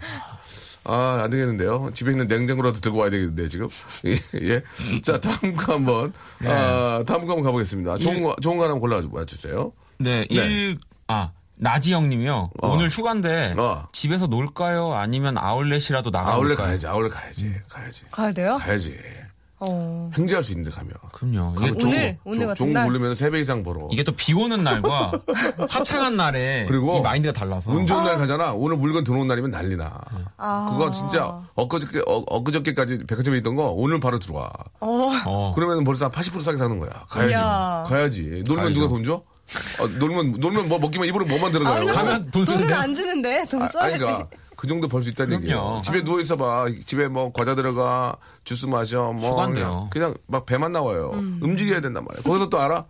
아, 0.85 1.21
안 1.25 1.31
되겠는데요. 1.31 1.91
집에 1.93 2.13
있는 2.13 2.29
냉장고라도 2.29 2.81
들고 2.81 2.99
와야 2.99 3.11
되겠는데, 3.11 3.49
지금. 3.49 3.67
예. 4.07 4.17
예. 4.41 4.63
자, 5.03 5.21
다음 5.21 5.55
거 5.57 5.75
한번, 5.75 6.13
아, 6.45 7.03
다음 7.07 7.27
거 7.27 7.33
한번 7.33 7.43
가보겠습니다. 7.43 7.99
좋은 7.99 8.23
거, 8.23 8.37
좋은 8.41 8.57
거 8.57 8.65
하나 8.65 8.75
골라와 8.75 9.25
주세요. 9.27 9.73
네, 9.99 10.25
네. 10.31 10.35
일, 10.37 10.79
아, 11.09 11.33
나지영 11.61 12.09
님이요. 12.09 12.51
어. 12.63 12.69
오늘 12.75 12.89
휴가인데, 12.89 13.55
어. 13.59 13.87
집에서 13.93 14.27
놀까요? 14.27 14.95
아니면 14.95 15.37
아울렛이라도 15.39 16.11
나가볼까요? 16.11 16.37
아울렛 16.43 16.57
가야지, 16.59 16.87
아울렛 16.87 17.13
가야지, 17.13 17.55
가야지. 17.69 18.05
가야 18.11 18.33
돼요? 18.33 18.57
가야지. 18.59 18.97
어. 19.63 20.11
행제할 20.17 20.43
수 20.43 20.53
있는데, 20.53 20.71
가면. 20.71 20.95
그럼요. 21.13 21.53
가면 21.55 21.75
오늘, 21.75 21.79
좋은 21.79 21.91
거, 21.91 22.19
오늘 22.25 22.41
좋- 22.41 22.47
같은 22.49 22.67
거 22.73 22.73
날? 22.79 22.87
고르면 22.89 23.13
3배 23.13 23.43
이상 23.43 23.63
벌어. 23.63 23.89
이게 23.93 24.03
또 24.03 24.13
비 24.17 24.33
오는 24.33 24.65
날과 24.65 25.13
화창한 25.69 26.17
날에 26.17 26.65
그리고 26.67 26.97
이 26.97 27.03
마인드가 27.03 27.39
달라서. 27.39 27.71
운 27.71 27.87
좋은 27.87 28.05
날 28.05 28.17
가잖아. 28.17 28.53
오늘 28.55 28.79
물건 28.79 29.05
들어온 29.05 29.27
날이면 29.29 29.51
난리나. 29.51 30.01
아. 30.39 30.71
그건 30.73 30.95
진짜 30.95 31.43
엊그저께, 31.57 31.99
어, 32.07 32.23
엊그저께까지 32.27 33.05
백화점에 33.07 33.37
있던 33.39 33.55
거 33.55 33.69
오늘 33.69 34.01
바로 34.01 34.19
들어와. 34.19 34.51
어. 34.81 35.11
어. 35.27 35.53
그러면 35.55 35.85
벌써 35.85 36.07
한 36.07 36.13
80% 36.13 36.43
싸게 36.43 36.57
사는 36.57 36.79
거야. 36.79 36.91
가야지. 37.11 37.31
이야. 37.33 37.85
가야지. 37.87 38.43
놀면 38.47 38.65
가야죠. 38.65 38.75
누가 38.81 38.89
돈 38.89 39.05
줘? 39.05 39.23
어, 39.81 39.87
놀면, 39.99 40.33
놀면 40.39 40.69
뭐 40.69 40.79
먹기만 40.79 41.09
입으로 41.09 41.25
뭐만 41.27 41.53
들어가요. 41.53 41.75
아울렛은 41.79 41.95
가면 41.95 42.31
돈 42.31 42.45
돈은 42.45 42.47
쓰는데요? 42.47 42.79
안 42.79 42.95
주는데 42.95 43.45
돈 43.51 43.63
아, 43.63 43.69
써야지. 43.69 43.95
아니, 43.95 43.99
그러니까 44.05 44.29
그 44.57 44.67
정도 44.69 44.89
벌 44.89 45.03
수 45.03 45.09
있다는 45.11 45.41
그럼요. 45.41 45.45
얘기예요. 45.47 45.83
집에 45.85 46.05
누워 46.05 46.21
있어 46.21 46.37
봐. 46.37 46.67
집에 46.87 47.09
뭐 47.09 47.33
과자 47.33 47.55
들어가, 47.55 48.17
주스 48.45 48.67
마셔, 48.67 49.13
뭐 49.13 49.31
휴가인데요. 49.33 49.89
그냥, 49.91 50.11
그냥 50.11 50.15
막 50.27 50.45
배만 50.47 50.71
나와요. 50.73 51.11
움직여야 51.41 51.81
된단 51.81 52.05
말이야. 52.05 52.23
거기서 52.23 52.49
또 52.51 52.59
알아? 52.61 52.85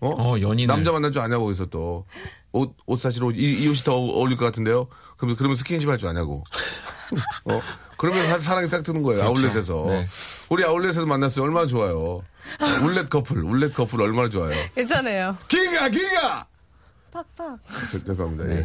어? 0.00 0.08
어, 0.10 0.38
연인을. 0.40 0.66
남자 0.74 0.92
만날 0.92 1.10
줄 1.12 1.22
아냐고 1.22 1.44
거기서 1.44 1.66
또. 1.66 2.04
옷, 2.52 2.74
옷 2.86 2.98
사실 3.00 3.22
이, 3.34 3.62
이 3.64 3.68
옷이 3.68 3.78
더 3.84 3.94
어울릴 3.96 4.36
것 4.36 4.44
같은데요. 4.44 4.88
그러면 5.16 5.36
그러면 5.36 5.56
스킨십 5.56 5.88
할 5.88 5.96
줄 5.98 6.08
아냐고. 6.08 6.44
어? 7.46 7.60
그러면 7.96 8.26
한 8.30 8.40
사랑이 8.40 8.68
싹 8.68 8.82
트는 8.82 9.02
거예요. 9.02 9.22
그렇죠. 9.32 9.46
아울렛에서. 9.46 9.84
네. 9.88 10.06
우리 10.50 10.64
아울렛에서 10.64 11.06
만났어요. 11.06 11.44
얼마나 11.44 11.66
좋아요. 11.66 12.22
울렛 12.82 13.08
커플, 13.08 13.42
울렛 13.42 13.72
커플 13.74 14.00
얼마나 14.02 14.28
좋아요. 14.28 14.54
괜찮아요. 14.74 15.36
기가 15.48 15.88
기가. 15.88 16.46
팍팍. 17.12 17.58
죄- 17.92 18.04
죄송합니다. 18.04 18.44
네. 18.44 18.56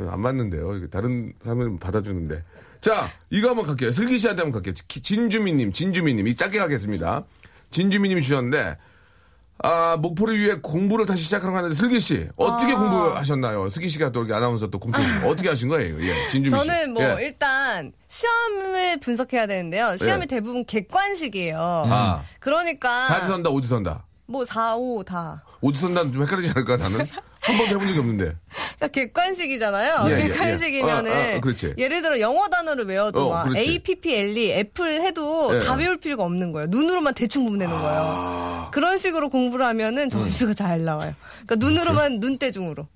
예. 0.00 0.08
안 0.08 0.20
맞는데요. 0.20 0.88
다른 0.90 1.32
사람은 1.42 1.78
받아주는데. 1.80 2.42
자, 2.80 3.10
이거 3.30 3.48
한번 3.50 3.66
갈게요. 3.66 3.90
슬기 3.92 4.18
씨한테 4.18 4.42
한번 4.42 4.62
갈게요. 4.62 4.74
기- 4.86 5.02
진주미님, 5.02 5.72
진주미님. 5.72 6.28
이 6.28 6.36
짧게 6.36 6.58
가겠습니다. 6.58 7.24
진주미님이 7.70 8.22
주셨는데, 8.22 8.76
아, 9.62 9.96
목포를 10.00 10.38
위해 10.38 10.56
공부를 10.62 11.04
다시 11.04 11.24
시작하는 11.24 11.52
거 11.52 11.58
하는데, 11.58 11.74
슬기 11.74 12.00
씨, 12.00 12.28
어떻게 12.36 12.72
아. 12.72 12.76
공부하셨나요? 12.76 13.68
슬기 13.68 13.88
씨가 13.88 14.10
또 14.10 14.20
이렇게 14.20 14.34
아나운서 14.34 14.68
또 14.68 14.78
공부, 14.78 14.98
어떻게 15.26 15.48
하신 15.48 15.68
거예요? 15.68 16.02
예, 16.02 16.28
진주미 16.30 16.48
씨. 16.48 16.66
저는 16.66 16.94
뭐 16.94 17.02
예. 17.02 17.26
일단 17.26 17.92
시험을 18.08 19.00
분석해야 19.00 19.46
되는데요. 19.46 19.96
시험이 19.98 20.22
예. 20.22 20.26
대부분 20.26 20.64
객관식이에요. 20.64 21.58
아, 21.58 22.22
그러니까 22.38 23.06
4지 23.08 23.26
선다, 23.26 23.50
5지 23.50 23.66
선다. 23.66 24.04
뭐 24.26 24.44
4, 24.44 24.76
5 24.76 25.04
다. 25.04 25.44
5지 25.62 25.76
선다는 25.76 26.12
좀 26.12 26.22
헷갈리지 26.22 26.52
않을까, 26.56 26.76
나는? 26.78 27.00
한 27.40 27.56
번도 27.56 27.74
해본 27.74 27.86
적이 27.88 27.98
없는데. 27.98 28.36
그러니까 28.80 28.88
객관식이잖아요. 28.88 30.06
예, 30.08 30.10
예, 30.12 30.18
예. 30.24 30.28
객관식이면은 30.28 31.12
어, 31.12 31.36
어, 31.36 31.40
그렇지. 31.42 31.74
예를 31.76 32.00
들어 32.00 32.18
영어 32.18 32.48
단어를 32.48 32.86
외워도 32.86 33.26
어, 33.26 33.30
막 33.30 33.44
그렇지. 33.44 33.60
A, 33.60 33.78
P, 33.80 33.94
P, 33.96 34.14
L, 34.16 34.36
E, 34.38 34.52
애플 34.52 35.02
해도 35.02 35.54
예. 35.54 35.60
다 35.60 35.74
외울 35.74 35.98
필요가 35.98 36.24
없는 36.24 36.52
거예요. 36.52 36.66
눈으로만 36.70 37.12
대충 37.12 37.44
보면 37.44 37.58
되는 37.58 37.74
아. 37.76 37.80
거예요. 37.80 38.68
그런 38.72 38.96
식으로 38.96 39.28
공부를 39.28 39.66
하면은 39.66 40.08
점수가 40.08 40.54
잘 40.54 40.82
나와요. 40.84 41.14
그러니까 41.46 41.66
눈으로만 41.66 42.20
눈대중으로. 42.20 42.88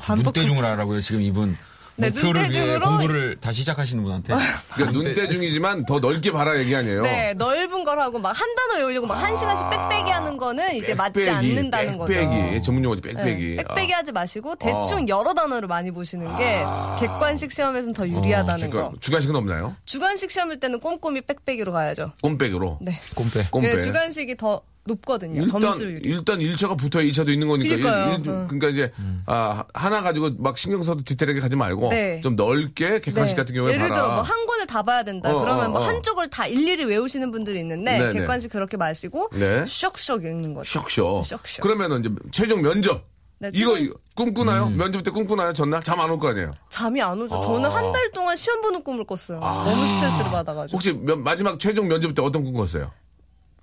반복- 0.00 0.34
눈대중을 0.34 0.64
하라고요 0.64 1.00
지금 1.02 1.20
이분 1.20 1.56
네, 1.96 2.08
목표를 2.08 2.40
위해 2.40 2.48
눈대중으로 2.50 2.86
공부를 2.88 3.36
다시 3.40 3.60
시작하시는 3.60 4.02
분한테 4.02 4.34
그러니까 4.74 4.98
눈대중이지만 4.98 5.84
더 5.84 6.00
넓게 6.00 6.32
봐라 6.32 6.58
얘기 6.58 6.74
아니에요. 6.74 7.02
네, 7.02 7.34
넓은 7.34 7.84
걸 7.84 7.98
하고 8.00 8.18
막 8.18 8.32
한 8.32 8.48
단어 8.56 8.78
외우려고 8.80 9.06
막 9.06 9.22
한 9.22 9.36
시간씩 9.36 9.68
빽빽이 9.70 10.10
하는 10.10 10.36
거는 10.36 10.74
이제 10.74 10.94
맞지 10.94 11.12
빽빽이, 11.20 11.30
않는다는 11.36 11.98
거죠. 11.98 12.12
빽빽이 12.12 12.62
전문 12.62 12.82
용어지 12.84 13.02
빽빽이. 13.02 13.56
네, 13.56 13.64
빽빽이 13.64 13.92
하지 13.92 14.10
마시고 14.12 14.56
대충 14.56 15.02
어. 15.02 15.06
여러 15.08 15.34
단어를 15.34 15.68
많이 15.68 15.90
보시는 15.90 16.36
게 16.38 16.64
객관식 16.98 17.52
시험에서는 17.52 17.92
더 17.94 18.08
유리하다는 18.08 18.70
그러니까 18.70 18.92
거. 18.94 19.00
주관식은 19.00 19.36
없나요? 19.36 19.76
주관식 19.84 20.30
시험일 20.30 20.58
때는 20.60 20.80
꼼꼼히 20.80 21.20
빽빽이로 21.20 21.72
가야죠. 21.72 22.12
꼼백으로. 22.22 22.78
네. 22.80 22.98
꼼빼 23.14 23.42
꼼백. 23.50 23.74
네, 23.74 23.78
주관식이 23.80 24.36
더 24.36 24.62
높거든요. 24.84 25.42
일단 25.42 25.60
점수율이. 25.60 26.00
일단 26.04 26.38
1차가 26.40 26.76
붙어야 26.76 27.04
2차도 27.04 27.28
있는 27.28 27.46
거니까. 27.48 27.76
그러니까요. 27.76 28.14
일- 28.14 28.20
일- 28.26 28.30
어. 28.30 28.46
그러니까 28.48 28.68
이제 28.68 28.92
아, 29.26 29.64
하나 29.74 30.02
가지고 30.02 30.30
막 30.38 30.58
신경 30.58 30.82
써도 30.82 31.02
디테일하게 31.04 31.40
가지 31.40 31.54
말고 31.56 31.90
네. 31.90 32.20
좀 32.20 32.34
넓게 32.36 33.00
객관식 33.00 33.36
같은 33.36 33.54
경우에 33.54 33.74
예를 33.74 33.88
봐라. 33.88 33.94
들어 34.02 34.12
뭐 34.14 34.22
한 34.22 34.46
권을 34.46 34.66
다 34.66 34.82
봐야 34.82 35.02
된다. 35.02 35.30
어, 35.34 35.40
그러면 35.40 35.66
어, 35.66 35.68
뭐 35.70 35.80
어. 35.80 35.84
한쪽을 35.84 36.28
다 36.28 36.46
일일이 36.46 36.84
외우시는 36.84 37.30
분들이 37.30 37.60
있는데 37.60 37.98
네네. 37.98 38.12
객관식 38.12 38.50
그렇게 38.50 38.76
마시고 38.76 39.30
네. 39.34 39.64
쇽쇽 39.66 40.24
읽는 40.24 40.54
거죠. 40.54 40.80
쇽쇽. 40.88 41.60
그러면은 41.62 42.00
이제 42.00 42.10
최종 42.32 42.62
면접. 42.62 43.04
네, 43.38 43.50
이거, 43.54 43.76
이거 43.76 43.94
꿈꾸나요? 44.14 44.68
면접 44.70 45.02
때 45.02 45.10
꿈꾸나요? 45.10 45.52
전날 45.52 45.82
잠 45.82 45.98
안 45.98 46.08
올 46.10 46.16
거 46.20 46.28
아니에요? 46.28 46.52
잠이 46.70 47.02
안 47.02 47.20
오죠. 47.20 47.36
아. 47.38 47.40
저는 47.40 47.68
한 47.70 47.92
달 47.92 48.08
동안 48.12 48.36
시험 48.36 48.60
보는 48.62 48.84
꿈을 48.84 49.04
꿨어요. 49.04 49.40
너무 49.40 49.84
스트레스를 49.96 50.30
받아가지고. 50.30 50.76
혹시 50.76 50.92
면- 50.92 51.24
마지막 51.24 51.58
최종 51.58 51.88
면접 51.88 52.14
때 52.14 52.22
어떤 52.22 52.44
꿈 52.44 52.54
꿨어요? 52.54 52.92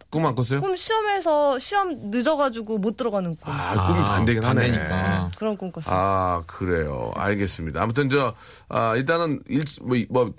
꿈 0.09 0.25
안 0.25 0.33
꿨어요? 0.35 0.61
꿈 0.61 0.75
시험에서 0.75 1.59
시험 1.59 1.95
늦어가지고 2.09 2.79
못 2.79 2.97
들어가는 2.97 3.35
꿈. 3.35 3.53
아, 3.53 3.87
꿈이 3.87 3.99
반대긴 3.99 4.43
하네. 4.43 4.61
반대니까. 4.71 5.31
그런 5.37 5.55
꿈 5.55 5.71
꿨어요. 5.71 5.95
아, 5.95 6.43
그래요. 6.47 7.11
알겠습니다. 7.15 7.81
아무튼 7.81 8.09
저, 8.09 8.33
아, 8.69 8.95
일단은 8.95 9.41
일, 9.47 9.63
뭐, 9.81 9.95
이- 9.95 10.07
뭐, 10.09 10.33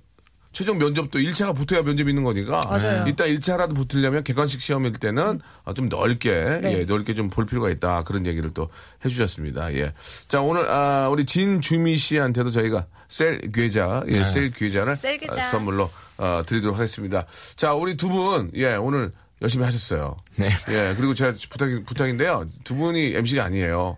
최종 0.52 0.78
면접도 0.78 1.20
1차가 1.20 1.54
붙어야 1.54 1.82
면접이 1.82 2.10
있는 2.10 2.24
거니까. 2.24 2.60
맞아요. 2.68 3.04
일단 3.06 3.28
1차라도 3.28 3.76
붙으려면 3.76 4.24
객관식 4.24 4.60
시험일 4.60 4.94
때는 4.94 5.40
아, 5.64 5.72
좀 5.72 5.88
넓게, 5.88 6.58
네. 6.60 6.80
예, 6.80 6.84
넓게 6.84 7.14
좀 7.14 7.28
볼 7.28 7.46
필요가 7.46 7.70
있다. 7.70 8.02
그런 8.02 8.26
얘기를 8.26 8.52
또 8.52 8.68
해주셨습니다. 9.04 9.72
예. 9.74 9.92
자, 10.26 10.40
오늘, 10.40 10.68
아, 10.68 11.08
우리 11.08 11.24
진주미 11.24 11.96
씨한테도 11.96 12.50
저희가 12.50 12.86
셀 13.06 13.38
괴자, 13.52 14.02
예, 14.08 14.24
셀 14.24 14.50
괴자를 14.50 14.96
셀 14.96 15.18
괴자. 15.18 15.40
아, 15.40 15.44
선물로 15.44 15.88
어, 16.18 16.42
드리도록 16.44 16.76
하겠습니다. 16.76 17.26
자, 17.54 17.72
우리 17.74 17.96
두 17.96 18.08
분, 18.08 18.50
예, 18.56 18.74
오늘 18.74 19.12
열심히 19.42 19.64
하셨어요. 19.64 20.16
네. 20.36 20.48
예, 20.70 20.94
그리고 20.96 21.14
제가 21.14 21.32
부탁, 21.50 21.68
부탁인데요. 21.86 22.46
두 22.64 22.76
분이 22.76 23.14
MC가 23.16 23.44
아니에요. 23.44 23.96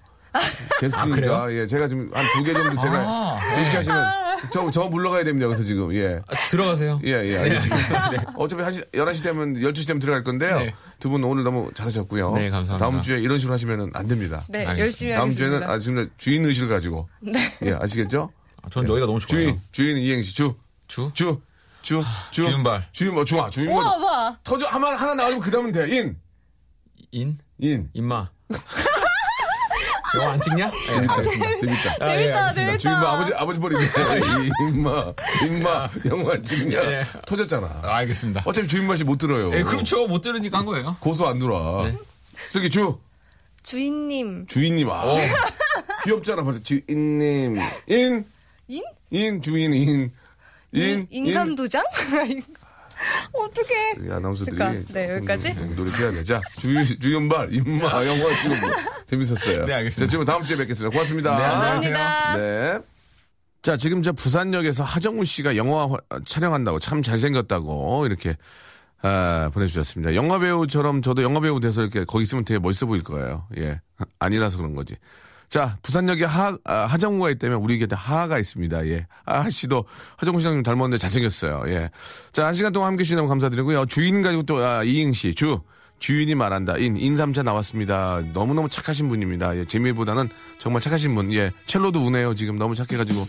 게스트니까, 0.81 1.15
그래요? 1.15 1.47
예, 1.51 1.67
제가 1.67 1.89
지금 1.89 2.11
한 2.15 2.25
두 2.39 2.43
개 2.45 2.55
정도 2.55 2.81
제가 2.81 2.95
아, 3.07 3.39
이렇게 3.61 3.77
하시면 3.77 4.05
저, 4.53 4.71
저 4.71 4.85
물러가야 4.89 5.25
됩니다. 5.25 5.47
그래서 5.47 5.63
지금, 5.63 5.93
예. 5.95 6.21
아, 6.27 6.49
들어가세요 6.49 7.01
예, 7.05 7.11
예, 7.11 7.37
알겠습니다. 7.39 8.33
어차피 8.37 8.63
1시, 8.63 8.91
11시 8.93 9.23
되면 9.23 9.55
12시 9.55 9.87
되면 9.87 10.01
들어갈 10.01 10.25
건데요. 10.25 10.59
네. 10.61 10.75
두분 11.01 11.23
오늘 11.25 11.45
너무 11.45 11.71
잘하셨고요. 11.75 12.33
네, 12.35 12.49
감사합니다. 12.49 12.79
다음 12.79 13.03
주에 13.03 13.19
이런 13.21 13.39
식으로 13.39 13.53
하시면 13.53 13.91
안 13.93 14.07
됩니다. 14.09 14.43
네, 14.49 14.61
알겠습니다. 14.65 14.79
열심히 14.83 15.13
다음 15.13 15.23
하겠습니다. 15.29 15.51
주에는 15.59 15.69
아, 15.71 15.79
지금 15.79 16.11
주인 16.17 16.45
의식을 16.47 16.69
가지고. 16.69 17.09
예, 17.65 17.77
아시겠죠? 17.79 18.33
아, 18.63 18.69
전 18.71 18.89
여기가 18.89 19.07
너무 19.07 19.21
좋아요 19.21 19.27
주인, 19.45 19.61
주인 19.71 19.99
이행시, 19.99 20.35
주, 20.35 20.55
주? 20.89 21.11
주, 21.13 21.41
주, 21.83 22.03
주. 22.31 22.45
주윤발. 22.45 22.89
주인 22.93 23.15
뭐, 23.15 23.25
좋아. 23.25 23.51
주인 23.51 23.69
뭐. 23.69 23.83
우와, 23.83 23.99
봐. 23.99 24.39
터져, 24.45 24.67
하나, 24.67 24.89
하나 24.95 25.15
나오면 25.15 25.41
그 25.41 25.51
다음은 25.51 25.73
돼. 25.73 25.89
인, 25.89 26.17
인? 27.11 27.39
인. 27.59 27.89
임마 27.93 28.29
영화 30.15 30.33
안 30.33 30.41
찍냐? 30.43 30.71
네, 30.71 30.87
재밌다, 30.93 31.15
알겠습니다. 31.15 31.59
재밌다. 31.59 32.05
아, 32.05 32.15
예, 32.15 32.19
재밌다. 32.19 32.53
재밌다. 32.55 32.79
주인 32.79 32.99
뭐 32.99 33.09
아버지, 33.09 33.35
아버지 33.35 33.59
버리네. 33.61 33.83
임마, 34.69 35.15
임마, 35.47 35.91
영화 36.07 36.43
찍냐. 36.43 36.79
예. 36.79 37.07
터졌잖아. 37.27 37.81
아, 37.83 37.97
알겠습니다 37.97 38.43
어차피 38.45 38.69
주인 38.69 38.87
맛이 38.87 39.05
못 39.05 39.17
들어요. 39.19 39.51
예, 39.53 39.63
그렇죠 39.63 40.07
못 40.07 40.21
들으니까 40.21 40.59
한 40.59 40.67
거예요 40.67 40.97
고소 41.01 41.27
안 41.27 41.39
들어와. 41.39 41.85
네. 41.85 41.97
슬기 42.49 42.69
주, 42.69 42.99
주인님. 43.63 44.47
주인님, 44.49 44.91
아. 44.91 45.03
어. 45.05 45.17
귀엽잖아, 46.05 46.43
벌써. 46.43 46.63
주인님. 46.63 47.57
인, 47.87 48.25
인? 48.69 48.83
인, 49.11 49.43
주인, 49.43 49.73
인. 49.73 50.13
인, 50.73 51.07
인감도장? 51.11 51.83
어떡해. 53.33 53.91
인. 53.99 54.09
이 54.09 54.13
아나운서들이. 54.13 54.57
잠깐, 54.59 54.85
네, 54.91 55.11
여기까지? 55.17 55.55
좀 55.55 55.75
노력해야 55.77 56.11
돼. 56.13 56.25
자, 56.25 56.41
주, 56.59 56.99
주연발, 57.01 57.53
임마, 57.53 57.85
영화 58.07 58.35
지금 58.43 58.61
뭐 58.61 58.71
재밌었어요. 59.07 59.67
네, 59.67 59.75
알겠습니다. 59.75 60.07
자, 60.07 60.11
지금 60.11 60.25
다음 60.25 60.45
주에 60.45 60.57
뵙겠습니다. 60.57 60.91
고맙습니다. 60.93 61.37
네, 61.37 61.45
안녕하세요. 61.45 61.93
감사합니다. 61.95 62.37
네. 62.37 62.79
자, 63.63 63.77
지금 63.77 64.03
저 64.03 64.13
부산역에서 64.13 64.83
하정우 64.85 65.25
씨가 65.25 65.57
영화 65.57 65.87
화- 65.87 65.99
촬영한다고 66.27 66.79
참 66.81 67.03
잘생겼다고 67.03 68.07
이렇게 68.07 68.37
아, 69.03 69.51
보내주셨습니다. 69.53 70.15
영화 70.15 70.39
배우처럼 70.39 71.03
저도 71.03 71.23
영화 71.23 71.41
배우 71.41 71.59
돼서 71.61 71.83
이렇게 71.83 72.05
거기 72.05 72.23
있으면 72.25 72.45
되게 72.45 72.59
멋있어 72.59 72.87
보일 72.87 73.03
거예요. 73.03 73.47
예. 73.59 73.81
아니라서 74.19 74.57
그런 74.59 74.75
거지. 74.75 74.97
자, 75.53 75.77
부산역에 75.83 76.25
하, 76.25 76.57
아, 76.65 76.87
하정우가 76.87 77.29
있다면 77.29 77.59
우리 77.59 77.79
곁에 77.79 77.95
하하가 77.95 78.39
있습니다. 78.39 78.87
예. 78.87 79.07
아, 79.27 79.51
씨도 79.51 79.85
하정우 80.17 80.39
시장님 80.39 80.63
닮았는데 80.63 80.97
잘생겼어요. 80.97 81.65
예. 81.67 81.91
자, 82.33 82.47
한 82.47 82.55
시간 82.55 82.73
동안 82.73 82.89
함께 82.89 83.03
해주시면 83.03 83.29
감사드리고요. 83.29 83.85
주인 83.85 84.23
가지고 84.23 84.45
또, 84.45 84.65
아, 84.65 84.83
이잉 84.83 85.13
씨, 85.13 85.35
주. 85.35 85.61
주인이 85.99 86.35
말한다. 86.35 86.79
인, 86.79 86.97
인삼차 86.97 87.43
나왔습니다. 87.43 88.23
너무너무 88.33 88.71
착하신 88.71 89.11
분입니다. 89.11 89.55
예, 89.59 89.67
재미보다는 89.67 90.31
정말 90.59 90.81
착하신 90.81 91.15
분. 91.15 91.31
예, 91.35 91.53
첼로도 91.67 92.01
우네요. 92.03 92.35
지금 92.35 92.57
너무 92.57 92.75
착해가지고. 92.75 93.23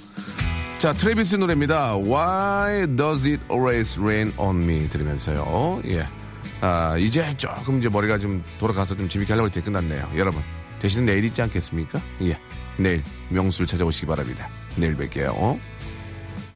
자, 0.78 0.94
트래비스 0.94 1.36
노래입니다. 1.36 1.98
Why 1.98 2.88
does 2.96 3.28
it 3.28 3.44
always 3.52 4.00
rain 4.00 4.32
on 4.38 4.64
me? 4.64 4.88
들으면서요. 4.88 5.82
예. 5.88 6.08
아, 6.62 6.96
이제 6.98 7.36
조금 7.36 7.80
이제 7.80 7.90
머리가 7.90 8.18
좀 8.18 8.42
돌아가서 8.60 8.96
좀 8.96 9.10
재밌게 9.10 9.34
하려고 9.34 9.48
했더니 9.48 9.66
끝났네요. 9.66 10.12
여러분, 10.16 10.42
대신 10.84 11.06
내일 11.06 11.24
있지 11.24 11.42
않겠습니까? 11.42 11.98
예. 12.24 12.38
내일 12.78 13.02
명수를 13.30 13.66
찾아오시기 13.68 14.06
바랍니다. 14.06 14.50
내일 14.76 14.98
뵐게요. 14.98 15.58